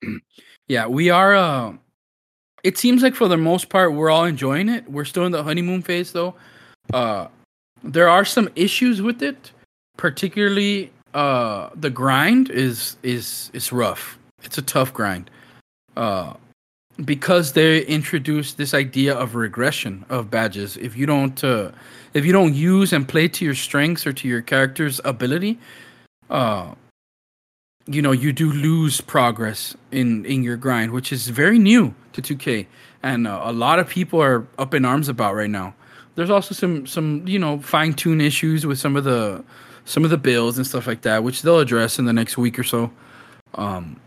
Yeah, 0.68 0.88
we 0.88 1.10
are. 1.10 1.36
Uh, 1.36 1.74
it 2.64 2.78
seems 2.78 3.04
like 3.04 3.14
for 3.14 3.28
the 3.28 3.36
most 3.36 3.68
part, 3.68 3.94
we're 3.94 4.10
all 4.10 4.24
enjoying 4.24 4.70
it. 4.70 4.90
We're 4.90 5.04
still 5.04 5.26
in 5.26 5.34
the 5.34 5.44
honeymoon 5.44 5.82
phase, 5.82 6.14
though. 6.14 6.34
Uh, 6.94 7.28
there 7.84 8.08
are 8.08 8.24
some 8.24 8.48
issues 8.56 9.02
with 9.02 9.22
it, 9.22 9.52
particularly 9.98 10.90
uh, 11.14 11.72
the 11.76 11.90
grind 11.90 12.50
is 12.50 12.96
is 13.04 13.52
is 13.54 13.74
rough. 13.74 14.18
It's 14.44 14.58
a 14.58 14.62
tough 14.62 14.94
grind, 14.94 15.30
uh, 15.96 16.34
because 17.04 17.54
they 17.54 17.82
introduced 17.86 18.58
this 18.58 18.74
idea 18.74 19.16
of 19.16 19.36
regression 19.36 20.06
of 20.10 20.30
badges. 20.30 20.78
If 20.78 20.96
you 20.98 21.06
don't, 21.06 21.44
uh, 21.44 21.72
if 22.14 22.26
you 22.26 22.32
don't 22.32 22.54
use 22.54 22.94
and 22.94 23.08
play 23.08 23.28
to 23.28 23.46
your 23.46 23.56
strengths 23.56 24.06
or 24.06 24.14
to 24.14 24.28
your 24.28 24.42
character's 24.42 25.00
ability, 25.06 25.58
uh, 26.30 26.74
you 27.88 28.02
know 28.02 28.12
you 28.12 28.32
do 28.32 28.52
lose 28.52 29.02
progress 29.02 29.76
in 29.92 30.26
in 30.26 30.44
your 30.44 30.56
grind 30.58 30.92
which 30.92 31.12
is 31.12 31.28
very 31.28 31.58
new 31.58 31.94
to 32.14 32.22
2k 32.22 32.68
and 33.04 33.28
uh, 33.28 33.42
a 33.44 33.52
lot 33.52 33.80
of 33.80 33.90
people 33.90 34.22
are 34.22 34.46
up 34.60 34.74
in 34.74 34.86
arms 34.86 35.10
about 35.10 35.34
right 35.34 35.50
now. 35.50 35.74
There's 36.16 36.30
also 36.30 36.54
some 36.54 36.86
some 36.86 37.28
you 37.28 37.40
know 37.40 37.60
fine 37.60 37.94
tune 37.94 38.22
issues 38.22 38.66
with 38.66 38.78
some 38.80 38.96
of 38.96 39.04
the 39.04 39.44
some 39.86 40.04
of 40.04 40.12
the 40.12 40.18
builds 40.18 40.58
and 40.58 40.68
stuff 40.68 40.86
like 40.86 41.02
that 41.02 41.24
which 41.24 41.42
they'll 41.42 41.60
address 41.60 41.98
in 41.98 42.06
the 42.06 42.14
next 42.14 42.38
week 42.38 42.60
or 42.60 42.64
so. 42.64 42.92
Um 43.56 44.00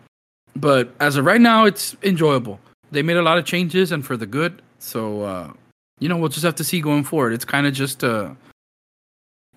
but 0.56 0.94
as 1.00 1.16
of 1.16 1.24
right 1.24 1.40
now 1.40 1.64
it's 1.64 1.96
enjoyable. 2.02 2.60
They 2.90 3.02
made 3.02 3.16
a 3.16 3.22
lot 3.22 3.38
of 3.38 3.44
changes 3.44 3.92
and 3.92 4.04
for 4.04 4.16
the 4.16 4.26
good. 4.26 4.62
So 4.78 5.22
uh 5.22 5.52
you 6.00 6.08
know 6.08 6.16
we'll 6.16 6.28
just 6.28 6.44
have 6.44 6.56
to 6.56 6.64
see 6.64 6.80
going 6.80 7.04
forward. 7.04 7.32
It's 7.32 7.44
kind 7.44 7.66
of 7.66 7.74
just 7.74 8.04
uh 8.04 8.34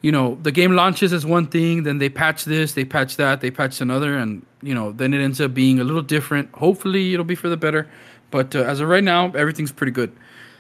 you 0.02 0.12
know 0.12 0.38
the 0.42 0.52
game 0.52 0.74
launches 0.74 1.12
as 1.12 1.26
one 1.26 1.48
thing 1.48 1.84
then 1.84 1.98
they 1.98 2.10
patch 2.10 2.46
this 2.46 2.74
they 2.74 2.86
patch 2.86 3.18
that 3.18 3.42
they 3.42 3.50
patch 3.50 3.82
another 3.82 4.16
and 4.16 4.46
you 4.62 4.74
know 4.74 4.92
then 4.92 5.14
it 5.14 5.22
ends 5.22 5.42
up 5.42 5.54
being 5.54 5.80
a 5.80 5.84
little 5.84 6.02
different. 6.02 6.50
Hopefully 6.54 7.14
it'll 7.14 7.26
be 7.26 7.36
for 7.36 7.50
the 7.50 7.58
better. 7.58 7.88
But 8.30 8.56
uh, 8.56 8.60
as 8.64 8.80
of 8.80 8.90
right 8.90 9.04
now 9.04 9.32
everything's 9.32 9.72
pretty 9.72 9.92
good. 9.92 10.12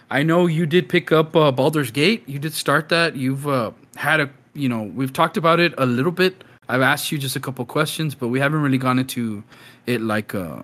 I 0.09 0.23
know 0.23 0.47
you 0.47 0.65
did 0.65 0.87
pick 0.87 1.11
up 1.11 1.35
uh, 1.35 1.51
baldur's 1.51 1.91
gate. 1.91 2.23
You 2.27 2.39
did 2.39 2.53
start 2.53 2.87
that. 2.89 3.17
You've 3.17 3.45
uh, 3.47 3.71
had 3.95 4.21
a 4.21 4.29
you 4.53 4.69
know 4.69 4.83
we've 4.83 5.13
talked 5.13 5.37
about 5.37 5.59
it 5.59 5.73
a 5.77 5.85
little 5.85 6.11
bit 6.11 6.43
i've 6.69 6.81
asked 6.81 7.11
you 7.11 7.17
just 7.17 7.35
a 7.35 7.39
couple 7.39 7.63
questions 7.65 8.15
but 8.15 8.27
we 8.29 8.39
haven't 8.39 8.61
really 8.61 8.77
gone 8.77 8.99
into 8.99 9.43
it 9.85 10.01
like 10.01 10.33
uh 10.35 10.61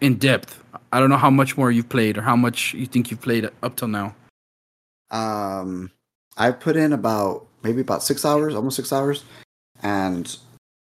in 0.00 0.16
depth 0.16 0.62
i 0.92 0.98
don't 0.98 1.10
know 1.10 1.16
how 1.16 1.30
much 1.30 1.56
more 1.56 1.70
you've 1.70 1.88
played 1.88 2.16
or 2.18 2.22
how 2.22 2.36
much 2.36 2.74
you 2.74 2.86
think 2.86 3.10
you've 3.10 3.20
played 3.20 3.48
up 3.62 3.76
till 3.76 3.88
now 3.88 4.14
Um, 5.10 5.90
I 6.38 6.50
put 6.52 6.76
in 6.76 6.92
about 6.92 7.46
maybe 7.62 7.82
about 7.82 8.02
six 8.02 8.24
hours, 8.24 8.54
almost 8.54 8.76
six 8.76 8.92
hours, 8.92 9.24
and 9.82 10.24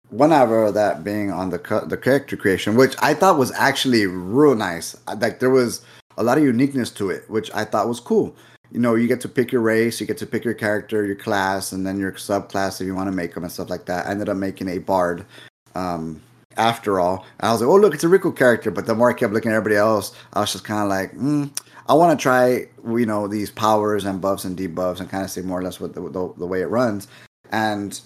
one 0.10 0.32
hour 0.32 0.66
of 0.66 0.76
that 0.76 1.04
being 1.04 1.32
on 1.32 1.50
the 1.50 1.58
the 1.88 1.98
character 1.98 2.38
creation, 2.38 2.76
which 2.76 2.96
I 3.02 3.16
thought 3.16 3.40
was 3.40 3.52
actually 3.54 4.06
real 4.06 4.54
nice. 4.56 4.96
Like 5.08 5.40
there 5.40 5.50
was 5.50 5.82
a 6.18 6.24
lot 6.24 6.38
of 6.38 6.44
uniqueness 6.44 6.92
to 6.92 7.10
it, 7.10 7.28
which 7.28 7.50
I 7.56 7.66
thought 7.66 7.88
was 7.88 8.00
cool. 8.00 8.36
You 8.74 8.80
know, 8.80 8.96
you 8.96 9.08
get 9.08 9.22
to 9.22 9.30
pick 9.30 9.52
your 9.52 9.62
race, 9.62 10.02
you 10.02 10.08
get 10.08 10.18
to 10.18 10.26
pick 10.26 10.44
your 10.44 10.56
character, 10.56 11.06
your 11.06 11.16
class, 11.16 11.72
and 11.72 11.86
then 11.86 12.00
your 12.00 12.12
subclass 12.14 12.82
if 12.82 12.88
you 12.88 12.96
want 12.96 13.08
to 13.08 13.16
make 13.16 13.36
them 13.36 13.44
and 13.44 13.54
stuff 13.54 13.70
like 13.70 13.86
that. 13.86 14.08
I 14.08 14.12
ended 14.12 14.30
up 14.30 14.38
making 14.38 14.68
a 14.68 14.80
bard. 14.80 15.26
Um, 15.76 16.22
after 16.58 17.00
all, 17.00 17.26
I 17.40 17.52
was 17.52 17.62
like, 17.62 17.70
oh 17.70 17.76
look, 17.76 17.94
it's 17.94 18.04
a 18.04 18.08
Riku 18.08 18.36
character. 18.36 18.72
But 18.72 18.86
the 18.86 18.96
more 18.96 19.10
I 19.10 19.14
kept 19.14 19.34
looking 19.34 19.52
at 19.52 19.56
everybody 19.56 19.78
else, 19.78 20.16
I 20.34 20.42
was 20.42 20.52
just 20.52 20.64
kind 20.64 20.82
of 20.82 20.90
like, 20.90 21.12
mm, 21.14 21.50
I 21.88 21.94
want 21.94 22.18
to 22.18 22.22
try, 22.22 22.68
you 22.86 23.06
know, 23.06 23.28
these 23.28 23.52
powers 23.52 24.06
and 24.06 24.22
buffs 24.22 24.46
and 24.46 24.58
debuffs 24.58 25.00
and 25.00 25.10
kind 25.10 25.24
of 25.24 25.32
see 25.32 25.42
more 25.42 25.60
or 25.60 25.64
less 25.64 25.80
what 25.80 25.94
the, 25.94 26.02
the, 26.02 26.34
the 26.38 26.48
way 26.48 26.62
it 26.62 26.68
runs. 26.68 27.08
And 27.52 28.00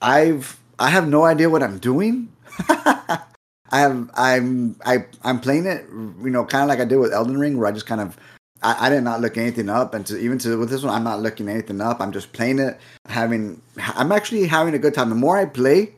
I've 0.00 0.58
I 0.78 0.90
have 0.90 1.08
no 1.08 1.24
idea 1.24 1.50
what 1.50 1.62
I'm 1.62 1.78
doing. 1.78 2.28
I 2.68 3.80
have 3.80 4.10
I'm 4.14 4.76
I 4.84 5.04
I'm 5.22 5.40
playing 5.40 5.66
it, 5.66 5.84
you 5.90 6.30
know, 6.30 6.44
kind 6.44 6.62
of 6.62 6.68
like 6.68 6.80
I 6.80 6.84
did 6.84 6.98
with 6.98 7.12
Elden 7.12 7.38
Ring, 7.38 7.58
where 7.58 7.68
I 7.68 7.72
just 7.72 7.86
kind 7.86 8.00
of 8.00 8.16
I, 8.62 8.86
I 8.86 8.90
did 8.90 9.02
not 9.02 9.20
look 9.20 9.36
anything 9.36 9.68
up, 9.68 9.94
and 9.94 10.04
to 10.06 10.18
even 10.18 10.38
to 10.38 10.58
with 10.58 10.70
this 10.70 10.82
one, 10.82 10.94
I'm 10.94 11.04
not 11.04 11.20
looking 11.20 11.48
anything 11.48 11.80
up. 11.80 12.00
I'm 12.00 12.12
just 12.12 12.32
playing 12.32 12.58
it, 12.58 12.78
having 13.06 13.60
I'm 13.94 14.12
actually 14.12 14.46
having 14.46 14.74
a 14.74 14.78
good 14.78 14.94
time. 14.94 15.08
The 15.08 15.14
more 15.14 15.36
I 15.36 15.46
play, 15.46 15.94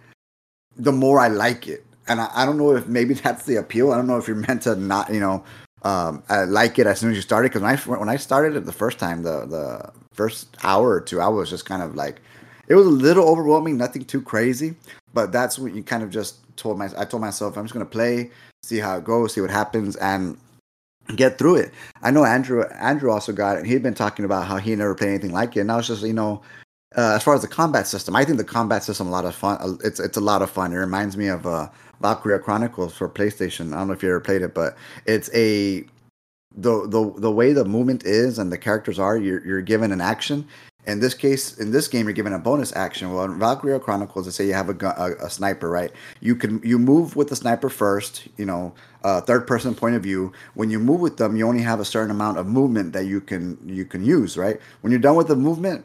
the 0.77 0.93
more 0.93 1.21
I 1.21 1.29
like 1.29 1.69
it. 1.69 1.85
And 2.09 2.21
I, 2.21 2.31
I 2.35 2.47
don't 2.47 2.59
know 2.59 2.75
if 2.75 2.87
maybe 2.87 3.15
that's 3.25 3.45
the 3.47 3.57
appeal. 3.57 3.93
I 3.93 3.97
don't 3.97 4.07
know 4.07 4.19
if 4.19 4.27
you're 4.27 4.37
meant 4.37 4.63
to 4.63 4.77
not, 4.77 5.13
you 5.13 5.21
know, 5.21 5.45
um, 5.83 6.23
uh, 6.29 6.47
like 6.49 6.79
it 6.79 6.87
as 6.87 7.01
soon 7.01 7.11
as 7.11 7.17
you 7.17 7.23
started. 7.23 7.51
Because 7.53 7.63
when 7.63 7.97
I 7.97 7.99
when 7.99 8.09
I 8.09 8.17
started 8.17 8.57
it 8.57 8.67
the 8.67 8.73
first 8.73 8.99
time, 8.99 9.23
the 9.23 9.47
the 9.47 9.93
first 10.13 10.57
hour 10.63 10.91
or 10.91 11.01
two, 11.01 11.21
I 11.21 11.29
was 11.29 11.49
just 11.49 11.65
kind 11.65 11.83
of 11.83 11.95
like, 11.95 12.21
it 12.69 12.75
was 12.75 12.87
a 12.87 12.91
little 12.91 13.29
overwhelming, 13.29 13.77
nothing 13.77 14.05
too 14.05 14.23
crazy. 14.23 14.75
But 15.13 15.33
that's 15.33 15.59
what 15.59 15.75
you 15.75 15.83
kind 15.83 16.03
of 16.03 16.11
just 16.11 16.37
told 16.57 16.79
my. 16.79 16.89
I 16.97 17.05
told 17.05 17.23
myself 17.23 17.57
I'm 17.57 17.65
just 17.65 17.73
gonna 17.73 17.87
play, 17.87 18.31
see 18.63 18.79
how 18.79 18.99
it 18.99 19.05
goes, 19.05 19.35
see 19.35 19.41
what 19.41 19.51
happens, 19.51 19.97
and 19.97 20.37
get 21.17 21.39
through 21.39 21.57
it. 21.57 21.73
I 22.03 22.11
know 22.11 22.25
Andrew. 22.25 22.65
Andrew 22.81 23.11
also 23.11 23.33
got 23.33 23.59
it. 23.59 23.67
He'd 23.67 23.83
been 23.83 23.95
talking 23.95 24.25
about 24.25 24.47
how 24.47 24.57
he 24.57 24.75
never 24.77 24.95
played 24.95 25.11
anything 25.11 25.33
like 25.33 25.57
it. 25.57 25.61
And 25.61 25.73
I 25.73 25.77
was 25.77 25.87
just, 25.87 26.03
you 26.03 26.13
know, 26.13 26.43
uh, 26.97 27.15
as 27.15 27.23
far 27.23 27.35
as 27.35 27.43
the 27.43 27.49
combat 27.49 27.87
system, 27.87 28.17
I 28.17 28.25
think 28.25 28.39
the 28.39 28.45
combat 28.45 28.83
system 28.83 29.07
a 29.07 29.11
lot 29.11 29.25
of 29.25 29.35
fun. 29.35 29.59
uh, 29.61 29.77
It's 29.85 30.01
it's 30.01 30.17
a 30.17 30.21
lot 30.21 30.43
of 30.43 30.51
fun. 30.51 30.73
It 30.73 30.77
reminds 30.77 31.17
me 31.17 31.29
of 31.29 31.47
uh, 31.47 31.69
Valkyria 32.01 32.39
Chronicles 32.41 32.97
for 32.97 33.09
PlayStation. 33.09 33.73
I 33.73 33.79
don't 33.79 33.87
know 33.87 33.93
if 33.93 34.03
you 34.03 34.09
ever 34.09 34.21
played 34.21 34.43
it, 34.43 34.55
but 34.55 34.77
it's 35.07 35.31
a 35.35 35.85
the 36.57 36.89
the 36.89 37.13
the 37.19 37.31
way 37.31 37.53
the 37.53 37.65
movement 37.65 38.05
is 38.05 38.39
and 38.39 38.51
the 38.51 38.59
characters 38.59 38.99
are. 38.99 39.17
You're 39.17 39.45
you're 39.47 39.63
given 39.63 39.93
an 39.93 40.01
action. 40.01 40.47
In 40.87 40.99
this 40.99 41.13
case, 41.13 41.59
in 41.59 41.73
this 41.73 41.89
game, 41.89 42.07
you're 42.07 42.15
given 42.15 42.33
a 42.33 42.39
bonus 42.39 42.75
action. 42.75 43.13
Well, 43.13 43.27
in 43.27 43.39
Valkyria 43.39 43.79
Chronicles, 43.79 44.25
let's 44.25 44.37
say 44.37 44.47
you 44.47 44.55
have 44.55 44.71
a, 44.71 44.75
gun, 44.75 44.95
a, 44.97 45.27
a 45.27 45.31
sniper, 45.31 45.69
right? 45.69 45.93
You 46.21 46.35
can 46.35 46.61
you 46.65 46.79
move 46.79 47.17
with 47.17 47.29
the 47.29 47.37
sniper 47.37 47.69
first. 47.69 48.27
You 48.39 48.47
know, 48.47 48.73
uh, 49.03 49.21
third 49.21 49.47
person 49.47 49.75
point 49.75 49.97
of 49.97 50.03
view. 50.03 50.33
When 50.55 50.71
you 50.71 50.79
move 50.79 51.01
with 51.01 51.17
them, 51.17 51.37
you 51.37 51.47
only 51.47 51.63
have 51.63 51.81
a 51.81 51.85
certain 51.85 52.11
amount 52.11 52.39
of 52.39 52.47
movement 52.47 52.93
that 52.93 53.07
you 53.07 53.21
can 53.21 53.59
you 53.67 53.85
can 53.85 54.05
use, 54.05 54.37
right? 54.37 54.61
When 54.81 54.91
you're 54.91 55.01
done 55.01 55.17
with 55.17 55.29
the 55.29 55.37
movement, 55.37 55.85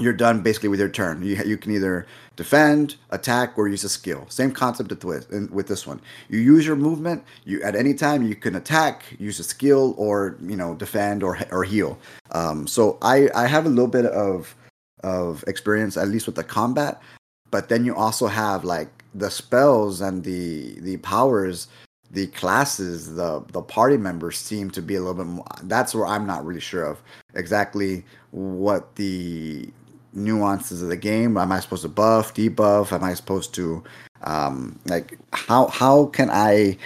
you're 0.00 0.12
done 0.14 0.40
basically 0.40 0.70
with 0.70 0.80
your 0.80 0.88
turn. 0.88 1.22
You 1.22 1.36
you 1.44 1.58
can 1.58 1.72
either 1.72 2.06
defend, 2.36 2.96
attack, 3.10 3.58
or 3.58 3.68
use 3.68 3.84
a 3.84 3.88
skill. 3.88 4.26
Same 4.28 4.50
concept 4.50 5.04
with 5.04 5.30
with 5.50 5.66
this 5.66 5.86
one. 5.86 6.00
You 6.28 6.38
use 6.38 6.66
your 6.66 6.76
movement. 6.76 7.24
You 7.44 7.62
at 7.62 7.76
any 7.76 7.94
time 7.94 8.22
you 8.22 8.34
can 8.34 8.54
attack, 8.54 9.04
use 9.18 9.38
a 9.38 9.44
skill, 9.44 9.94
or 9.98 10.38
you 10.42 10.56
know 10.56 10.74
defend 10.74 11.22
or 11.22 11.38
or 11.50 11.64
heal. 11.64 11.98
Um, 12.30 12.66
so 12.66 12.98
I 13.02 13.28
I 13.34 13.46
have 13.46 13.66
a 13.66 13.68
little 13.68 13.88
bit 13.88 14.06
of 14.06 14.54
of 15.02 15.44
experience 15.46 15.96
at 15.96 16.08
least 16.08 16.26
with 16.26 16.36
the 16.36 16.44
combat, 16.44 17.02
but 17.50 17.68
then 17.68 17.84
you 17.84 17.94
also 17.94 18.28
have 18.28 18.64
like 18.64 18.88
the 19.14 19.30
spells 19.30 20.00
and 20.00 20.24
the 20.24 20.80
the 20.80 20.96
powers 20.98 21.68
the 22.12 22.26
classes 22.28 23.14
the 23.14 23.44
the 23.52 23.62
party 23.62 23.96
members 23.96 24.38
seem 24.38 24.70
to 24.70 24.82
be 24.82 24.94
a 24.94 25.00
little 25.00 25.14
bit 25.14 25.26
more 25.26 25.44
that's 25.64 25.94
where 25.94 26.06
i'm 26.06 26.26
not 26.26 26.44
really 26.44 26.60
sure 26.60 26.84
of 26.84 27.02
exactly 27.34 28.04
what 28.30 28.94
the 28.96 29.68
nuances 30.12 30.82
of 30.82 30.88
the 30.88 30.96
game. 30.96 31.36
Am 31.36 31.52
I 31.52 31.60
supposed 31.60 31.82
to 31.82 31.88
buff, 31.88 32.34
debuff? 32.34 32.92
Am 32.92 33.04
I 33.04 33.14
supposed 33.14 33.54
to 33.54 33.82
um, 34.22 34.78
like 34.86 35.18
how 35.32 35.68
how 35.68 36.06
can 36.06 36.30
I 36.30 36.76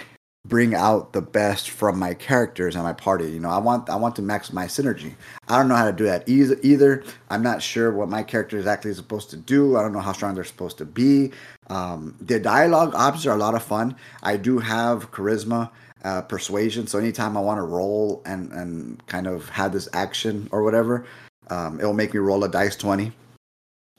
bring 0.45 0.73
out 0.73 1.11
the 1.11 1.21
best 1.21 1.69
from 1.69 1.99
my 1.99 2.13
characters 2.13 2.75
and 2.75 2.83
my 2.83 2.93
party? 2.93 3.29
You 3.29 3.39
know, 3.39 3.49
I 3.49 3.57
want 3.57 3.89
I 3.89 3.95
want 3.95 4.15
to 4.17 4.21
maximize 4.21 4.71
synergy. 4.81 5.13
I 5.47 5.57
don't 5.57 5.67
know 5.67 5.75
how 5.75 5.85
to 5.85 5.93
do 5.93 6.05
that 6.05 6.27
either. 6.27 6.57
Either 6.63 7.03
I'm 7.29 7.43
not 7.43 7.61
sure 7.61 7.91
what 7.91 8.09
my 8.09 8.23
character 8.23 8.57
exactly 8.57 8.91
is 8.91 8.97
supposed 8.97 9.29
to 9.31 9.37
do. 9.37 9.77
I 9.77 9.81
don't 9.81 9.93
know 9.93 9.99
how 9.99 10.13
strong 10.13 10.35
they're 10.35 10.43
supposed 10.43 10.77
to 10.79 10.85
be. 10.85 11.31
Um, 11.67 12.15
the 12.21 12.39
dialogue 12.39 12.95
options 12.95 13.25
are 13.27 13.35
a 13.35 13.39
lot 13.39 13.55
of 13.55 13.63
fun. 13.63 13.95
I 14.23 14.37
do 14.37 14.59
have 14.59 15.11
charisma. 15.11 15.71
Uh, 16.03 16.21
persuasion. 16.21 16.85
So 16.85 16.99
anytime 16.99 17.35
I 17.35 17.41
want 17.41 17.57
to 17.57 17.63
roll 17.63 18.21
and 18.23 18.51
and 18.53 19.05
kind 19.07 19.25
of 19.25 19.49
have 19.49 19.73
this 19.73 19.89
action 19.93 20.47
or 20.51 20.63
whatever, 20.63 21.05
um, 21.49 21.79
it'll 21.79 21.95
make 21.95 22.13
me 22.13 22.19
roll 22.19 22.43
a 22.43 22.47
dice 22.47 22.75
twenty. 22.75 23.11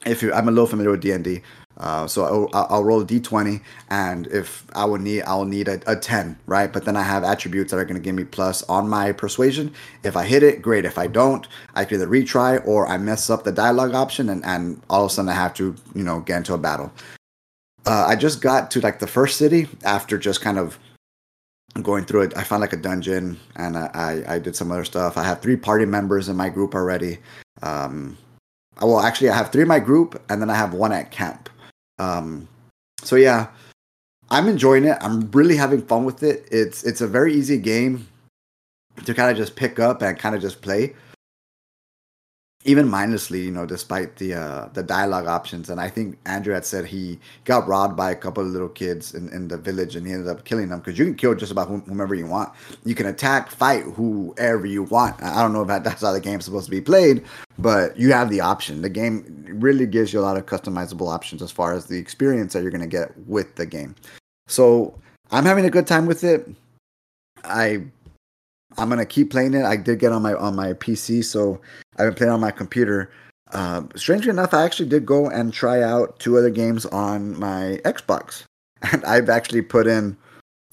If 0.05 0.23
you, 0.23 0.33
I'm 0.33 0.47
a 0.47 0.51
little 0.51 0.65
familiar 0.65 0.91
with 0.91 1.01
D 1.01 1.11
and 1.11 1.25
D, 1.25 1.41
uh, 1.79 2.07
so 2.07 2.49
I'll, 2.53 2.65
I'll, 2.69 2.83
roll 2.83 3.01
a 3.01 3.05
d20, 3.05 3.61
and 3.89 4.27
if 4.27 4.65
I 4.73 4.83
would 4.83 4.99
need, 4.99 5.23
I'll 5.23 5.45
need 5.45 5.69
a, 5.69 5.79
a 5.87 5.95
10, 5.95 6.37
right? 6.45 6.71
But 6.71 6.83
then 6.83 6.97
I 6.97 7.03
have 7.03 7.23
attributes 7.23 7.71
that 7.71 7.77
are 7.77 7.85
going 7.85 7.95
to 7.95 8.01
give 8.01 8.15
me 8.15 8.25
plus 8.25 8.63
on 8.63 8.89
my 8.89 9.13
persuasion. 9.13 9.73
If 10.03 10.17
I 10.17 10.25
hit 10.25 10.43
it, 10.43 10.61
great. 10.61 10.83
If 10.83 10.97
I 10.97 11.07
don't, 11.07 11.47
I 11.75 11.85
can 11.85 11.95
either 11.95 12.07
retry 12.07 12.65
or 12.67 12.85
I 12.87 12.97
mess 12.97 13.29
up 13.29 13.45
the 13.45 13.53
dialogue 13.53 13.93
option, 13.93 14.27
and, 14.29 14.43
and 14.45 14.81
all 14.89 15.05
of 15.05 15.11
a 15.11 15.13
sudden 15.13 15.29
I 15.29 15.35
have 15.35 15.53
to, 15.55 15.73
you 15.95 16.03
know, 16.03 16.19
get 16.19 16.37
into 16.37 16.53
a 16.53 16.57
battle. 16.57 16.91
Uh, 17.85 18.05
I 18.07 18.15
just 18.15 18.41
got 18.41 18.71
to 18.71 18.81
like 18.81 18.99
the 18.99 19.07
first 19.07 19.37
city 19.37 19.67
after 19.83 20.17
just 20.17 20.41
kind 20.41 20.57
of 20.57 20.77
going 21.81 22.05
through 22.05 22.23
it. 22.23 22.37
I 22.37 22.43
found 22.43 22.61
like 22.61 22.73
a 22.73 22.77
dungeon, 22.77 23.39
and 23.55 23.77
I, 23.77 24.23
I, 24.27 24.39
did 24.39 24.55
some 24.55 24.71
other 24.71 24.83
stuff. 24.83 25.17
I 25.17 25.23
have 25.23 25.41
three 25.41 25.55
party 25.55 25.85
members 25.85 26.29
in 26.29 26.35
my 26.35 26.49
group 26.49 26.75
already. 26.75 27.19
Um, 27.61 28.17
I 28.77 28.85
well, 28.85 28.99
actually, 28.99 29.29
I 29.29 29.35
have 29.35 29.51
three 29.51 29.61
in 29.61 29.67
my 29.67 29.79
group, 29.79 30.21
and 30.29 30.41
then 30.41 30.49
I 30.49 30.55
have 30.55 30.73
one 30.73 30.91
at 30.91 31.11
camp. 31.11 31.49
Um, 31.99 32.47
so 33.01 33.15
yeah, 33.15 33.47
I'm 34.29 34.47
enjoying 34.47 34.85
it. 34.85 34.97
I'm 35.01 35.29
really 35.31 35.55
having 35.55 35.81
fun 35.81 36.05
with 36.05 36.23
it. 36.23 36.47
It's 36.51 36.83
it's 36.83 37.01
a 37.01 37.07
very 37.07 37.33
easy 37.33 37.57
game 37.57 38.07
to 39.05 39.13
kind 39.13 39.31
of 39.31 39.37
just 39.37 39.55
pick 39.55 39.79
up 39.79 40.01
and 40.01 40.17
kind 40.17 40.35
of 40.35 40.41
just 40.41 40.61
play 40.61 40.95
even 42.65 42.89
mindlessly, 42.89 43.41
you 43.41 43.51
know, 43.51 43.65
despite 43.65 44.17
the 44.17 44.33
uh, 44.33 44.69
the 44.73 44.83
dialogue 44.83 45.27
options. 45.27 45.69
And 45.69 45.79
I 45.79 45.87
think 45.87 46.17
Andrew 46.25 46.53
had 46.53 46.65
said 46.65 46.85
he 46.85 47.17
got 47.45 47.67
robbed 47.67 47.95
by 47.95 48.11
a 48.11 48.15
couple 48.15 48.43
of 48.43 48.49
little 48.49 48.67
kids 48.67 49.13
in, 49.13 49.29
in 49.29 49.47
the 49.47 49.57
village, 49.57 49.95
and 49.95 50.05
he 50.05 50.11
ended 50.11 50.27
up 50.27 50.43
killing 50.43 50.67
them 50.67 50.79
because 50.79 50.99
you 50.99 51.05
can 51.05 51.15
kill 51.15 51.35
just 51.35 51.53
about 51.53 51.69
whomever 51.69 52.15
you 52.15 52.25
want. 52.25 52.51
You 52.83 52.95
can 52.95 53.05
attack, 53.05 53.49
fight 53.49 53.83
whoever 53.83 54.65
you 54.65 54.83
want. 54.83 55.21
I 55.23 55.41
don't 55.41 55.53
know 55.53 55.61
if 55.61 55.83
that's 55.83 56.01
how 56.01 56.11
the 56.11 56.19
game's 56.19 56.45
supposed 56.45 56.65
to 56.65 56.71
be 56.71 56.81
played, 56.81 57.23
but 57.57 57.97
you 57.97 58.11
have 58.11 58.29
the 58.29 58.41
option. 58.41 58.81
The 58.81 58.89
game 58.89 59.45
really 59.47 59.85
gives 59.85 60.11
you 60.11 60.19
a 60.19 60.21
lot 60.21 60.35
of 60.35 60.45
customizable 60.45 61.07
options 61.07 61.41
as 61.41 61.51
far 61.51 61.73
as 61.73 61.85
the 61.85 61.97
experience 61.97 62.53
that 62.53 62.61
you're 62.61 62.71
going 62.71 62.81
to 62.81 62.87
get 62.87 63.17
with 63.25 63.55
the 63.55 63.65
game. 63.65 63.95
So 64.47 64.99
I'm 65.31 65.45
having 65.45 65.63
a 65.63 65.69
good 65.69 65.87
time 65.87 66.07
with 66.07 66.25
it. 66.25 66.49
I 67.45 67.83
I'm 68.77 68.89
gonna 68.89 69.05
keep 69.05 69.31
playing 69.31 69.53
it. 69.53 69.65
I 69.65 69.75
did 69.75 69.99
get 69.99 70.11
on 70.11 70.21
my 70.21 70.33
on 70.33 70.55
my 70.55 70.73
PC, 70.73 71.23
so 71.23 71.59
I've 71.97 72.07
been 72.07 72.15
playing 72.15 72.33
on 72.33 72.39
my 72.39 72.51
computer. 72.51 73.11
Uh, 73.51 73.83
strangely 73.95 74.29
enough, 74.29 74.53
I 74.53 74.63
actually 74.63 74.89
did 74.89 75.05
go 75.05 75.29
and 75.29 75.51
try 75.51 75.81
out 75.81 76.19
two 76.19 76.37
other 76.37 76.51
games 76.51 76.85
on 76.87 77.37
my 77.39 77.79
Xbox, 77.83 78.43
and 78.91 79.03
I've 79.05 79.29
actually 79.29 79.63
put 79.63 79.87
in 79.87 80.15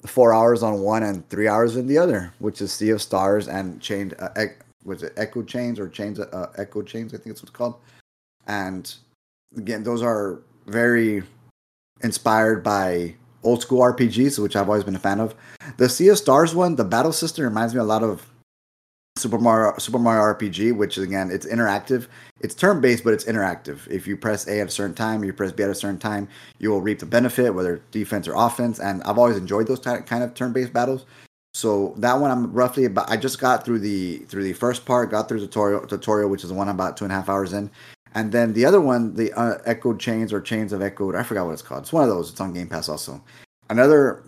four 0.05 0.33
hours 0.33 0.63
on 0.63 0.81
one 0.81 1.03
and 1.03 1.27
three 1.29 1.47
hours 1.47 1.75
in 1.75 1.87
the 1.87 1.97
other, 1.97 2.33
which 2.39 2.61
is 2.61 2.71
Sea 2.71 2.91
of 2.91 3.01
Stars 3.01 3.47
and 3.47 3.81
Chained. 3.81 4.13
Uh, 4.19 4.45
was 4.85 5.03
it 5.03 5.13
Echo 5.17 5.43
Chains 5.43 5.79
or 5.79 5.89
Chains? 5.89 6.19
Uh, 6.19 6.51
Echo 6.57 6.81
Chains, 6.81 7.13
I 7.13 7.17
think 7.17 7.31
it's 7.31 7.41
what's 7.41 7.51
called. 7.51 7.75
And 8.47 8.93
again, 9.57 9.83
those 9.83 10.01
are 10.01 10.39
very 10.67 11.23
inspired 12.01 12.63
by 12.63 13.15
old 13.47 13.61
school 13.61 13.79
RPGs, 13.79 14.39
which 14.39 14.55
I've 14.55 14.67
always 14.67 14.83
been 14.83 14.95
a 14.95 14.99
fan 14.99 15.19
of. 15.19 15.33
The 15.77 15.89
Sea 15.89 16.09
of 16.09 16.17
Stars 16.17 16.53
one, 16.53 16.75
the 16.75 16.83
battle 16.83 17.13
system 17.13 17.45
reminds 17.45 17.73
me 17.73 17.79
a 17.79 17.83
lot 17.83 18.03
of 18.03 18.29
Super 19.17 19.39
Mario 19.39 19.77
Super 19.79 19.99
Mario 19.99 20.21
RPG, 20.21 20.75
which 20.75 20.97
again 20.97 21.31
it's 21.31 21.45
interactive. 21.45 22.07
It's 22.41 22.53
turn 22.53 22.81
based, 22.81 23.03
but 23.03 23.13
it's 23.13 23.23
interactive. 23.23 23.87
If 23.87 24.05
you 24.05 24.15
press 24.15 24.47
A 24.47 24.59
at 24.61 24.67
a 24.67 24.71
certain 24.71 24.95
time, 24.95 25.23
you 25.23 25.33
press 25.33 25.51
B 25.51 25.63
at 25.63 25.69
a 25.69 25.75
certain 25.75 25.97
time, 25.97 26.27
you 26.59 26.69
will 26.69 26.81
reap 26.81 26.99
the 26.99 27.05
benefit, 27.05 27.55
whether 27.55 27.81
defense 27.91 28.27
or 28.27 28.35
offense. 28.35 28.79
And 28.79 29.01
I've 29.03 29.17
always 29.17 29.37
enjoyed 29.37 29.67
those 29.67 29.79
kind 29.79 30.23
of 30.23 30.33
turn 30.33 30.53
based 30.53 30.73
battles. 30.73 31.05
So 31.57 31.95
that 31.97 32.13
one 32.13 32.29
I'm 32.29 32.53
roughly 32.53 32.85
about. 32.85 33.09
I 33.09 33.17
just 33.17 33.39
got 33.39 33.65
through 33.65 33.79
the 33.79 34.19
through 34.29 34.43
the 34.43 34.53
first 34.53 34.85
part, 34.85 35.09
got 35.09 35.27
through 35.27 35.39
the 35.39 35.47
tutorial, 35.47 35.87
tutorial, 35.87 36.29
which 36.29 36.43
is 36.43 36.49
the 36.49 36.55
one 36.55 36.69
I'm 36.69 36.75
about 36.75 36.97
two 36.97 37.03
and 37.03 37.11
a 37.11 37.15
half 37.15 37.29
hours 37.29 37.51
in, 37.51 37.71
and 38.13 38.31
then 38.31 38.53
the 38.53 38.63
other 38.63 38.79
one, 38.79 39.15
the 39.15 39.33
uh, 39.33 39.57
Echoed 39.65 39.99
Chains 39.99 40.31
or 40.31 40.39
Chains 40.39 40.71
of 40.71 40.83
Echoed, 40.83 41.15
I 41.15 41.23
forgot 41.23 41.47
what 41.47 41.53
it's 41.53 41.63
called. 41.63 41.81
It's 41.81 41.91
one 41.91 42.03
of 42.03 42.09
those. 42.09 42.29
It's 42.29 42.39
on 42.39 42.53
Game 42.53 42.67
Pass 42.67 42.89
also. 42.89 43.23
Another 43.71 44.21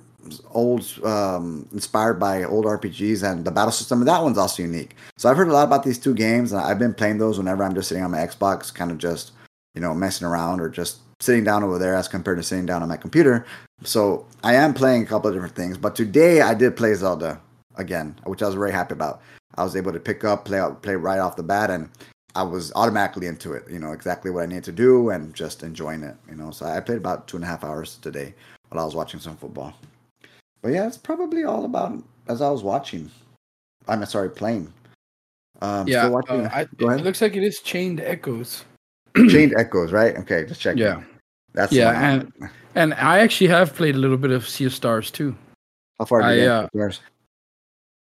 old, 0.49 0.91
um, 1.05 1.69
inspired 1.71 2.15
by 2.15 2.45
old 2.45 2.65
RPGs, 2.65 3.21
and 3.21 3.45
the 3.45 3.51
battle 3.51 3.71
system 3.71 3.99
of 3.99 4.07
that 4.07 4.23
one's 4.23 4.39
also 4.39 4.63
unique. 4.63 4.95
So 5.19 5.29
I've 5.29 5.37
heard 5.37 5.49
a 5.49 5.53
lot 5.53 5.67
about 5.67 5.83
these 5.83 5.99
two 5.99 6.15
games, 6.15 6.51
and 6.51 6.59
I've 6.59 6.79
been 6.79 6.95
playing 6.95 7.19
those 7.19 7.37
whenever 7.37 7.63
I'm 7.63 7.75
just 7.75 7.89
sitting 7.89 8.03
on 8.03 8.09
my 8.09 8.25
Xbox, 8.25 8.73
kind 8.73 8.89
of 8.89 8.97
just 8.97 9.33
you 9.75 9.81
know 9.81 9.93
messing 9.93 10.25
around 10.25 10.61
or 10.61 10.69
just 10.69 10.97
sitting 11.19 11.43
down 11.43 11.63
over 11.63 11.77
there 11.77 11.93
as 11.93 12.07
compared 12.07 12.37
to 12.37 12.43
sitting 12.43 12.65
down 12.65 12.81
on 12.81 12.89
my 12.89 12.97
computer. 12.97 13.45
So 13.83 14.25
I 14.43 14.55
am 14.55 14.73
playing 14.73 15.03
a 15.03 15.05
couple 15.05 15.29
of 15.29 15.35
different 15.35 15.55
things. 15.55 15.77
But 15.77 15.95
today 15.95 16.41
I 16.41 16.53
did 16.53 16.75
play 16.75 16.93
Zelda 16.93 17.39
again, 17.75 18.15
which 18.25 18.41
I 18.41 18.47
was 18.47 18.55
very 18.55 18.71
happy 18.71 18.93
about. 18.93 19.21
I 19.55 19.63
was 19.63 19.75
able 19.75 19.91
to 19.91 19.99
pick 19.99 20.23
up, 20.23 20.45
play 20.45 20.61
play 20.81 20.95
right 20.95 21.19
off 21.19 21.35
the 21.35 21.43
bat, 21.43 21.69
and 21.69 21.89
I 22.35 22.43
was 22.43 22.71
automatically 22.75 23.27
into 23.27 23.53
it, 23.53 23.63
you 23.69 23.79
know, 23.79 23.91
exactly 23.91 24.31
what 24.31 24.43
I 24.43 24.45
need 24.45 24.63
to 24.65 24.71
do 24.71 25.09
and 25.09 25.33
just 25.33 25.63
enjoying 25.63 26.03
it, 26.03 26.15
you 26.29 26.35
know. 26.35 26.51
So 26.51 26.65
I 26.65 26.79
played 26.79 26.99
about 26.99 27.27
two 27.27 27.37
and 27.37 27.43
a 27.43 27.47
half 27.47 27.63
hours 27.63 27.97
today 27.97 28.33
while 28.69 28.81
I 28.81 28.85
was 28.85 28.95
watching 28.95 29.19
some 29.19 29.37
football. 29.37 29.73
But 30.61 30.73
yeah, 30.73 30.85
it's 30.87 30.97
probably 30.97 31.43
all 31.43 31.65
about 31.65 32.03
as 32.27 32.41
I 32.41 32.49
was 32.49 32.63
watching. 32.63 33.09
I'm 33.87 34.05
sorry, 34.05 34.29
playing. 34.29 34.71
Um, 35.61 35.87
yeah, 35.87 36.07
watching, 36.07 36.45
uh, 36.45 36.49
I, 36.53 36.61
it 36.61 37.03
looks 37.03 37.21
like 37.21 37.35
it 37.35 37.43
is 37.43 37.59
Chained 37.59 37.99
Echoes. 37.99 38.63
chained 39.29 39.53
Echoes, 39.57 39.91
right? 39.91 40.15
Okay, 40.17 40.45
just 40.45 40.61
check. 40.61 40.77
Yeah, 40.77 41.01
that's 41.53 41.73
yeah, 41.73 42.13
and 42.13 42.31
and 42.75 42.93
I 42.93 43.19
actually 43.19 43.47
have 43.47 43.75
played 43.75 43.95
a 43.95 43.97
little 43.97 44.17
bit 44.17 44.31
of 44.31 44.47
Sea 44.47 44.65
of 44.65 44.73
Stars 44.73 45.11
too. 45.11 45.35
How 45.99 46.05
far 46.05 46.21
did 46.21 46.37
you 46.37 46.41
get? 46.41 46.51
Uh, 46.51 46.91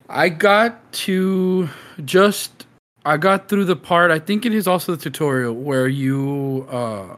I 0.10 0.30
got 0.30 0.92
to 0.94 1.70
just 2.06 2.66
I 3.06 3.18
got 3.18 3.48
through 3.48 3.66
the 3.66 3.76
part. 3.76 4.12
I 4.12 4.20
think 4.20 4.46
it 4.46 4.54
is 4.54 4.68
also 4.68 4.96
the 4.96 5.02
tutorial 5.02 5.54
where 5.54 5.88
you 5.88 6.68
uh, 6.70 7.16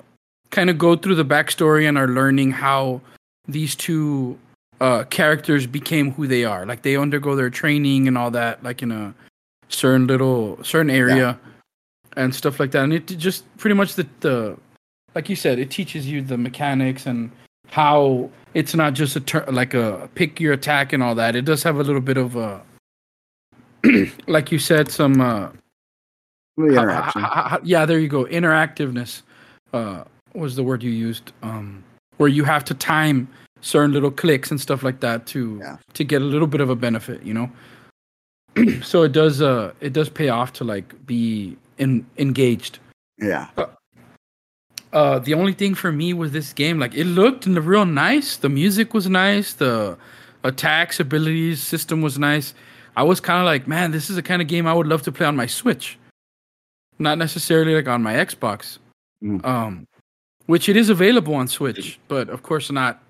kind 0.52 0.70
of 0.70 0.78
go 0.78 0.96
through 0.96 1.16
the 1.16 1.26
backstory 1.26 1.88
and 1.88 1.98
are 1.98 2.08
learning 2.08 2.52
how 2.52 3.02
these 3.48 3.76
two 3.76 4.38
uh, 4.82 5.04
characters 5.06 5.66
became 5.66 6.12
who 6.12 6.28
they 6.28 6.46
are. 6.46 6.66
Like 6.66 6.84
they 6.84 6.96
undergo 6.96 7.36
their 7.36 7.50
training 7.50 8.08
and 8.08 8.18
all 8.18 8.32
that, 8.32 8.64
like 8.64 8.82
in 8.84 8.92
a 8.92 9.14
certain 9.70 10.08
little 10.08 10.64
certain 10.64 10.90
area 10.90 11.16
yeah. 11.16 11.36
and 12.22 12.34
stuff 12.34 12.60
like 12.60 12.72
that. 12.72 12.84
And 12.84 12.94
it 12.94 13.08
just 13.08 13.44
pretty 13.58 13.76
much 13.76 13.96
the, 13.96 14.08
the 14.20 14.58
like 15.16 15.30
you 15.30 15.36
said, 15.36 15.60
it 15.60 15.70
teaches 15.70 16.08
you 16.08 16.22
the 16.22 16.38
mechanics 16.38 17.06
and 17.06 17.32
how 17.68 18.30
it's 18.54 18.74
not 18.74 18.94
just 18.94 19.16
a 19.16 19.20
turn 19.20 19.44
like 19.54 19.74
a 19.74 20.10
pick 20.16 20.40
your 20.40 20.54
attack 20.54 20.94
and 20.94 21.04
all 21.04 21.16
that. 21.16 21.36
It 21.36 21.46
does 21.46 21.64
have 21.64 21.80
a 21.80 21.84
little 21.84 22.02
bit 22.02 22.18
of 22.18 22.36
a 22.36 22.62
like 24.28 24.52
you 24.52 24.60
said, 24.60 24.92
some 24.92 25.22
uh, 25.22 25.50
interaction. 26.58 27.26
yeah, 27.64 27.86
there 27.86 28.00
you 28.00 28.08
go. 28.08 28.26
Interactiveness 28.26 29.22
uh, 29.74 30.04
was 30.34 30.56
the 30.56 30.64
word 30.64 30.84
you 30.84 30.92
used. 30.92 31.32
Um, 31.42 31.84
where 32.18 32.30
you 32.30 32.44
have 32.44 32.66
to 32.66 32.74
time 32.74 33.28
certain 33.62 33.92
little 33.92 34.12
clicks 34.12 34.52
and 34.52 34.60
stuff 34.60 34.84
like 34.84 35.00
that 35.00 35.26
to 35.28 35.60
yeah. 35.62 35.78
to 35.94 36.04
get 36.04 36.22
a 36.22 36.26
little 36.26 36.48
bit 36.48 36.62
of 36.62 36.70
a 36.70 36.76
benefit, 36.76 37.24
you 37.24 37.34
know. 37.34 37.50
so 38.82 39.04
it 39.04 39.12
does 39.12 39.42
uh 39.42 39.74
it 39.80 39.94
does 39.94 40.10
pay 40.10 40.30
off 40.30 40.54
to 40.54 40.64
like 40.64 41.06
be 41.06 41.58
in 41.78 42.06
engaged. 42.18 42.80
Yeah. 43.18 43.48
Uh, 43.58 43.66
uh, 44.94 45.20
the 45.20 45.34
only 45.34 45.54
thing 45.54 45.76
for 45.76 45.92
me 45.92 46.14
with 46.14 46.32
this 46.34 46.54
game, 46.54 46.80
like 46.80 46.96
it 46.96 47.06
looked 47.06 47.46
real 47.46 47.86
nice. 47.86 48.38
The 48.38 48.50
music 48.50 48.94
was 48.94 49.08
nice. 49.08 49.54
The 49.54 49.98
attacks, 50.44 51.00
abilities, 51.00 51.62
system 51.62 52.02
was 52.02 52.18
nice. 52.18 52.54
I 52.96 53.04
was 53.04 53.20
kind 53.20 53.40
of 53.40 53.46
like, 53.46 53.68
man, 53.68 53.92
this 53.92 54.10
is 54.10 54.16
the 54.16 54.24
kind 54.24 54.42
of 54.42 54.48
game 54.48 54.68
I 54.68 54.74
would 54.74 54.88
love 54.88 55.04
to 55.04 55.12
play 55.12 55.26
on 55.26 55.36
my 55.36 55.46
Switch 55.46 55.98
not 57.00 57.18
necessarily 57.18 57.74
like 57.74 57.88
on 57.88 58.04
my 58.04 58.14
Xbox. 58.14 58.78
Mm. 59.24 59.44
Um, 59.46 59.88
which 60.46 60.70
it 60.70 60.78
is 60.78 60.90
available 60.90 61.36
on 61.36 61.48
Switch, 61.48 62.00
but 62.08 62.30
of 62.30 62.44
course 62.44 62.70
not. 62.72 63.02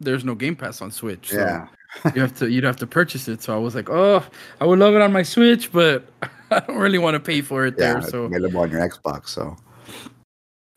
There's 0.00 0.24
no 0.24 0.34
Game 0.34 0.54
Pass 0.54 0.80
on 0.80 0.90
Switch. 0.90 1.30
So 1.30 1.38
yeah. 1.38 1.66
you 2.14 2.20
have 2.20 2.36
to 2.38 2.50
you'd 2.50 2.64
have 2.64 2.76
to 2.76 2.86
purchase 2.86 3.28
it. 3.28 3.42
So 3.42 3.54
I 3.54 3.58
was 3.58 3.74
like, 3.74 3.90
oh, 3.90 4.24
I 4.60 4.64
would 4.64 4.78
love 4.78 4.94
it 4.94 5.02
on 5.02 5.12
my 5.12 5.22
Switch, 5.22 5.72
but 5.72 6.04
I 6.50 6.60
don't 6.60 6.76
really 6.76 6.98
want 6.98 7.14
to 7.14 7.20
pay 7.20 7.40
for 7.40 7.66
it 7.66 7.74
yeah, 7.78 7.94
there. 7.94 8.02
So 8.02 8.24
available 8.24 8.60
on 8.60 8.70
your 8.70 8.80
Xbox. 8.80 9.28
So 9.28 9.56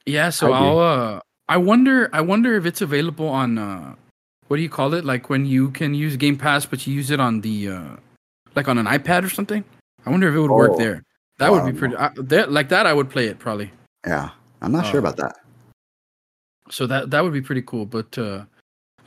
yeah, 0.06 0.30
so 0.30 0.52
I'll 0.52 0.80
uh, 0.80 1.20
I 1.48 1.58
wonder 1.58 2.10
I 2.14 2.22
wonder 2.22 2.56
if 2.56 2.66
it's 2.66 2.82
available 2.82 3.28
on 3.28 3.58
uh, 3.58 3.96
what 4.48 4.58
do 4.58 4.64
you 4.64 4.70
call 4.70 4.94
it? 4.94 5.06
Like 5.06 5.30
when 5.30 5.46
you 5.46 5.72
can 5.72 5.94
use 5.94 6.16
Game 6.18 6.38
Pass, 6.38 6.66
but 6.66 6.86
you 6.86 6.94
use 6.94 7.12
it 7.12 7.20
on 7.20 7.42
the 7.42 7.70
uh, 7.70 7.96
like 8.56 8.68
on 8.68 8.78
an 8.78 8.86
iPad 8.86 9.24
or 9.24 9.30
something. 9.30 9.64
I 10.06 10.10
wonder 10.10 10.28
if 10.28 10.36
it 10.36 10.40
would 10.40 10.52
oh. 10.52 10.56
work 10.56 10.78
there. 10.78 11.04
That 11.40 11.52
would 11.52 11.66
be 11.66 11.78
pretty. 11.78 11.96
I, 11.96 12.12
that, 12.16 12.52
like 12.52 12.70
that, 12.70 12.86
I 12.86 12.94
would 12.94 13.10
play 13.10 13.28
it 13.28 13.40
probably. 13.40 13.72
Yeah, 14.06 14.30
I'm 14.62 14.72
not 14.72 14.86
sure 14.86 14.98
Uh, 14.98 15.00
about 15.00 15.18
that. 15.18 15.38
So 16.70 16.88
that 16.88 17.10
that 17.12 17.24
would 17.24 17.34
be 17.34 17.42
pretty 17.42 17.64
cool. 17.64 17.86
But 17.86 18.18
uh, 18.18 18.46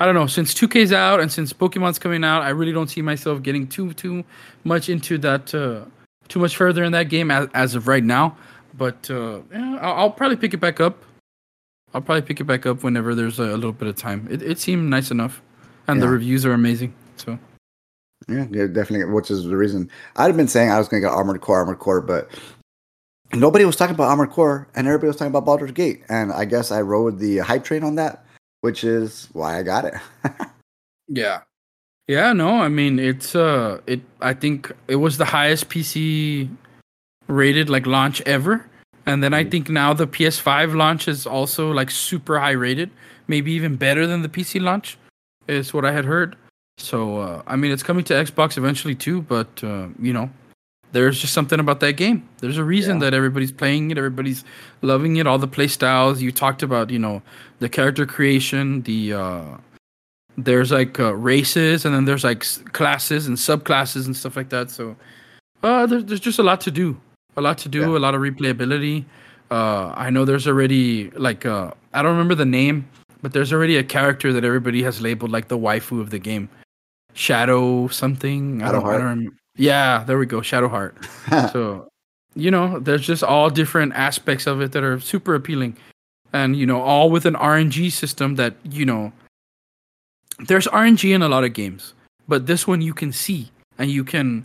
I 0.01 0.07
don't 0.07 0.15
know. 0.15 0.27
Since 0.27 0.55
2K's 0.55 0.93
out 0.93 1.21
and 1.21 1.31
since 1.31 1.53
Pokemon's 1.53 1.99
coming 1.99 2.25
out, 2.25 2.43
I 2.43 2.51
really 2.51 2.73
don't 2.73 2.89
see 2.89 3.03
myself 3.03 3.43
getting 3.43 3.67
too 3.67 3.93
too 3.95 4.25
much 4.65 4.89
into 4.89 5.19
that 5.19 5.55
uh, 5.55 5.85
too 6.29 6.41
much 6.41 6.57
further 6.57 6.85
in 6.85 6.93
that 6.93 7.09
game 7.09 7.31
as, 7.31 7.49
as 7.55 7.75
of 7.75 7.87
right 7.87 8.05
now. 8.05 8.37
But 8.77 9.09
uh, 9.11 9.41
yeah, 9.53 9.79
I'll, 9.81 9.95
I'll 9.95 10.11
probably 10.11 10.37
pick 10.37 10.55
it 10.55 10.59
back 10.59 10.81
up. 10.81 11.03
I'll 11.93 12.01
probably 12.01 12.23
pick 12.23 12.41
it 12.41 12.45
back 12.45 12.67
up 12.67 12.83
whenever 12.83 13.15
there's 13.15 13.39
a, 13.39 13.45
little 13.45 13.73
bit 13.73 13.89
of 13.89 13.97
time. 13.97 14.27
It 14.31 14.43
it 14.43 14.59
seemed 14.59 14.91
nice 14.91 15.11
enough, 15.11 15.41
and 15.87 16.03
the 16.03 16.09
reviews 16.09 16.45
are 16.45 16.53
amazing. 16.53 16.93
So 17.17 17.39
Yeah, 18.29 18.47
yeah, 18.51 18.67
definitely. 18.67 19.05
Which 19.05 19.31
is 19.31 19.45
the 19.45 19.57
reason 19.57 19.89
I'd 20.17 20.27
have 20.27 20.37
been 20.37 20.49
saying 20.49 20.71
I 20.71 20.79
was 20.79 20.89
going 20.89 21.03
to 21.03 21.09
get 21.09 21.15
Armored 21.15 21.41
Core, 21.41 21.59
Armored 21.59 21.79
Core, 21.79 22.01
but 22.01 22.31
nobody 23.33 23.65
was 23.65 23.77
talking 23.77 23.95
about 23.95 24.09
Armored 24.09 24.31
Core, 24.31 24.67
and 24.75 24.89
everybody 24.89 25.07
was 25.07 25.17
talking 25.17 25.31
about 25.31 25.45
Baldur's 25.45 25.71
Gate, 25.71 26.03
and 26.09 26.33
I 26.33 26.45
guess 26.45 26.73
I 26.73 26.81
rode 26.81 27.21
the 27.21 27.39
hype 27.39 27.63
train 27.63 27.85
on 27.85 27.95
that, 27.95 28.25
which 28.63 28.83
is 28.83 29.29
why 29.33 29.59
I 29.59 29.63
got 29.63 29.85
it. 29.85 29.95
yeah, 31.09 31.43
yeah. 32.09 32.33
No, 32.33 32.49
I 32.61 32.69
mean 32.69 32.99
it's 32.99 33.37
uh 33.37 33.81
it. 33.87 34.01
I 34.21 34.35
think 34.35 34.73
it 34.89 34.97
was 34.97 35.17
the 35.17 35.27
highest 35.27 35.69
PC 35.69 36.49
rated 37.27 37.69
like 37.71 37.87
launch 37.87 38.21
ever. 38.23 38.67
And 39.07 39.23
then 39.23 39.35
I 39.35 39.45
Mhm. 39.45 39.51
think 39.51 39.69
now 39.69 39.93
the 39.93 40.07
PS5 40.07 40.75
launch 40.75 41.09
is 41.09 41.27
also 41.27 41.71
like 41.71 41.91
super 41.91 42.39
high 42.39 42.53
rated, 42.53 42.91
maybe 43.29 43.53
even 43.53 43.77
better 43.77 44.07
than 44.07 44.23
the 44.23 44.29
PC 44.29 44.59
launch, 44.61 44.97
is 45.47 45.75
what 45.75 45.85
I 45.85 45.93
had 45.93 46.05
heard. 46.07 46.37
So 46.79 47.19
uh, 47.19 47.43
I 47.47 47.57
mean, 47.57 47.71
it's 47.71 47.83
coming 47.83 48.05
to 48.05 48.15
Xbox 48.15 48.57
eventually 48.57 48.95
too, 48.95 49.23
but 49.23 49.63
uh, 49.63 49.89
you 50.01 50.13
know, 50.13 50.31
there's 50.93 51.21
just 51.21 51.33
something 51.35 51.61
about 51.61 51.81
that 51.81 51.97
game. 51.97 52.23
There's 52.39 52.57
a 52.59 52.65
reason 52.65 52.97
Yeah. 52.97 53.11
that 53.11 53.15
everybody's 53.15 53.53
playing 53.53 53.91
it, 53.91 53.99
everybody's 53.99 54.45
loving 54.81 55.17
it, 55.17 55.27
all 55.27 55.39
the 55.39 55.49
play 55.49 55.67
styles. 55.69 56.23
You 56.23 56.33
talked 56.33 56.63
about, 56.63 56.91
you 56.91 56.99
know, 56.99 57.21
the 57.59 57.69
character 57.69 58.07
creation, 58.07 58.83
the 58.83 59.13
uh, 59.13 59.43
there's 60.37 60.73
like 60.73 60.99
uh, 60.99 61.15
races, 61.15 61.85
and 61.85 61.95
then 61.95 62.07
there's 62.07 62.25
like 62.25 62.43
s- 62.43 62.63
classes 62.73 63.27
and 63.27 63.37
subclasses 63.37 64.07
and 64.07 64.17
stuff 64.17 64.37
like 64.37 64.49
that. 64.49 64.71
So 64.71 64.97
uh, 65.63 65.87
there's 65.87 66.05
there's 66.07 66.21
just 66.21 66.39
a 66.39 66.43
lot 66.43 66.61
to 66.63 66.71
do, 66.71 66.97
a 67.37 67.41
lot 67.41 67.59
to 67.59 67.69
do, 67.69 67.81
Yeah. 67.81 67.99
a 67.99 68.03
lot 68.07 68.15
of 68.15 68.21
replayability. 68.21 69.05
Uh, 69.51 69.93
I 69.97 70.11
know 70.11 70.25
there's 70.25 70.47
already 70.47 71.11
like 71.11 71.45
uh, 71.47 71.71
I 71.93 72.03
don't 72.03 72.13
remember 72.13 72.35
the 72.35 72.47
name, 72.47 72.89
but 73.23 73.33
there's 73.33 73.53
already 73.53 73.77
a 73.77 73.85
character 73.85 74.33
that 74.33 74.45
everybody 74.45 74.83
has 74.83 75.01
labeled 75.01 75.31
like 75.31 75.49
the 75.49 75.59
waifu 75.59 76.01
of 76.01 76.11
the 76.11 76.19
game, 76.19 76.49
Shadow 77.15 77.89
something. 77.89 78.63
I 78.63 78.73
don't, 78.73 78.85
I 78.87 78.93
don't 78.93 79.03
remember. 79.03 79.37
Yeah, 79.57 80.03
there 80.05 80.19
we 80.19 80.27
go, 80.27 80.41
Shadowheart. 80.41 80.95
So, 81.53 81.89
you 82.35 82.51
know, 82.51 82.81
there's 82.81 83.07
just 83.07 83.23
all 83.23 83.49
different 83.51 83.93
aspects 83.95 84.47
of 84.49 84.61
it 84.61 84.73
that 84.73 84.83
are 84.83 84.99
super 84.99 85.35
appealing. 85.37 85.77
And, 86.33 86.57
you 86.57 86.67
know, 86.67 86.81
all 86.83 87.11
with 87.11 87.27
an 87.27 87.35
RNG 87.35 87.93
system 87.93 88.35
that, 88.35 88.55
you 88.65 88.85
know, 88.85 89.13
there's 90.49 90.67
RNG 90.67 91.15
in 91.15 91.23
a 91.23 91.29
lot 91.29 91.45
of 91.45 91.53
games, 91.53 91.95
but 92.27 92.47
this 92.47 92.67
one 92.67 92.81
you 92.81 92.93
can 92.93 93.13
see 93.13 93.51
and 93.79 93.89
you 93.91 94.03
can, 94.03 94.45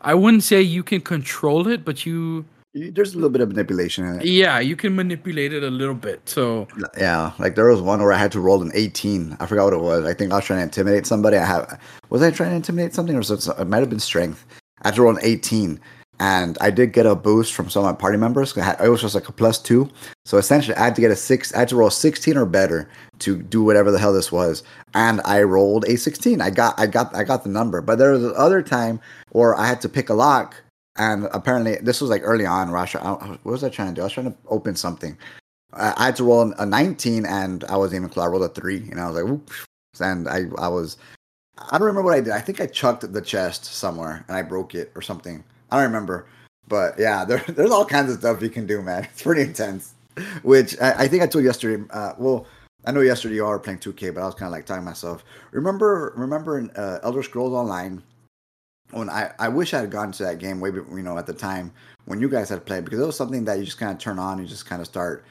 I 0.00 0.14
wouldn't 0.14 0.42
say 0.44 0.62
you 0.62 0.82
can 0.82 1.00
control 1.00 1.66
it, 1.68 1.84
but 1.84 2.06
you, 2.06 2.44
There's 2.74 3.12
a 3.14 3.16
little 3.16 3.30
bit 3.30 3.40
of 3.40 3.48
manipulation 3.48 4.04
in 4.04 4.20
it. 4.20 4.26
yeah, 4.26 4.60
you 4.60 4.76
can 4.76 4.94
manipulate 4.94 5.52
it 5.52 5.62
a 5.64 5.70
little 5.70 5.94
bit. 5.94 6.20
So, 6.28 6.68
Yeah, 6.96 7.32
like 7.38 7.54
there 7.56 7.66
was 7.68 7.80
one 7.80 8.00
where 8.00 8.12
I 8.12 8.18
had 8.18 8.30
to 8.32 8.40
roll 8.40 8.62
an 8.62 8.70
18. 8.74 9.36
I 9.40 9.46
forgot 9.46 9.64
what 9.64 9.72
it 9.74 9.80
was. 9.80 10.04
I 10.04 10.14
think 10.14 10.32
I 10.32 10.36
was 10.36 10.44
trying 10.44 10.60
to 10.60 10.64
intimidate 10.64 11.06
somebody. 11.06 11.36
I 11.36 11.44
have 11.44 11.80
was 12.10 12.22
I 12.22 12.30
trying 12.30 12.50
to 12.50 12.56
intimidate 12.56 12.94
something 12.94 13.16
or 13.16 13.20
it, 13.20 13.30
it 13.48 13.68
might 13.68 13.80
have 13.80 13.90
been 13.90 13.98
strength. 14.00 14.44
I 14.82 14.88
had 14.88 14.94
to 14.94 15.02
roll 15.02 15.16
an 15.16 15.22
18, 15.22 15.80
and 16.20 16.58
I 16.60 16.70
did 16.70 16.92
get 16.92 17.06
a 17.06 17.14
boost 17.14 17.54
from 17.54 17.70
some 17.70 17.84
of 17.84 17.90
my 17.92 17.96
party 17.98 18.16
members. 18.18 18.56
I 18.56 18.62
had- 18.62 18.88
was 18.88 19.00
just 19.02 19.14
like 19.14 19.28
a 19.28 19.32
plus 19.32 19.58
two. 19.58 19.88
So 20.24 20.36
essentially, 20.38 20.76
I 20.76 20.84
had 20.84 20.94
to 20.96 21.00
get 21.00 21.10
a 21.10 21.16
six. 21.16 21.54
I 21.54 21.58
had 21.60 21.68
to 21.68 21.76
roll 21.76 21.90
16 21.90 22.36
or 22.36 22.46
better 22.46 22.88
to 23.20 23.36
do 23.42 23.62
whatever 23.62 23.90
the 23.90 23.98
hell 23.98 24.12
this 24.12 24.30
was, 24.32 24.62
and 24.94 25.20
I 25.24 25.42
rolled 25.42 25.84
a 25.86 25.96
16. 25.96 26.40
I 26.40 26.50
got 26.50 26.78
I 26.78 26.86
got 26.86 27.14
I 27.14 27.24
got 27.24 27.44
the 27.44 27.50
number. 27.50 27.80
But 27.80 27.98
there 27.98 28.12
was 28.12 28.24
another 28.24 28.62
time 28.62 29.00
where 29.30 29.54
I 29.54 29.66
had 29.66 29.80
to 29.82 29.88
pick 29.88 30.08
a 30.10 30.14
lock. 30.14 30.54
And 30.96 31.28
apparently, 31.32 31.76
this 31.76 32.00
was 32.00 32.10
like 32.10 32.22
early 32.24 32.44
on. 32.46 32.74
I- 32.74 32.84
what 33.42 33.44
was 33.44 33.62
I 33.62 33.68
trying 33.68 33.88
to 33.88 33.94
do? 33.94 34.00
I 34.00 34.04
was 34.04 34.12
trying 34.12 34.32
to 34.32 34.38
open 34.48 34.74
something, 34.74 35.16
I 35.72 36.06
had 36.06 36.16
to 36.16 36.24
roll 36.24 36.52
a 36.58 36.66
19 36.66 37.26
and 37.26 37.62
I 37.64 37.76
wasn't 37.76 37.96
even 38.00 38.08
close. 38.08 38.24
I 38.24 38.28
rolled 38.28 38.42
a 38.42 38.48
three 38.48 38.88
and 38.90 39.00
I 39.00 39.08
was 39.08 39.16
like, 39.20 39.30
Whoop. 39.30 39.50
and 40.00 40.28
I, 40.28 40.44
I 40.58 40.68
was, 40.68 40.96
I 41.58 41.78
don't 41.78 41.86
remember 41.86 42.02
what 42.02 42.14
I 42.14 42.20
did. 42.20 42.32
I 42.32 42.40
think 42.40 42.60
I 42.60 42.66
chucked 42.66 43.10
the 43.12 43.20
chest 43.20 43.64
somewhere 43.66 44.24
and 44.28 44.36
I 44.36 44.42
broke 44.42 44.74
it 44.74 44.90
or 44.96 45.02
something. 45.02 45.44
I 45.70 45.76
don't 45.76 45.86
remember. 45.86 46.26
But 46.66 46.98
yeah, 46.98 47.24
there, 47.28 47.44
there's 47.48 47.70
all 47.70 47.84
kinds 47.84 48.12
of 48.12 48.18
stuff 48.18 48.42
you 48.42 48.50
can 48.50 48.66
do, 48.66 48.82
man. 48.82 49.04
It's 49.12 49.22
pretty 49.22 49.42
intense. 49.42 49.94
Which 50.42 50.78
I, 50.80 51.04
I 51.04 51.08
think 51.08 51.22
I 51.22 51.26
told 51.26 51.44
yesterday. 51.44 51.84
Uh, 51.90 52.12
well, 52.18 52.46
I 52.84 52.92
know 52.92 53.00
yesterday 53.00 53.36
you 53.36 53.44
were 53.44 53.58
playing 53.58 53.80
2K, 53.80 54.14
but 54.14 54.22
I 54.22 54.26
was 54.26 54.34
kind 54.34 54.48
of 54.48 54.52
like 54.52 54.66
talking 54.66 54.82
to 54.82 54.86
myself. 54.86 55.24
Remember, 55.50 56.12
remember 56.16 56.58
in 56.58 56.70
uh, 56.70 57.00
Elder 57.02 57.22
Scrolls 57.22 57.52
Online 57.52 58.02
when 58.92 59.10
I, 59.10 59.32
I 59.38 59.48
wish 59.48 59.74
I 59.74 59.80
had 59.80 59.90
gone 59.90 60.12
to 60.12 60.22
that 60.24 60.38
game 60.38 60.60
way, 60.60 60.70
you 60.70 61.02
know, 61.02 61.18
at 61.18 61.26
the 61.26 61.34
time 61.34 61.72
when 62.06 62.20
you 62.20 62.28
guys 62.28 62.48
had 62.48 62.64
played 62.64 62.84
because 62.84 63.00
it 63.00 63.06
was 63.06 63.16
something 63.16 63.44
that 63.44 63.58
you 63.58 63.64
just 63.64 63.78
kind 63.78 63.92
of 63.92 63.98
turn 63.98 64.18
on, 64.18 64.38
you 64.38 64.46
just 64.46 64.66
kind 64.66 64.80
of 64.80 64.86
start 64.86 65.24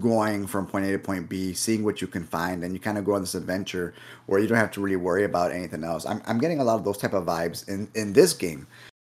going 0.00 0.46
from 0.46 0.66
point 0.66 0.86
A 0.86 0.92
to 0.92 0.98
point 0.98 1.28
B, 1.28 1.52
seeing 1.52 1.84
what 1.84 2.00
you 2.00 2.06
can 2.06 2.24
find, 2.24 2.64
and 2.64 2.72
you 2.72 2.80
kind 2.80 2.98
of 2.98 3.04
go 3.04 3.14
on 3.14 3.20
this 3.20 3.34
adventure 3.34 3.94
where 4.26 4.40
you 4.40 4.48
don't 4.48 4.58
have 4.58 4.72
to 4.72 4.80
really 4.80 4.96
worry 4.96 5.24
about 5.24 5.52
anything 5.52 5.84
else. 5.84 6.06
I'm, 6.06 6.22
I'm 6.26 6.38
getting 6.38 6.58
a 6.58 6.64
lot 6.64 6.76
of 6.76 6.84
those 6.84 6.98
type 6.98 7.12
of 7.12 7.26
vibes 7.26 7.68
in, 7.68 7.88
in 7.94 8.12
this 8.12 8.32
game. 8.32 8.66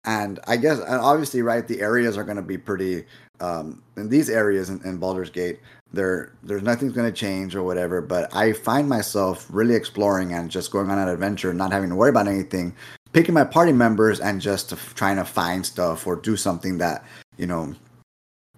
And 0.06 0.40
I 0.48 0.58
guess, 0.58 0.80
and 0.80 1.00
obviously, 1.00 1.42
right, 1.42 1.68
the 1.68 1.82
areas 1.82 2.18
are 2.18 2.24
going 2.24 2.38
to 2.38 2.44
be 2.44 2.58
pretty, 2.58 3.06
um, 3.40 3.82
in 3.96 4.10
these 4.10 4.30
areas 4.30 4.70
in, 4.70 4.82
in 4.84 4.98
Baldur's 4.98 5.30
Gate, 5.30 5.60
there, 5.94 6.34
there's 6.44 6.64
nothing's 6.64 6.94
going 6.94 7.12
to 7.12 7.18
change 7.18 7.56
or 7.56 7.64
whatever, 7.64 8.02
but 8.02 8.36
I 8.36 8.54
find 8.54 8.90
myself 8.90 9.48
really 9.50 9.76
exploring 9.76 10.34
and 10.34 10.50
just 10.50 10.72
going 10.72 10.90
on 10.90 10.98
an 10.98 11.08
adventure, 11.08 11.54
not 11.54 11.72
having 11.72 11.90
to 11.90 11.96
worry 11.96 12.10
about 12.10 12.28
anything, 12.28 12.76
picking 13.14 13.34
my 13.34 13.44
party 13.44 13.72
members 13.72 14.20
and 14.20 14.42
just 14.42 14.74
trying 14.96 15.18
to 15.18 15.26
find 15.26 15.66
stuff 15.66 16.06
or 16.08 16.16
do 16.16 16.36
something 16.36 16.80
that, 16.80 17.06
you 17.38 17.46
know, 17.46 17.74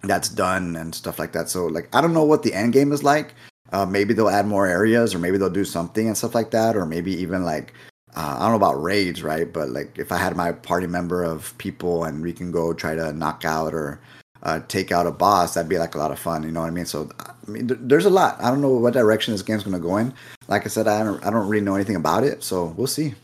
that's 0.02 0.28
done 0.28 0.76
and 0.76 0.94
stuff 0.94 1.18
like 1.18 1.32
that. 1.32 1.48
So 1.48 1.66
like 1.66 1.94
I 1.94 2.00
don't 2.00 2.14
know 2.14 2.24
what 2.24 2.42
the 2.42 2.54
end 2.54 2.72
game 2.72 2.92
is 2.92 3.02
like. 3.02 3.34
Uh, 3.72 3.84
maybe 3.84 4.14
they'll 4.14 4.28
add 4.28 4.46
more 4.46 4.66
areas 4.66 5.14
or 5.14 5.18
maybe 5.18 5.38
they'll 5.38 5.50
do 5.50 5.64
something 5.64 6.06
and 6.06 6.16
stuff 6.16 6.34
like 6.34 6.50
that, 6.52 6.76
or 6.76 6.86
maybe 6.86 7.12
even 7.12 7.44
like 7.44 7.74
uh, 8.16 8.36
I 8.38 8.42
don't 8.42 8.52
know 8.52 8.56
about 8.56 8.82
raids, 8.82 9.22
right? 9.22 9.50
But 9.50 9.68
like 9.68 9.98
if 9.98 10.10
I 10.10 10.16
had 10.16 10.36
my 10.36 10.52
party 10.52 10.86
member 10.86 11.22
of 11.22 11.56
people 11.58 12.04
and 12.04 12.22
we 12.22 12.32
can 12.32 12.50
go 12.50 12.72
try 12.72 12.94
to 12.94 13.12
knock 13.12 13.44
out 13.44 13.74
or 13.74 14.00
uh, 14.42 14.60
take 14.68 14.90
out 14.90 15.06
a 15.06 15.10
boss, 15.10 15.54
that'd 15.54 15.68
be 15.68 15.78
like 15.78 15.94
a 15.94 15.98
lot 15.98 16.10
of 16.10 16.18
fun. 16.18 16.42
You 16.42 16.50
know 16.50 16.60
what 16.60 16.68
I 16.68 16.70
mean? 16.70 16.86
So 16.86 17.10
I 17.20 17.50
mean, 17.50 17.68
th- 17.68 17.80
there's 17.82 18.06
a 18.06 18.10
lot. 18.10 18.40
I 18.40 18.50
don't 18.50 18.62
know 18.62 18.70
what 18.70 18.94
direction 18.94 19.32
this 19.32 19.42
game's 19.42 19.64
gonna 19.64 19.78
go 19.78 19.98
in. 19.98 20.14
Like 20.48 20.64
I 20.64 20.68
said, 20.68 20.88
I 20.88 21.04
don't 21.04 21.24
I 21.24 21.30
don't 21.30 21.46
really 21.46 21.64
know 21.64 21.74
anything 21.74 21.96
about 21.96 22.24
it, 22.24 22.42
so 22.42 22.74
we'll 22.76 22.86
see. 22.86 23.14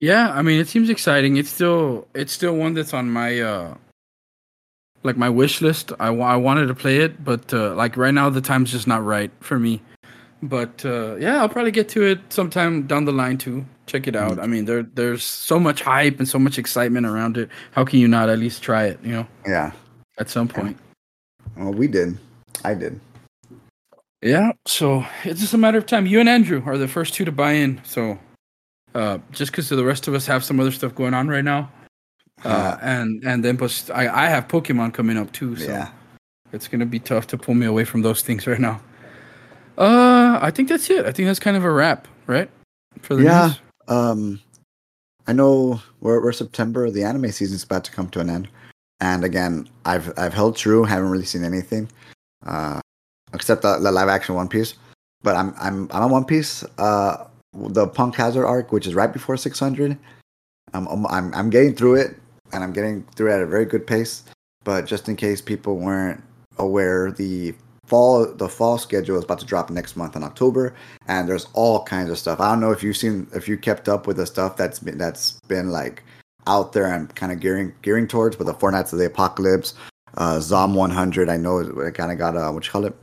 Yeah, 0.00 0.30
I 0.30 0.42
mean, 0.42 0.60
it 0.60 0.68
seems 0.68 0.90
exciting. 0.90 1.38
It's 1.38 1.50
still 1.50 2.06
it's 2.14 2.32
still 2.32 2.54
one 2.54 2.74
that's 2.74 2.92
on 2.92 3.10
my 3.10 3.40
uh 3.40 3.74
like 5.04 5.16
my 5.16 5.30
wish 5.30 5.62
list. 5.62 5.92
I 5.98 6.08
I 6.08 6.36
wanted 6.36 6.66
to 6.66 6.74
play 6.74 6.98
it, 6.98 7.24
but 7.24 7.54
uh, 7.54 7.74
like 7.74 7.96
right 7.96 8.12
now 8.12 8.28
the 8.28 8.42
time's 8.42 8.72
just 8.72 8.86
not 8.86 9.02
right 9.02 9.30
for 9.40 9.58
me. 9.58 9.80
But 10.42 10.84
uh, 10.84 11.16
yeah, 11.16 11.40
I'll 11.40 11.48
probably 11.48 11.70
get 11.70 11.88
to 11.90 12.04
it 12.04 12.20
sometime 12.28 12.86
down 12.86 13.04
the 13.04 13.12
line 13.12 13.38
too. 13.38 13.64
Check 13.86 14.06
it 14.06 14.16
out. 14.16 14.38
I 14.38 14.46
mean, 14.46 14.64
there 14.64 14.82
there's 14.82 15.24
so 15.24 15.58
much 15.58 15.80
hype 15.82 16.18
and 16.18 16.28
so 16.28 16.38
much 16.38 16.58
excitement 16.58 17.06
around 17.06 17.36
it. 17.38 17.48
How 17.72 17.84
can 17.84 18.00
you 18.00 18.08
not 18.08 18.28
at 18.28 18.38
least 18.38 18.62
try 18.62 18.84
it? 18.86 18.98
You 19.02 19.12
know, 19.12 19.26
Yeah. 19.46 19.72
at 20.18 20.28
some 20.28 20.48
point. 20.48 20.76
Well, 21.56 21.72
we 21.72 21.86
did. 21.86 22.18
I 22.64 22.74
did. 22.74 23.00
Yeah, 24.22 24.52
so 24.66 25.04
it's 25.24 25.40
just 25.40 25.54
a 25.54 25.58
matter 25.58 25.78
of 25.78 25.86
time. 25.86 26.06
You 26.06 26.20
and 26.20 26.28
Andrew 26.28 26.62
are 26.66 26.76
the 26.76 26.88
first 26.88 27.14
two 27.14 27.24
to 27.24 27.32
buy 27.32 27.52
in. 27.52 27.80
So 27.84 28.18
uh, 28.94 29.18
just 29.30 29.52
because 29.52 29.68
the 29.68 29.84
rest 29.84 30.08
of 30.08 30.14
us 30.14 30.26
have 30.26 30.42
some 30.44 30.58
other 30.58 30.72
stuff 30.72 30.94
going 30.94 31.14
on 31.14 31.28
right 31.28 31.44
now, 31.44 31.70
uh, 32.44 32.76
and 32.82 33.22
and 33.24 33.44
then 33.44 33.56
plus 33.56 33.88
I 33.90 34.24
I 34.24 34.28
have 34.28 34.48
Pokemon 34.48 34.94
coming 34.94 35.16
up 35.16 35.32
too. 35.32 35.54
So 35.56 35.70
yeah. 35.70 35.90
it's 36.52 36.66
gonna 36.66 36.86
be 36.86 36.98
tough 36.98 37.26
to 37.28 37.38
pull 37.38 37.54
me 37.54 37.66
away 37.66 37.84
from 37.84 38.02
those 38.02 38.22
things 38.22 38.46
right 38.46 38.60
now. 38.60 38.80
Uh, 39.78 40.15
I 40.42 40.50
think 40.50 40.68
that's 40.68 40.88
it. 40.90 41.06
I 41.06 41.12
think 41.12 41.26
that's 41.26 41.38
kind 41.38 41.56
of 41.56 41.64
a 41.64 41.70
wrap, 41.70 42.08
right? 42.26 42.50
For 43.02 43.14
the 43.16 43.22
Yeah. 43.22 43.46
news. 43.48 43.60
Um, 43.88 44.40
I 45.26 45.32
know 45.32 45.80
we're, 46.00 46.22
we're 46.22 46.32
September. 46.32 46.90
The 46.90 47.02
anime 47.04 47.30
season's 47.32 47.64
about 47.64 47.84
to 47.84 47.92
come 47.92 48.08
to 48.10 48.20
an 48.20 48.30
end, 48.30 48.48
and 49.00 49.24
again, 49.24 49.68
I've 49.84 50.12
I've 50.18 50.34
held 50.34 50.56
true. 50.56 50.84
Haven't 50.84 51.10
really 51.10 51.24
seen 51.24 51.44
anything, 51.44 51.88
uh, 52.46 52.80
except 53.34 53.62
the, 53.62 53.78
the 53.78 53.90
live 53.92 54.08
action 54.08 54.34
One 54.34 54.48
Piece. 54.48 54.74
But 55.22 55.36
I'm 55.36 55.54
I'm 55.58 55.88
I'm 55.92 56.02
on 56.04 56.10
One 56.10 56.24
Piece. 56.24 56.64
Uh, 56.78 57.26
the 57.54 57.88
Punk 57.88 58.14
Hazard 58.14 58.44
arc, 58.46 58.70
which 58.72 58.86
is 58.86 58.94
right 58.94 59.12
before 59.12 59.36
600. 59.36 59.98
I'm 60.74 60.86
I'm 60.88 61.06
I'm, 61.06 61.34
I'm 61.34 61.50
getting 61.50 61.74
through 61.74 61.96
it, 61.96 62.16
and 62.52 62.62
I'm 62.62 62.72
getting 62.72 63.02
through 63.16 63.30
it 63.32 63.36
at 63.36 63.42
a 63.42 63.46
very 63.46 63.64
good 63.64 63.86
pace. 63.86 64.22
But 64.64 64.86
just 64.86 65.08
in 65.08 65.16
case 65.16 65.40
people 65.40 65.76
weren't 65.76 66.22
aware, 66.58 67.10
the 67.10 67.54
fall 67.86 68.26
the 68.26 68.48
fall 68.48 68.78
schedule 68.78 69.16
is 69.16 69.24
about 69.24 69.38
to 69.38 69.46
drop 69.46 69.70
next 69.70 69.96
month 69.96 70.16
in 70.16 70.22
October 70.24 70.74
and 71.06 71.28
there's 71.28 71.46
all 71.52 71.84
kinds 71.84 72.10
of 72.10 72.18
stuff. 72.18 72.40
I 72.40 72.50
don't 72.50 72.60
know 72.60 72.72
if 72.72 72.82
you've 72.82 72.96
seen 72.96 73.26
if 73.34 73.48
you 73.48 73.56
kept 73.56 73.88
up 73.88 74.06
with 74.06 74.16
the 74.16 74.26
stuff 74.26 74.56
that's 74.56 74.78
been 74.78 74.98
that's 74.98 75.40
been 75.48 75.70
like 75.70 76.02
out 76.46 76.72
there 76.72 76.86
and 76.92 77.14
kind 77.14 77.32
of 77.32 77.40
gearing 77.40 77.72
gearing 77.82 78.08
towards, 78.08 78.36
but 78.36 78.44
the 78.46 78.54
Four 78.54 78.70
Knights 78.72 78.92
of 78.92 78.98
the 78.98 79.06
Apocalypse, 79.06 79.74
Uh, 80.16 80.40
Zom 80.40 80.74
100, 80.74 81.28
I 81.28 81.36
know 81.36 81.58
it, 81.58 81.94
kind 81.94 82.10
of 82.10 82.18
got 82.18 82.36
a 82.36 82.52
what 82.52 82.64
you 82.64 82.72
call 82.72 82.86
it, 82.86 82.94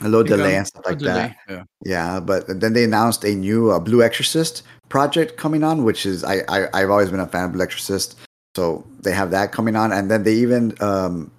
a 0.00 0.08
little 0.08 0.24
delay 0.24 0.56
and 0.56 0.66
stuff 0.66 0.84
like 0.84 0.98
that. 1.00 1.36
Yeah. 1.48 1.62
Yeah, 1.84 2.20
but 2.20 2.60
then 2.60 2.72
they 2.72 2.84
announced 2.84 3.24
a 3.24 3.34
new 3.34 3.70
uh, 3.70 3.78
Blue 3.78 4.02
Exorcist 4.02 4.62
project 4.88 5.36
coming 5.36 5.62
on, 5.62 5.84
which 5.84 6.04
is 6.04 6.24
I, 6.24 6.42
I 6.48 6.68
I've 6.74 6.90
always 6.90 7.10
been 7.10 7.20
a 7.20 7.26
fan 7.26 7.44
of 7.44 7.52
Blue 7.52 7.62
Exorcist, 7.62 8.18
so 8.56 8.84
they 9.00 9.12
have 9.12 9.30
that 9.30 9.52
coming 9.52 9.76
on, 9.76 9.92
and 9.92 10.10
then 10.10 10.24
they 10.24 10.34
even 10.34 10.74
um, 10.80 11.30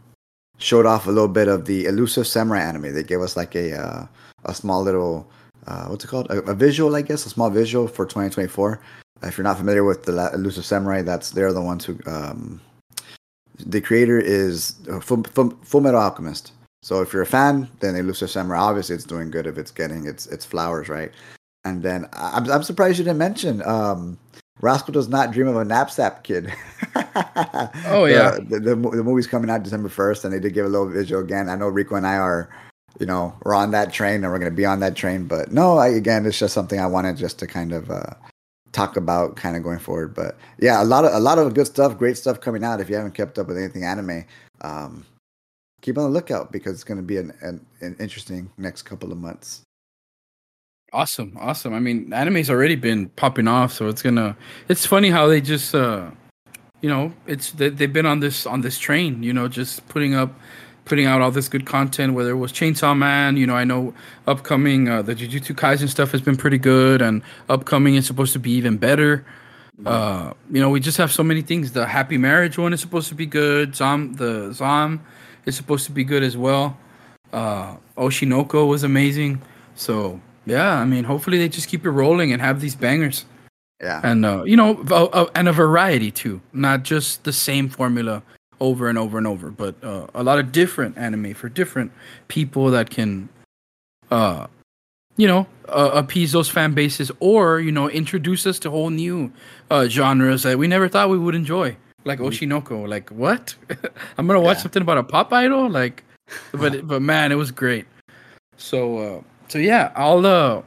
showed 0.57 0.85
off 0.85 1.07
a 1.07 1.11
little 1.11 1.27
bit 1.27 1.47
of 1.47 1.65
the 1.65 1.85
Elusive 1.85 2.27
Samurai 2.27 2.61
anime. 2.61 2.93
They 2.93 3.03
gave 3.03 3.21
us 3.21 3.37
like 3.37 3.55
a 3.55 3.79
uh, 3.79 4.07
a 4.45 4.53
small 4.53 4.81
little 4.83 5.29
uh, 5.67 5.85
what's 5.87 6.05
it 6.05 6.07
called, 6.07 6.27
a, 6.29 6.39
a, 6.43 6.53
visual, 6.53 6.95
I 6.95 7.01
guess, 7.01 7.25
a 7.25 7.29
small 7.29 7.49
visual 7.49 7.87
for 7.87 8.05
2024. 8.05 8.79
If 9.23 9.37
you're 9.37 9.43
not 9.43 9.57
familiar 9.57 9.83
with 9.83 10.03
the 10.03 10.31
Elusive 10.33 10.65
Samurai, 10.65 11.01
that's 11.01 11.31
they're 11.31 11.53
the 11.53 11.61
ones 11.61 11.83
who 11.85 11.99
um, 12.05 12.61
the 13.59 13.81
creator 13.81 14.19
is 14.19 14.75
uh, 14.89 14.99
Full, 14.99 15.23
Full, 15.23 15.49
Full 15.63 15.81
Metal 15.81 15.99
Alchemist. 15.99 16.53
So 16.83 17.01
if 17.01 17.11
you're 17.11 17.23
a 17.23 17.27
fan, 17.27 17.69
then 17.79 17.95
Elusive 17.95 18.29
Samurai, 18.29 18.59
obviously 18.59 18.95
it's 18.95 19.03
doing 19.03 19.31
good 19.31 19.47
if 19.47 19.57
it's 19.57 19.71
getting 19.71 20.05
its 20.05 20.27
its 20.27 20.45
flowers 20.45 20.87
right. 20.87 21.11
And 21.65 21.83
then 21.83 22.07
I'm 22.13 22.49
I'm 22.49 22.63
surprised 22.63 22.99
you 22.99 23.03
didn't 23.03 23.17
mention 23.17 23.61
um, 23.63 24.17
Rascal 24.61 24.93
does 24.93 25.07
not 25.07 25.31
dream 25.31 25.47
of 25.47 25.55
a 25.55 25.65
knapsack 25.65 26.23
kid. 26.23 26.51
oh 26.95 28.05
yeah, 28.05 28.31
the, 28.31 28.59
the, 28.59 28.59
the, 28.59 28.75
the 28.75 29.03
movie's 29.03 29.27
coming 29.27 29.49
out 29.49 29.63
December 29.63 29.89
first, 29.89 30.25
and 30.25 30.33
they 30.33 30.39
did 30.39 30.53
give 30.53 30.65
a 30.65 30.69
little 30.69 30.89
visual 30.89 31.21
again. 31.21 31.49
I 31.49 31.55
know 31.55 31.67
Rico 31.67 31.95
and 31.95 32.07
I 32.07 32.15
are, 32.15 32.49
you 32.99 33.05
know, 33.05 33.35
we're 33.43 33.53
on 33.53 33.71
that 33.71 33.93
train 33.93 34.23
and 34.23 34.31
we're 34.31 34.39
going 34.39 34.51
to 34.51 34.55
be 34.55 34.65
on 34.65 34.79
that 34.79 34.95
train. 34.95 35.25
But 35.25 35.51
no, 35.51 35.77
I, 35.77 35.89
again, 35.89 36.25
it's 36.25 36.39
just 36.39 36.53
something 36.53 36.79
I 36.79 36.87
wanted 36.87 37.17
just 37.17 37.37
to 37.39 37.47
kind 37.47 37.71
of 37.71 37.91
uh, 37.91 38.13
talk 38.71 38.97
about, 38.97 39.35
kind 39.35 39.55
of 39.55 39.63
going 39.63 39.79
forward. 39.79 40.15
But 40.15 40.37
yeah, 40.59 40.81
a 40.81 40.85
lot 40.85 41.05
of 41.05 41.13
a 41.13 41.19
lot 41.19 41.37
of 41.37 41.53
good 41.53 41.67
stuff, 41.67 41.97
great 41.97 42.17
stuff 42.17 42.41
coming 42.41 42.63
out. 42.63 42.81
If 42.81 42.89
you 42.89 42.95
haven't 42.95 43.13
kept 43.13 43.37
up 43.37 43.47
with 43.47 43.57
anything 43.57 43.83
anime, 43.83 44.25
um, 44.61 45.05
keep 45.81 45.97
on 45.97 46.05
the 46.05 46.09
lookout 46.09 46.51
because 46.51 46.73
it's 46.73 46.83
going 46.83 46.99
to 46.99 47.03
be 47.03 47.17
an, 47.17 47.31
an, 47.41 47.63
an 47.81 47.95
interesting 47.99 48.49
next 48.57 48.83
couple 48.83 49.11
of 49.11 49.19
months. 49.19 49.61
Awesome, 50.93 51.37
awesome. 51.39 51.73
I 51.73 51.79
mean, 51.79 52.13
anime's 52.13 52.49
already 52.49 52.75
been 52.75 53.09
popping 53.09 53.47
off, 53.47 53.73
so 53.73 53.89
it's 53.89 54.01
gonna. 54.01 54.37
It's 54.69 54.85
funny 54.85 55.09
how 55.09 55.27
they 55.27 55.41
just, 55.41 55.75
uh, 55.75 56.11
you 56.81 56.89
know, 56.89 57.11
it's 57.25 57.51
they, 57.51 57.67
they've 57.67 57.91
been 57.91 58.05
on 58.05 58.21
this 58.21 58.45
on 58.45 58.61
this 58.61 58.79
train, 58.79 59.21
you 59.21 59.33
know, 59.33 59.49
just 59.49 59.85
putting 59.89 60.15
up, 60.15 60.33
putting 60.85 61.05
out 61.05 61.21
all 61.21 61.29
this 61.29 61.49
good 61.49 61.65
content. 61.65 62.13
Whether 62.13 62.31
it 62.31 62.37
was 62.37 62.53
Chainsaw 62.53 62.97
Man, 62.97 63.35
you 63.35 63.45
know, 63.45 63.55
I 63.55 63.65
know 63.65 63.93
upcoming 64.27 64.87
uh, 64.87 65.01
the 65.01 65.13
Jujutsu 65.13 65.55
Kaisen 65.55 65.89
stuff 65.89 66.11
has 66.11 66.21
been 66.21 66.37
pretty 66.37 66.57
good, 66.57 67.01
and 67.01 67.21
upcoming 67.49 67.95
is 67.95 68.05
supposed 68.05 68.31
to 68.33 68.39
be 68.39 68.51
even 68.51 68.77
better. 68.77 69.25
Uh, 69.85 70.33
you 70.49 70.61
know, 70.61 70.69
we 70.69 70.79
just 70.79 70.97
have 70.97 71.11
so 71.11 71.21
many 71.21 71.41
things. 71.41 71.73
The 71.73 71.85
Happy 71.85 72.17
Marriage 72.17 72.57
one 72.57 72.71
is 72.71 72.79
supposed 72.79 73.09
to 73.09 73.15
be 73.15 73.25
good. 73.25 73.75
Zom, 73.75 74.13
the 74.13 74.53
Zom 74.53 75.03
is 75.45 75.55
supposed 75.55 75.85
to 75.85 75.91
be 75.91 76.05
good 76.05 76.23
as 76.23 76.37
well. 76.37 76.77
Uh, 77.33 77.75
Oshi 77.97 78.25
no 78.25 78.45
Ko 78.45 78.65
was 78.65 78.83
amazing. 78.83 79.41
So 79.75 80.19
yeah, 80.47 80.79
I 80.79 80.85
mean, 80.85 81.03
hopefully 81.03 81.37
they 81.37 81.49
just 81.49 81.67
keep 81.67 81.85
it 81.85 81.89
rolling 81.89 82.31
and 82.31 82.41
have 82.41 82.61
these 82.61 82.75
bangers. 82.75 83.25
Yeah, 83.81 84.01
and 84.03 84.25
uh, 84.25 84.43
you 84.45 84.55
know, 84.55 84.81
uh, 84.89 85.27
and 85.35 85.47
a 85.47 85.51
variety 85.51 86.09
too, 86.09 86.41
not 86.53 86.83
just 86.83 87.25
the 87.25 87.33
same 87.33 87.69
formula 87.69 88.23
over 88.59 88.87
and 88.87 88.97
over 88.97 89.17
and 89.17 89.27
over, 89.27 89.51
but 89.51 89.75
uh, 89.83 90.07
a 90.15 90.23
lot 90.23 90.39
of 90.39 90.51
different 90.51 90.97
anime 90.97 91.33
for 91.33 91.49
different 91.49 91.91
people 92.27 92.71
that 92.71 92.89
can, 92.89 93.29
uh, 94.09 94.47
you 95.17 95.27
know, 95.27 95.45
uh, 95.67 95.91
appease 95.93 96.31
those 96.31 96.49
fan 96.49 96.73
bases 96.73 97.11
or 97.19 97.59
you 97.59 97.71
know 97.71 97.89
introduce 97.89 98.47
us 98.47 98.57
to 98.59 98.71
whole 98.71 98.89
new 98.89 99.31
uh, 99.69 99.87
genres 99.87 100.43
that 100.43 100.57
we 100.57 100.65
never 100.65 100.87
thought 100.87 101.09
we 101.09 101.19
would 101.19 101.35
enjoy, 101.35 101.75
like 102.05 102.19
mm-hmm. 102.19 102.29
Oshi 102.29 102.47
no 102.47 102.61
Ko. 102.61 102.83
Like 102.83 103.09
what? 103.09 103.53
I'm 104.17 104.25
gonna 104.25 104.39
watch 104.39 104.57
yeah. 104.57 104.63
something 104.63 104.81
about 104.81 104.97
a 104.97 105.03
pop 105.03 105.33
idol, 105.33 105.69
like, 105.69 106.05
but 106.53 106.87
but 106.87 107.01
man, 107.01 107.33
it 107.33 107.35
was 107.35 107.51
great. 107.51 107.85
So. 108.55 108.97
Uh, 108.97 109.21
so 109.47 109.57
yeah, 109.59 109.91
I'll 109.95 110.25
uh, 110.25 110.61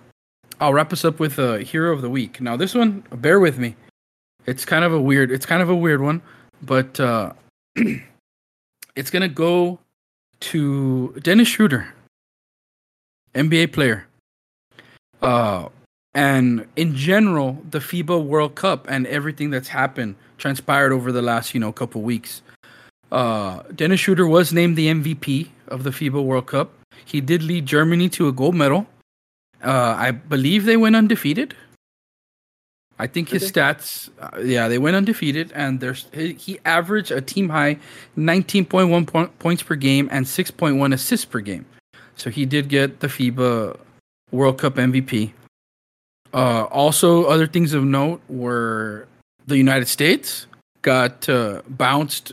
I'll 0.60 0.74
wrap 0.74 0.92
us 0.92 1.04
up 1.04 1.20
with 1.20 1.38
a 1.38 1.54
uh, 1.54 1.58
hero 1.58 1.92
of 1.92 2.02
the 2.02 2.10
week. 2.10 2.40
Now 2.40 2.56
this 2.56 2.74
one, 2.74 3.04
bear 3.12 3.40
with 3.40 3.58
me. 3.58 3.76
It's 4.46 4.64
kind 4.64 4.84
of 4.84 4.92
a 4.92 5.00
weird. 5.00 5.30
It's 5.30 5.46
kind 5.46 5.62
of 5.62 5.68
a 5.70 5.76
weird 5.76 6.00
one, 6.00 6.22
but 6.62 6.98
uh, 6.98 7.32
it's 8.96 9.10
gonna 9.10 9.28
go 9.28 9.78
to 10.40 11.14
Dennis 11.22 11.48
Schroeder, 11.48 11.92
NBA 13.34 13.72
player. 13.72 14.06
Uh, 15.22 15.68
and 16.14 16.66
in 16.76 16.96
general, 16.96 17.62
the 17.70 17.78
FIBA 17.78 18.24
World 18.24 18.54
Cup 18.54 18.86
and 18.88 19.06
everything 19.06 19.50
that's 19.50 19.68
happened 19.68 20.16
transpired 20.38 20.92
over 20.92 21.12
the 21.12 21.22
last 21.22 21.54
you 21.54 21.60
know 21.60 21.72
couple 21.72 22.02
weeks. 22.02 22.42
Uh, 23.12 23.62
Dennis 23.74 24.00
Schroeder 24.00 24.26
was 24.26 24.52
named 24.52 24.76
the 24.76 24.86
MVP 24.86 25.48
of 25.68 25.84
the 25.84 25.90
FIBA 25.90 26.24
World 26.24 26.46
Cup. 26.46 26.72
He 27.04 27.20
did 27.20 27.42
lead 27.42 27.66
Germany 27.66 28.08
to 28.10 28.28
a 28.28 28.32
gold 28.32 28.54
medal. 28.54 28.86
Uh, 29.62 29.94
I 29.98 30.10
believe 30.10 30.64
they 30.64 30.76
went 30.76 30.96
undefeated. 30.96 31.54
I 32.98 33.06
think 33.06 33.30
his 33.30 33.50
stats, 33.50 34.10
uh, 34.20 34.40
yeah, 34.40 34.68
they 34.68 34.76
went 34.76 34.94
undefeated, 34.94 35.52
and 35.54 35.80
there's 35.80 36.06
he 36.12 36.60
averaged 36.66 37.10
a 37.10 37.22
team 37.22 37.48
high 37.48 37.78
19.1 38.18 39.06
po- 39.06 39.30
points 39.38 39.62
per 39.62 39.74
game 39.74 40.06
and 40.12 40.26
6.1 40.26 40.92
assists 40.92 41.24
per 41.24 41.40
game. 41.40 41.64
So 42.16 42.28
he 42.28 42.44
did 42.44 42.68
get 42.68 43.00
the 43.00 43.06
FIBA 43.06 43.78
World 44.30 44.58
Cup 44.58 44.74
MVP. 44.74 45.32
Uh, 46.34 46.64
also, 46.64 47.24
other 47.24 47.46
things 47.46 47.72
of 47.72 47.84
note 47.84 48.20
were 48.28 49.08
the 49.46 49.56
United 49.56 49.88
States 49.88 50.46
got 50.82 51.26
uh, 51.26 51.62
bounced 51.68 52.32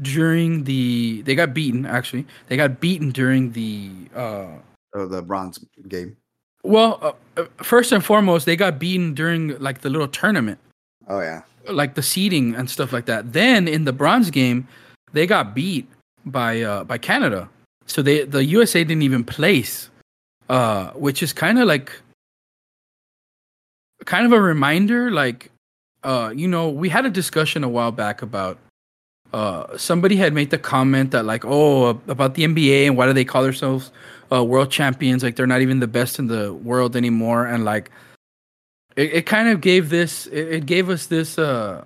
during 0.00 0.64
the 0.64 1.22
they 1.22 1.34
got 1.34 1.54
beaten 1.54 1.86
actually. 1.86 2.26
They 2.48 2.56
got 2.56 2.80
beaten 2.80 3.10
during 3.10 3.52
the 3.52 3.90
uh 4.14 4.58
oh, 4.94 5.06
the 5.06 5.22
bronze 5.22 5.58
game. 5.88 6.16
well 6.62 6.98
uh, 7.02 7.12
uh, 7.40 7.46
first 7.62 7.92
and 7.92 8.04
foremost 8.04 8.46
they 8.46 8.56
got 8.56 8.78
beaten 8.78 9.14
during 9.14 9.58
like 9.58 9.80
the 9.80 9.90
little 9.90 10.08
tournament. 10.08 10.58
Oh 11.08 11.20
yeah. 11.20 11.42
Like 11.68 11.94
the 11.94 12.02
seeding 12.02 12.54
and 12.54 12.70
stuff 12.70 12.92
like 12.92 13.06
that. 13.06 13.32
Then 13.32 13.68
in 13.68 13.84
the 13.84 13.92
bronze 13.92 14.30
game 14.30 14.66
they 15.12 15.26
got 15.26 15.54
beat 15.54 15.86
by 16.26 16.62
uh 16.62 16.84
by 16.84 16.98
canada. 16.98 17.48
So 17.86 18.02
they 18.02 18.24
the 18.24 18.44
usa 18.44 18.84
didn't 18.84 19.02
even 19.02 19.24
place 19.24 19.90
uh 20.48 20.90
which 20.92 21.22
is 21.22 21.32
kind 21.32 21.58
of 21.58 21.66
like 21.66 21.92
kind 24.04 24.24
of 24.24 24.32
a 24.32 24.40
reminder 24.40 25.10
like 25.10 25.50
uh 26.04 26.32
you 26.34 26.46
know 26.46 26.68
we 26.68 26.88
had 26.88 27.04
a 27.04 27.10
discussion 27.10 27.64
a 27.64 27.68
while 27.68 27.90
back 27.90 28.22
about 28.22 28.58
uh, 29.32 29.76
somebody 29.76 30.16
had 30.16 30.32
made 30.32 30.50
the 30.50 30.58
comment 30.58 31.10
that 31.10 31.24
like, 31.24 31.44
oh, 31.44 31.88
about 32.08 32.34
the 32.34 32.44
NBA 32.44 32.86
and 32.86 32.96
why 32.96 33.06
do 33.06 33.12
they 33.12 33.24
call 33.24 33.42
themselves 33.42 33.92
uh, 34.32 34.42
world 34.42 34.70
champions? 34.70 35.22
Like 35.22 35.36
they're 35.36 35.46
not 35.46 35.60
even 35.60 35.80
the 35.80 35.86
best 35.86 36.18
in 36.18 36.28
the 36.28 36.54
world 36.54 36.96
anymore, 36.96 37.46
and 37.46 37.64
like 37.64 37.90
it, 38.96 39.12
it 39.12 39.26
kind 39.26 39.48
of 39.48 39.60
gave 39.60 39.90
this, 39.90 40.26
it, 40.28 40.48
it 40.48 40.66
gave 40.66 40.88
us 40.88 41.06
this, 41.06 41.38
uh, 41.38 41.84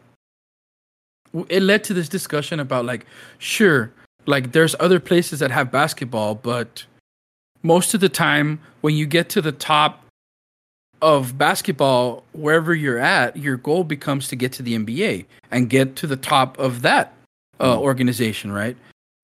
it 1.49 1.63
led 1.63 1.83
to 1.85 1.95
this 1.95 2.09
discussion 2.09 2.61
about 2.61 2.85
like, 2.85 3.07
sure, 3.39 3.93
like 4.27 4.53
there's 4.53 4.77
other 4.79 5.01
places 5.01 5.41
that 5.41 5.51
have 5.51 5.73
basketball, 5.73 6.37
but 6.37 6.85
most 7.65 7.93
of 7.95 8.01
the 8.01 8.09
time 8.09 8.61
when 8.83 8.95
you 8.95 9.07
get 9.07 9.29
to 9.31 9.43
the 9.43 9.53
top 9.53 10.05
of 11.01 11.37
basketball, 11.37 12.23
wherever 12.33 12.73
you're 12.73 12.99
at, 12.99 13.37
your 13.37 13.57
goal 13.57 13.83
becomes 13.83 14.29
to 14.29 14.37
get 14.37 14.53
to 14.53 14.63
the 14.63 14.79
NBA 14.79 15.25
and 15.51 15.69
get 15.69 15.97
to 15.97 16.07
the 16.07 16.17
top 16.17 16.57
of 16.61 16.83
that 16.83 17.13
uh, 17.61 17.79
organization, 17.79 18.53
right? 18.53 18.77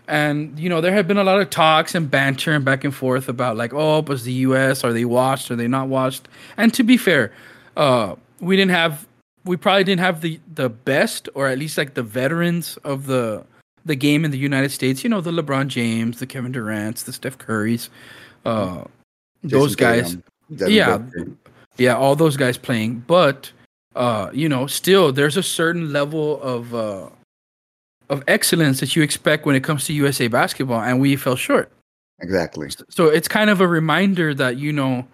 And 0.07 0.59
you 0.59 0.69
know, 0.69 0.81
there 0.81 0.93
have 0.93 1.07
been 1.07 1.19
a 1.19 1.25
lot 1.25 1.41
of 1.41 1.51
talks 1.51 1.95
and 1.95 2.11
banter 2.11 2.53
and 2.53 2.65
back 2.65 2.83
and 2.83 2.95
forth 2.95 3.29
about 3.29 3.57
like, 3.57 3.75
oh, 3.75 4.01
was 4.03 4.25
the 4.25 4.33
U.S. 4.33 4.83
are 4.83 4.93
they 4.93 5.05
watched? 5.05 5.51
Are 5.51 5.57
they 5.57 5.69
not 5.69 5.89
watched? 5.89 6.29
And 6.57 6.73
to 6.75 6.83
be 6.83 6.97
fair, 6.97 7.33
uh, 7.77 8.17
we 8.41 8.57
didn't 8.57 8.71
have, 8.71 9.07
we 9.45 9.57
probably 9.57 9.85
didn't 9.85 10.01
have 10.01 10.23
the 10.23 10.41
the 10.55 10.71
best 10.71 11.29
or 11.35 11.47
at 11.47 11.59
least 11.59 11.77
like 11.77 11.95
the 11.95 12.03
veterans 12.03 12.79
of 12.85 13.07
the 13.07 13.45
the 13.85 13.97
game 13.97 14.25
in 14.25 14.31
the 14.31 14.39
United 14.39 14.71
States. 14.71 15.05
You 15.05 15.11
know, 15.11 15.21
the 15.21 15.31
LeBron 15.31 15.69
James, 15.69 16.21
the 16.21 16.27
Kevin 16.27 16.53
Durant's, 16.53 17.03
the 17.03 17.13
Steph 17.13 17.37
Currys, 17.37 17.91
uh, 18.47 18.85
those 19.43 19.77
guys. 19.77 20.17
yeah, 20.49 21.03
yeah, 21.77 21.97
all 21.97 22.17
those 22.17 22.37
guys 22.37 22.57
playing, 22.57 23.05
but 23.07 23.53
uh, 23.95 24.31
you 24.33 24.49
know, 24.49 24.67
still 24.67 25.13
there's 25.13 25.37
a 25.37 25.43
certain 25.43 25.93
level 25.93 26.41
of 26.41 26.75
uh, 26.75 27.09
of 28.09 28.23
excellence 28.27 28.81
that 28.81 28.97
you 28.97 29.03
expect 29.03 29.47
when 29.47 29.55
it 29.55 29.65
comes 29.65 29.85
to 29.87 29.93
USA 29.93 30.29
basketball, 30.29 30.81
and 30.81 31.01
we 31.01 31.17
fell 31.17 31.37
short. 31.37 31.71
Exactly. 32.21 32.69
So 32.89 33.07
it's 33.07 33.29
kind 33.29 33.51
of 33.51 33.61
a 33.61 33.69
reminder 33.69 34.35
that 34.35 34.57
you 34.57 34.73
know, 34.73 35.07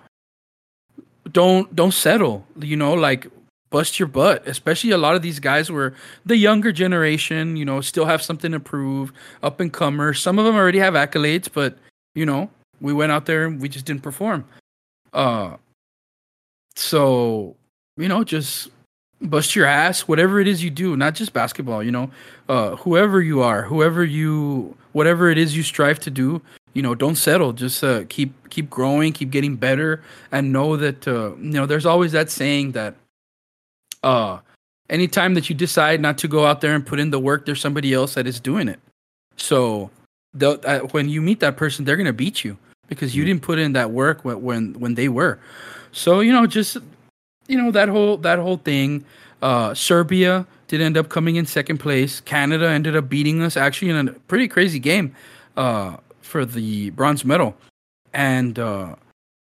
don't 1.30 1.74
don't 1.74 1.92
settle. 1.92 2.46
You 2.58 2.76
know, 2.76 2.94
like 2.94 3.26
bust 3.70 3.98
your 3.98 4.08
butt. 4.08 4.46
Especially 4.46 4.90
a 4.90 4.98
lot 4.98 5.14
of 5.14 5.22
these 5.22 5.40
guys 5.40 5.70
were 5.70 5.94
the 6.24 6.36
younger 6.36 6.72
generation. 6.72 7.56
You 7.56 7.64
know, 7.64 7.80
still 7.80 8.06
have 8.06 8.22
something 8.22 8.52
to 8.52 8.60
prove. 8.60 9.12
Up 9.42 9.60
and 9.60 9.72
comers. 9.72 10.20
Some 10.20 10.38
of 10.38 10.44
them 10.44 10.54
already 10.54 10.78
have 10.78 10.94
accolades, 10.94 11.48
but 11.52 11.76
you 12.14 12.24
know, 12.24 12.50
we 12.80 12.92
went 12.92 13.12
out 13.12 13.26
there 13.26 13.46
and 13.46 13.60
we 13.60 13.68
just 13.68 13.84
didn't 13.84 14.02
perform. 14.02 14.44
Uh, 15.12 15.56
so 16.76 17.56
you 17.96 18.08
know, 18.08 18.24
just 18.24 18.70
bust 19.20 19.56
your 19.56 19.66
ass, 19.66 20.02
whatever 20.02 20.40
it 20.40 20.48
is 20.48 20.62
you 20.62 20.70
do, 20.70 20.96
not 20.96 21.14
just 21.14 21.32
basketball, 21.32 21.82
you 21.82 21.90
know, 21.90 22.10
uh, 22.48 22.76
whoever 22.76 23.22
you 23.22 23.42
are, 23.42 23.62
whoever 23.62 24.04
you, 24.04 24.76
whatever 24.92 25.30
it 25.30 25.38
is 25.38 25.56
you 25.56 25.62
strive 25.62 25.98
to 26.00 26.10
do, 26.10 26.42
you 26.74 26.82
know, 26.82 26.94
don't 26.94 27.16
settle. 27.16 27.52
Just 27.52 27.82
uh, 27.82 28.04
keep 28.08 28.32
keep 28.50 28.68
growing, 28.68 29.12
keep 29.12 29.30
getting 29.30 29.56
better, 29.56 30.02
and 30.32 30.52
know 30.52 30.76
that 30.76 31.06
uh, 31.08 31.34
you 31.36 31.52
know 31.52 31.66
there's 31.66 31.86
always 31.86 32.12
that 32.12 32.30
saying 32.30 32.72
that 32.72 32.94
uh, 34.02 34.38
anytime 34.90 35.34
that 35.34 35.48
you 35.48 35.54
decide 35.54 36.00
not 36.00 36.18
to 36.18 36.28
go 36.28 36.46
out 36.46 36.60
there 36.60 36.74
and 36.74 36.84
put 36.84 37.00
in 37.00 37.10
the 37.10 37.20
work, 37.20 37.46
there's 37.46 37.60
somebody 37.60 37.94
else 37.94 38.14
that 38.14 38.26
is 38.26 38.40
doing 38.40 38.68
it. 38.68 38.80
So 39.36 39.90
uh, 40.40 40.80
when 40.90 41.08
you 41.08 41.22
meet 41.22 41.40
that 41.40 41.56
person, 41.56 41.84
they're 41.84 41.96
gonna 41.96 42.12
beat 42.12 42.44
you 42.44 42.58
because 42.88 43.14
you 43.14 43.22
mm-hmm. 43.22 43.28
didn't 43.28 43.42
put 43.42 43.58
in 43.58 43.72
that 43.72 43.90
work 43.92 44.24
when 44.24 44.42
when, 44.42 44.72
when 44.74 44.94
they 44.94 45.08
were. 45.08 45.38
So 45.92 46.20
you 46.20 46.32
know, 46.32 46.46
just 46.46 46.78
you 47.48 47.60
know 47.60 47.70
that 47.70 47.88
whole 47.88 48.16
that 48.18 48.38
whole 48.38 48.58
thing. 48.58 49.04
Uh, 49.42 49.74
Serbia 49.74 50.46
did 50.68 50.80
end 50.80 50.96
up 50.96 51.08
coming 51.08 51.36
in 51.36 51.46
second 51.46 51.78
place. 51.78 52.20
Canada 52.20 52.68
ended 52.68 52.96
up 52.96 53.08
beating 53.08 53.42
us 53.42 53.56
actually 53.56 53.90
in 53.90 54.08
a 54.08 54.12
pretty 54.12 54.48
crazy 54.48 54.78
game 54.78 55.14
uh, 55.56 55.96
for 56.22 56.44
the 56.44 56.90
bronze 56.90 57.24
medal. 57.24 57.54
And 58.12 58.58
uh, 58.58 58.94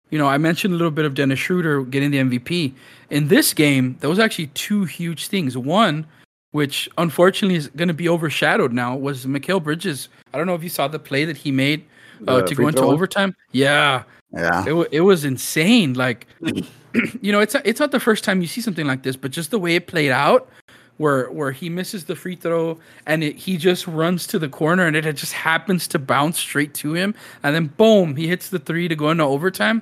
you 0.10 0.18
know, 0.18 0.28
I 0.28 0.38
mentioned 0.38 0.74
a 0.74 0.78
little 0.78 0.92
bit 0.92 1.06
of 1.06 1.16
Dennis 1.16 1.40
Schroeder 1.40 1.84
getting 1.84 2.12
the 2.12 2.18
MVP. 2.18 2.74
In 3.10 3.30
this 3.30 3.54
game, 3.54 3.98
there 4.00 4.10
was 4.10 4.20
actually 4.20 4.48
two 4.48 4.86
huge 4.86 5.28
things. 5.28 5.58
One, 5.58 6.06
which 6.52 6.90
unfortunately 6.98 7.56
is 7.56 7.68
going 7.70 7.88
to 7.88 7.94
be 7.94 8.10
overshadowed 8.10 8.74
now, 8.74 8.96
was 8.96 9.26
Mikal 9.26 9.64
Bridges. 9.64 10.10
I 10.34 10.38
don't 10.38 10.48
know 10.48 10.56
if 10.56 10.64
you 10.64 10.70
saw 10.70 10.88
the 10.88 11.00
play 11.00 11.26
that 11.26 11.38
he 11.38 11.52
made 11.52 11.86
uh, 12.28 12.42
to 12.42 12.56
go 12.56 12.68
into 12.68 12.84
overtime. 12.84 13.36
Yeah, 13.52 14.04
yeah, 14.32 14.66
it, 14.68 14.90
it 14.92 15.02
was 15.02 15.26
insane. 15.26 15.94
Like 15.94 16.28
you 17.22 17.32
know, 17.32 17.40
it's 17.40 17.56
it's 17.64 17.80
not 17.80 17.92
the 17.92 18.00
first 18.00 18.24
time 18.24 18.42
you 18.42 18.48
see 18.48 18.62
something 18.62 18.88
like 18.88 19.04
this, 19.04 19.16
but 19.16 19.32
just 19.32 19.52
the 19.52 19.60
way 19.60 19.76
it 19.76 19.88
played 19.88 20.12
out, 20.12 20.50
where 20.98 21.32
where 21.32 21.52
he 21.52 21.70
misses 21.70 22.06
the 22.06 22.16
free 22.16 22.36
throw 22.36 22.78
and 23.06 23.24
it, 23.24 23.36
he 23.36 23.58
just 23.58 23.88
runs 23.88 24.28
to 24.28 24.40
the 24.40 24.50
corner 24.50 24.86
and 24.86 24.96
it 24.96 25.16
just 25.16 25.34
happens 25.34 25.88
to 25.90 26.00
bounce 26.00 26.40
straight 26.40 26.74
to 26.76 26.94
him, 26.94 27.16
and 27.42 27.56
then 27.56 27.68
boom, 27.68 28.16
he 28.16 28.28
hits 28.28 28.50
the 28.50 28.60
three 28.60 28.88
to 28.88 28.96
go 28.96 29.10
into 29.10 29.24
overtime. 29.24 29.82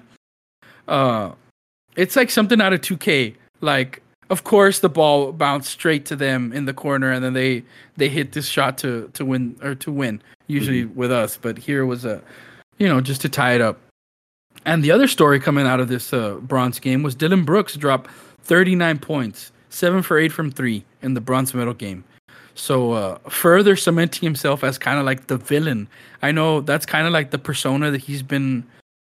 Uh, 0.88 1.32
it's 1.95 2.16
like 2.16 2.30
something 2.30 2.62
out 2.62 2.74
of 2.74 2.82
2K. 2.82 3.36
Like, 3.62 4.01
of 4.30 4.43
course, 4.43 4.80
the 4.80 4.89
ball 4.89 5.32
bounced 5.32 5.70
straight 5.70 6.05
to 6.05 6.16
them 6.16 6.53
in 6.53 6.66
the 6.66 6.74
corner, 6.74 7.12
and 7.12 7.24
then 7.24 7.34
they 7.34 7.64
they 7.97 8.09
hit 8.09 8.32
this 8.32 8.47
shot 8.47 8.78
to 8.80 9.09
to 9.14 9.26
win 9.26 9.57
or 9.62 9.76
to 9.76 9.91
win. 9.91 10.22
Usually 10.47 10.84
mm-hmm. 10.84 10.95
with 10.95 11.12
us, 11.12 11.38
but 11.38 11.57
here 11.57 11.86
was 11.86 12.05
a, 12.05 12.22
you 12.78 12.88
know, 12.88 13.01
just 13.01 13.22
to 13.22 13.30
tie 13.30 13.53
it 13.53 13.62
up. 13.62 13.80
And 14.66 14.84
the 14.84 14.91
other 14.91 15.07
story 15.07 15.39
coming 15.39 15.66
out 15.66 15.80
of 15.80 15.88
this 15.88 16.14
uh, 16.14 16.36
bronze 16.36 16.80
game 16.80 17.03
was 17.03 17.16
Dillon 17.16 17.45
Brooks 17.45 17.76
dropped 17.76 18.09
39 18.43 18.99
points, 18.99 19.51
seven 19.70 20.01
for 20.01 20.18
eight 20.18 20.32
from 20.32 20.51
three 20.51 20.84
in 21.01 21.14
the 21.14 21.22
bronze 21.22 21.53
medal 21.53 21.74
game. 21.74 22.03
So 22.53 22.91
uh, 22.91 23.18
further 23.30 23.76
cementing 23.76 24.26
himself 24.26 24.64
as 24.64 24.78
kind 24.78 24.99
of 24.99 25.05
like 25.05 25.28
the 25.28 25.38
villain. 25.38 25.88
I 26.22 26.32
know 26.32 26.62
that's 26.62 26.86
kind 26.86 27.07
of 27.07 27.14
like 27.14 27.32
the 27.32 27.39
persona 27.39 27.91
that 27.91 28.01
he's 28.01 28.22
been, 28.22 28.66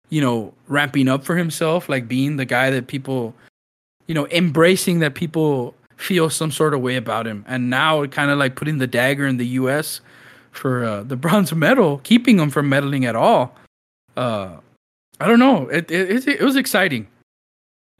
you 0.09 0.21
know, 0.21 0.53
ramping 0.67 1.07
up 1.07 1.23
for 1.23 1.35
himself, 1.35 1.89
like 1.89 2.07
being 2.07 2.37
the 2.37 2.45
guy 2.45 2.69
that 2.71 2.87
people, 2.87 3.35
you 4.07 4.15
know, 4.15 4.27
embracing 4.27 4.99
that 4.99 5.13
people 5.13 5.75
feel 5.97 6.29
some 6.29 6.51
sort 6.51 6.73
of 6.73 6.81
way 6.81 6.95
about 6.95 7.27
him. 7.27 7.45
And 7.47 7.69
now 7.69 8.05
kind 8.07 8.31
of 8.31 8.39
like 8.39 8.55
putting 8.55 8.77
the 8.77 8.87
dagger 8.87 9.27
in 9.27 9.37
the 9.37 9.47
U.S. 9.47 10.01
for 10.51 10.83
uh, 10.83 11.03
the 11.03 11.15
bronze 11.17 11.53
medal, 11.53 11.99
keeping 12.03 12.39
him 12.39 12.49
from 12.49 12.69
medaling 12.69 13.03
at 13.03 13.15
all. 13.15 13.55
Uh, 14.15 14.57
I 15.23 15.27
don't 15.27 15.39
know. 15.39 15.69
It, 15.69 15.89
it 15.89 16.27
it 16.27 16.41
was 16.41 16.57
exciting. 16.57 17.07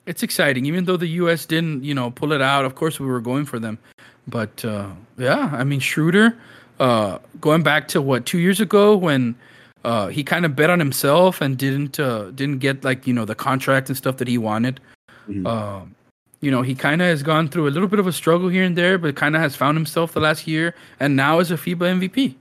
It's 0.05 0.24
exciting, 0.24 0.65
even 0.65 0.84
though 0.84 0.97
the 0.97 1.07
U.S. 1.24 1.45
didn't, 1.45 1.86
you 1.86 1.93
know, 1.93 2.11
pull 2.11 2.34
it 2.34 2.41
out. 2.41 2.65
Of 2.65 2.76
course, 2.76 2.99
we 2.99 3.07
were 3.07 3.21
going 3.21 3.45
for 3.45 3.59
them, 3.59 3.80
but 4.28 4.65
uh, 4.65 4.89
yeah, 5.17 5.49
I 5.53 5.63
mean 5.63 5.80
Schroeder, 5.80 6.38
uh, 6.82 7.19
going 7.39 7.63
back 7.63 7.88
to 7.89 8.01
what 8.01 8.26
two 8.26 8.39
years 8.39 8.59
ago 8.59 8.97
when 8.97 9.36
uh, 9.86 10.07
he 10.07 10.21
kind 10.21 10.45
of 10.45 10.53
bet 10.53 10.69
on 10.69 10.80
himself 10.80 11.39
and 11.39 11.57
didn't 11.57 11.97
uh, 11.97 12.32
didn't 12.32 12.59
get 12.59 12.84
like 12.84 13.07
you 13.07 13.13
know 13.13 13.24
the 13.24 13.36
contract 13.36 13.88
and 13.88 13.97
stuff 13.97 14.17
that 14.17 14.28
he 14.28 14.38
wanted. 14.38 14.82
Mm-hmm. 15.30 15.47
Um, 15.47 15.95
you 16.41 16.51
know, 16.51 16.61
he 16.61 16.76
kind 16.76 17.01
of 17.01 17.07
has 17.07 17.24
gone 17.24 17.47
through 17.47 17.69
a 17.69 17.71
little 17.71 17.88
bit 17.88 17.99
of 17.99 18.07
a 18.07 18.11
struggle 18.11 18.49
here 18.49 18.65
and 18.65 18.78
there, 18.78 18.97
but 18.97 19.15
kind 19.15 19.34
of 19.34 19.41
has 19.41 19.55
found 19.55 19.78
himself 19.78 20.11
the 20.11 20.19
last 20.19 20.45
year, 20.45 20.76
and 20.99 21.15
now 21.15 21.39
is 21.39 21.51
a 21.51 21.55
FIBA 21.55 22.09
MVP. 22.09 22.36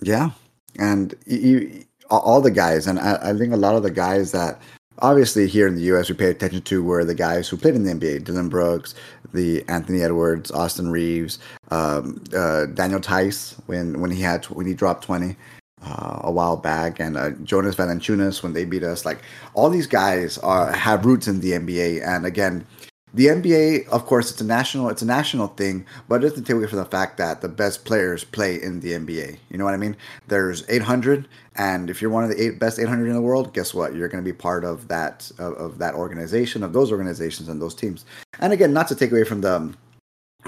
Yeah, 0.00 0.30
and 0.78 1.14
you, 1.26 1.84
all 2.18 2.40
the 2.40 2.50
guys, 2.50 2.86
and 2.86 2.98
I, 2.98 3.30
I, 3.30 3.32
think 3.34 3.52
a 3.52 3.56
lot 3.56 3.74
of 3.74 3.82
the 3.82 3.90
guys 3.90 4.32
that 4.32 4.60
obviously 4.98 5.46
here 5.46 5.66
in 5.66 5.74
the 5.74 5.82
U.S. 5.82 6.08
we 6.08 6.14
pay 6.16 6.30
attention 6.30 6.62
to 6.62 6.82
were 6.82 7.04
the 7.04 7.14
guys 7.14 7.48
who 7.48 7.56
played 7.56 7.74
in 7.74 7.84
the 7.84 7.92
NBA: 7.92 8.24
Dillon 8.24 8.48
Brooks, 8.48 8.94
the 9.32 9.64
Anthony 9.68 10.02
Edwards, 10.02 10.50
Austin 10.50 10.90
Reaves, 10.90 11.38
um, 11.70 12.22
uh, 12.34 12.66
Daniel 12.66 13.00
Theis 13.00 13.56
when 13.66 14.00
when 14.00 14.10
he 14.10 14.22
had 14.22 14.44
when 14.46 14.66
he 14.66 14.74
dropped 14.74 15.04
twenty. 15.04 15.36
Uh, 15.82 16.20
a 16.24 16.30
while 16.30 16.58
back, 16.58 17.00
and 17.00 17.16
uh, 17.16 17.30
Jonas 17.42 17.74
Valanciunas 17.74 18.42
when 18.42 18.52
they 18.52 18.66
beat 18.66 18.82
us. 18.82 19.06
Like 19.06 19.22
all 19.54 19.70
these 19.70 19.86
guys 19.86 20.36
are 20.36 20.70
have 20.70 21.06
roots 21.06 21.26
in 21.26 21.40
the 21.40 21.52
NBA, 21.52 22.06
and 22.06 22.26
again, 22.26 22.66
the 23.12 23.26
NBA, 23.26 23.88
of 23.88 24.06
course, 24.06 24.30
it's 24.30 24.40
a 24.40 24.44
national 24.44 24.88
it's 24.88 25.02
a 25.02 25.06
national 25.06 25.48
thing, 25.48 25.84
but 26.08 26.22
it 26.22 26.28
doesn't 26.28 26.44
take 26.44 26.56
away 26.56 26.66
from 26.66 26.78
the 26.78 26.84
fact 26.84 27.16
that 27.18 27.40
the 27.40 27.48
best 27.48 27.84
players 27.84 28.22
play 28.24 28.60
in 28.60 28.80
the 28.80 28.92
NBA. 28.92 29.38
You 29.50 29.58
know 29.58 29.64
what 29.64 29.74
I 29.74 29.78
mean? 29.78 29.96
There's 30.28 30.68
800, 30.68 31.26
and 31.56 31.90
if 31.90 32.00
you're 32.00 32.10
one 32.10 32.22
of 32.22 32.30
the 32.30 32.40
eight 32.40 32.60
best 32.60 32.78
800 32.78 33.08
in 33.08 33.14
the 33.14 33.20
world, 33.20 33.52
guess 33.52 33.74
what? 33.74 33.94
You're 33.94 34.08
going 34.08 34.22
to 34.22 34.28
be 34.28 34.36
part 34.36 34.64
of 34.64 34.88
that 34.88 35.30
of, 35.38 35.54
of, 35.54 35.78
that 35.78 35.94
organization, 35.94 36.62
of 36.62 36.72
those 36.72 36.92
organizations 36.92 37.48
and 37.48 37.60
those 37.60 37.74
teams. 37.74 38.04
And 38.38 38.52
again, 38.52 38.72
not 38.72 38.86
to 38.88 38.94
take 38.94 39.10
away 39.10 39.24
from 39.24 39.40
the 39.40 39.74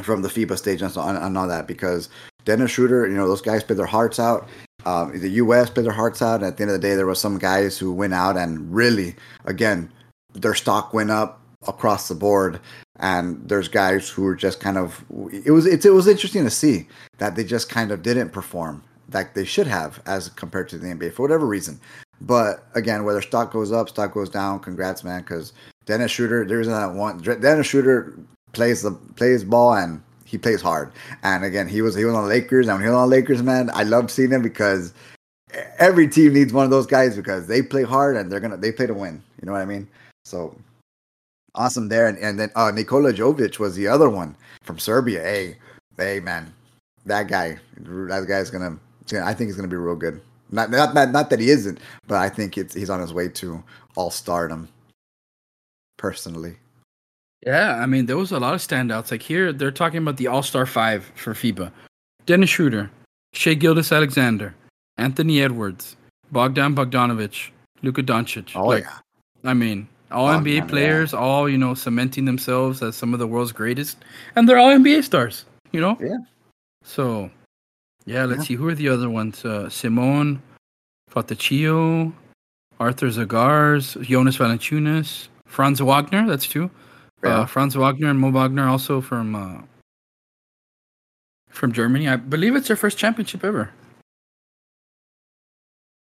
from 0.03 0.23
the 0.23 0.29
FIBA 0.29 0.57
stage 0.57 0.81
and, 0.81 0.91
so, 0.91 1.03
and 1.03 1.37
all 1.37 1.49
that, 1.49 1.67
because 1.67 2.09
Dennis 2.45 2.71
Schroeder, 2.71 3.07
you 3.07 3.15
know, 3.15 3.29
those 3.29 3.43
guys 3.43 3.63
played 3.63 3.79
their 3.79 3.87
hearts 3.87 4.19
out. 4.19 4.49
Um, 4.87 5.19
the 5.19 5.29
U.S. 5.31 5.71
played 5.71 5.87
their 5.87 5.93
hearts 5.93 6.23
out. 6.23 6.37
And 6.37 6.45
at 6.45 6.57
the 6.57 6.63
end 6.63 6.71
of 6.73 6.81
the 6.81 6.87
day, 6.87 6.95
there 6.95 7.07
was 7.07 7.21
some 7.21 7.39
guys 7.39 7.79
who 7.79 7.93
went 7.93 8.15
out 8.15 8.37
and 8.37 8.75
really, 8.75 9.15
again, 9.45 9.93
their 10.33 10.55
stock 10.55 10.95
went 10.95 11.11
up 11.11 11.42
across 11.69 12.09
the 12.09 12.15
board 12.15 12.61
and 12.97 13.49
there's 13.49 13.69
guys 13.69 14.09
who 14.09 14.27
are 14.27 14.35
just 14.35 14.61
kind 14.61 14.77
of 14.77 15.05
it 15.45 15.51
was 15.51 15.67
it, 15.67 15.85
it 15.85 15.91
was 15.91 16.09
interesting 16.09 16.45
to 16.45 16.51
see 16.51 16.87
that 17.19 17.37
they 17.37 17.45
just 17.45 17.69
kind 17.69 17.91
of 17.91 18.03
didn't 18.03 18.31
perform 18.31 18.83
like 19.13 19.35
they 19.35 19.45
should 19.45 19.67
have 19.67 20.01
as 20.07 20.29
compared 20.31 20.69
to 20.71 20.79
the 20.79 20.87
NBA 20.87 21.13
for 21.13 21.23
whatever 21.23 21.47
reason. 21.47 21.81
But 22.21 22.65
again, 22.75 23.05
whether 23.05 23.21
stock 23.21 23.53
goes 23.53 23.73
up, 23.73 23.89
stock 23.89 24.15
goes 24.15 24.31
down, 24.31 24.61
congrats, 24.61 25.05
man. 25.05 25.23
Because 25.23 25.53
Dennis 25.87 26.13
Schroeder, 26.13 26.45
there's 26.45 26.69
that 26.69 26.93
one. 26.93 27.19
Dennis 27.19 27.67
Schroeder 27.67 28.15
plays 28.53 28.83
the 28.83 28.93
plays 29.17 29.45
ball 29.45 29.75
and 29.75 30.03
he 30.25 30.39
plays 30.39 30.63
hard. 30.63 30.93
And 31.23 31.45
again, 31.45 31.69
he 31.69 31.83
was 31.83 31.95
he 31.95 32.05
was 32.05 32.15
on 32.15 32.23
the 32.23 32.29
Lakers. 32.29 32.69
And 32.69 32.77
when 32.77 32.85
he 32.85 32.89
was 32.89 32.97
on 32.97 33.11
Lakers, 33.11 33.43
man, 33.43 33.71
I 33.75 33.83
loved 33.83 34.11
seeing 34.11 34.31
him 34.31 34.43
because 34.43 34.95
every 35.79 36.09
team 36.09 36.33
needs 36.33 36.53
one 36.53 36.65
of 36.65 36.71
those 36.71 36.87
guys 36.87 37.17
because 37.17 37.47
they 37.47 37.61
play 37.61 37.83
hard 37.83 38.17
and 38.17 38.31
they're 38.31 38.41
gonna 38.41 38.57
they 38.57 38.73
play 38.73 38.87
to 38.87 38.95
win. 38.95 39.23
You 39.41 39.47
know 39.47 39.53
what 39.53 39.63
I 39.63 39.67
mean? 39.67 39.89
So 40.25 40.57
awesome 41.55 41.89
there. 41.89 42.07
And, 42.07 42.19
and 42.19 42.39
then 42.39 42.51
uh, 42.55 42.71
Nikola 42.71 43.13
Jovic 43.13 43.59
was 43.59 43.75
the 43.75 43.89
other 43.89 44.09
one 44.09 44.37
from 44.63 44.79
Serbia. 44.79 45.23
Hey, 45.23 45.57
hey, 45.97 46.21
man, 46.21 46.53
that 47.07 47.29
guy, 47.29 47.59
that 47.77 48.27
guy's 48.29 48.51
gonna. 48.51 48.79
I 49.13 49.35
think 49.35 49.49
he's 49.49 49.57
gonna 49.57 49.69
be 49.69 49.77
real 49.77 49.97
good. 49.97 50.21
Not 50.51 50.71
not 50.71 50.95
not, 50.95 51.11
not 51.11 51.31
that 51.31 51.41
he 51.41 51.51
isn't, 51.51 51.81
but 52.07 52.19
I 52.19 52.29
think 52.29 52.57
it's 52.57 52.75
he's 52.75 52.91
on 52.91 53.01
his 53.01 53.13
way 53.13 53.29
to 53.29 53.63
all 53.97 54.11
stardom. 54.11 54.69
Personally. 55.97 56.57
Yeah, 57.47 57.77
I 57.77 57.87
mean 57.87 58.07
there 58.07 58.17
was 58.17 58.33
a 58.33 58.39
lot 58.39 58.55
of 58.55 58.61
standouts. 58.61 59.11
Like 59.11 59.23
here, 59.23 59.53
they're 59.53 59.73
talking 59.73 59.99
about 59.99 60.17
the 60.17 60.29
All 60.29 60.43
Star 60.43 60.67
Five 60.67 61.11
for 61.15 61.35
FIBA: 61.35 61.73
Dennis 62.27 62.51
Schroeder, 62.51 62.91
Shai 63.33 63.55
Gilgeous-Alexander, 63.55 64.55
Anthony 64.99 65.43
Edwards, 65.43 65.97
Bogdan 66.31 66.75
Bogdanovic, 66.75 67.51
Luka 67.83 68.03
Doncic. 68.03 68.53
Oh 68.55 68.67
like, 68.67 68.85
yeah. 68.85 68.99
I 69.45 69.55
mean, 69.55 69.89
all 70.13 70.29
oh, 70.29 70.39
NBA 70.39 70.61
man, 70.61 70.69
players, 70.69 71.13
yeah. 71.13 71.19
all 71.19 71.49
you 71.49 71.59
know, 71.59 71.75
cementing 71.75 72.25
themselves 72.25 72.83
as 72.83 72.97
some 72.97 73.13
of 73.13 73.19
the 73.19 73.27
world's 73.27 73.53
greatest, 73.53 73.99
and 74.37 74.49
they're 74.49 74.59
all 74.59 74.71
NBA 74.71 75.05
stars. 75.05 75.45
You 75.73 75.81
know. 75.81 75.97
Yeah. 76.01 76.19
So, 76.85 77.31
yeah, 78.05 78.25
let's 78.25 78.41
yeah. 78.41 78.47
see 78.47 78.55
who 78.55 78.69
are 78.69 78.75
the 78.75 78.89
other 78.89 79.09
ones. 79.09 79.45
Uh, 79.45 79.69
Simone, 79.69 80.43
Fontecchio, 81.11 82.13
Arthur 82.81 83.07
Zagars, 83.09 84.01
Jonas 84.03 84.37
Valanciunas, 84.37 85.29
Franz 85.47 85.81
Wagner. 85.81 86.27
That's 86.27 86.47
two. 86.47 86.65
Uh, 86.65 87.29
yeah. 87.29 87.39
Uh, 87.41 87.47
Franz 87.47 87.77
Wagner 87.77 88.09
and 88.09 88.19
Mo 88.19 88.31
Wagner 88.31 88.69
also 88.69 89.01
from 89.01 89.35
uh, 89.35 89.63
from 91.49 91.73
Germany. 91.73 92.09
I 92.09 92.17
believe 92.17 92.57
it's 92.57 92.69
their 92.69 92.77
first 92.77 92.99
championship 92.99 93.45
ever. 93.45 93.71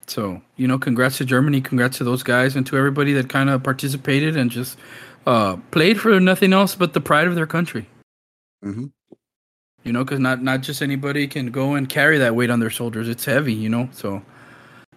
So, 0.07 0.41
you 0.57 0.67
know, 0.67 0.77
congrats 0.77 1.17
to 1.17 1.25
Germany, 1.25 1.61
congrats 1.61 1.97
to 1.99 2.03
those 2.03 2.23
guys, 2.23 2.55
and 2.55 2.65
to 2.67 2.77
everybody 2.77 3.13
that 3.13 3.29
kind 3.29 3.49
of 3.49 3.63
participated 3.63 4.35
and 4.35 4.51
just 4.51 4.77
uh, 5.25 5.55
played 5.71 5.99
for 5.99 6.19
nothing 6.19 6.53
else 6.53 6.75
but 6.75 6.93
the 6.93 7.01
pride 7.01 7.27
of 7.27 7.35
their 7.35 7.47
country. 7.47 7.87
Mm-hmm. 8.63 8.87
You 9.83 9.93
know, 9.93 10.03
because 10.03 10.19
not 10.19 10.43
not 10.43 10.61
just 10.61 10.81
anybody 10.81 11.27
can 11.27 11.49
go 11.49 11.73
and 11.73 11.89
carry 11.89 12.17
that 12.19 12.35
weight 12.35 12.49
on 12.49 12.59
their 12.59 12.69
shoulders. 12.69 13.09
It's 13.09 13.25
heavy, 13.25 13.53
you 13.53 13.69
know. 13.69 13.89
So, 13.93 14.21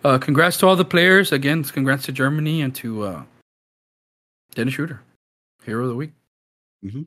uh, 0.05 0.19
congrats 0.19 0.59
to 0.59 0.67
all 0.67 0.77
the 0.77 0.85
players. 0.85 1.33
Again, 1.33 1.65
congrats 1.65 2.05
to 2.05 2.13
Germany 2.13 2.61
and 2.61 2.75
to 2.77 3.03
uh, 3.05 3.23
Dennis 4.55 4.75
Schroeder, 4.75 5.01
hero 5.65 5.85
of 5.85 5.89
the 5.89 5.97
week. 5.97 6.13
Mm-hmm. 6.85 6.99
You 6.99 7.07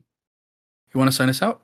You 0.94 0.98
want 0.98 1.10
to 1.10 1.16
sign 1.16 1.28
us 1.28 1.42
out? 1.42 1.60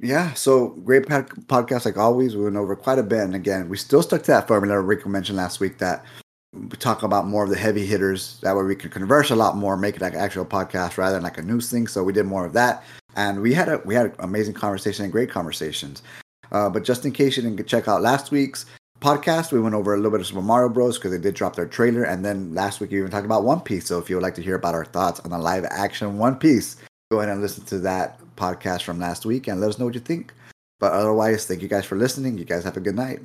Yeah, 0.00 0.34
so 0.34 0.68
great 0.68 1.06
pod- 1.06 1.30
podcast 1.46 1.84
like 1.84 1.96
always. 1.96 2.36
We 2.36 2.44
went 2.44 2.56
over 2.56 2.74
quite 2.74 2.98
a 2.98 3.02
bit, 3.02 3.20
and 3.20 3.34
again, 3.34 3.68
we 3.68 3.76
still 3.76 4.02
stuck 4.02 4.22
to 4.22 4.32
that 4.32 4.48
formula 4.48 4.80
Rico 4.80 5.08
mentioned 5.08 5.38
last 5.38 5.60
week 5.60 5.78
that 5.78 6.04
we 6.52 6.68
talk 6.70 7.02
about 7.02 7.26
more 7.26 7.44
of 7.44 7.50
the 7.50 7.56
heavy 7.56 7.86
hitters. 7.86 8.38
That 8.42 8.56
way, 8.56 8.64
we 8.64 8.76
can 8.76 8.90
converse 8.90 9.30
a 9.30 9.36
lot 9.36 9.56
more, 9.56 9.76
make 9.76 9.96
it 9.96 10.02
like 10.02 10.14
an 10.14 10.20
actual 10.20 10.44
podcast 10.44 10.98
rather 10.98 11.14
than 11.14 11.22
like 11.22 11.38
a 11.38 11.42
news 11.42 11.70
thing. 11.70 11.86
So 11.86 12.02
we 12.02 12.12
did 12.12 12.26
more 12.26 12.44
of 12.44 12.52
that, 12.54 12.84
and 13.16 13.40
we 13.40 13.54
had 13.54 13.68
a 13.68 13.80
we 13.84 13.94
had 13.94 14.06
an 14.06 14.14
amazing 14.18 14.54
conversation 14.54 15.04
and 15.04 15.12
great 15.12 15.30
conversations. 15.30 16.02
Uh, 16.50 16.68
but 16.68 16.84
just 16.84 17.04
in 17.04 17.12
case 17.12 17.36
you 17.36 17.42
didn't 17.42 17.66
check 17.66 17.88
out 17.88 18.02
last 18.02 18.30
week's 18.30 18.66
podcast, 19.00 19.52
we 19.52 19.60
went 19.60 19.74
over 19.74 19.94
a 19.94 19.96
little 19.96 20.10
bit 20.10 20.20
of 20.20 20.26
Super 20.26 20.42
Mario 20.42 20.68
Bros. 20.68 20.98
because 20.98 21.12
they 21.12 21.18
did 21.18 21.34
drop 21.34 21.54
their 21.54 21.66
trailer, 21.66 22.02
and 22.02 22.24
then 22.24 22.52
last 22.52 22.80
week 22.80 22.90
we 22.90 22.98
even 22.98 23.10
talked 23.10 23.26
about 23.26 23.44
One 23.44 23.60
Piece. 23.60 23.86
So 23.86 23.98
if 23.98 24.10
you 24.10 24.16
would 24.16 24.22
like 24.22 24.34
to 24.36 24.42
hear 24.42 24.56
about 24.56 24.74
our 24.74 24.84
thoughts 24.84 25.20
on 25.20 25.30
the 25.30 25.38
live 25.38 25.64
action 25.70 26.18
One 26.18 26.36
Piece, 26.36 26.76
go 27.10 27.20
ahead 27.20 27.32
and 27.32 27.40
listen 27.40 27.64
to 27.66 27.78
that 27.80 28.18
podcast 28.36 28.82
from 28.82 28.98
last 28.98 29.24
week 29.24 29.48
and 29.48 29.60
let 29.60 29.70
us 29.70 29.78
know 29.78 29.84
what 29.86 29.94
you 29.94 30.00
think. 30.00 30.32
But 30.80 30.92
otherwise, 30.92 31.46
thank 31.46 31.62
you 31.62 31.68
guys 31.68 31.84
for 31.86 31.96
listening. 31.96 32.36
You 32.38 32.44
guys 32.44 32.64
have 32.64 32.76
a 32.76 32.80
good 32.80 32.96
night. 32.96 33.20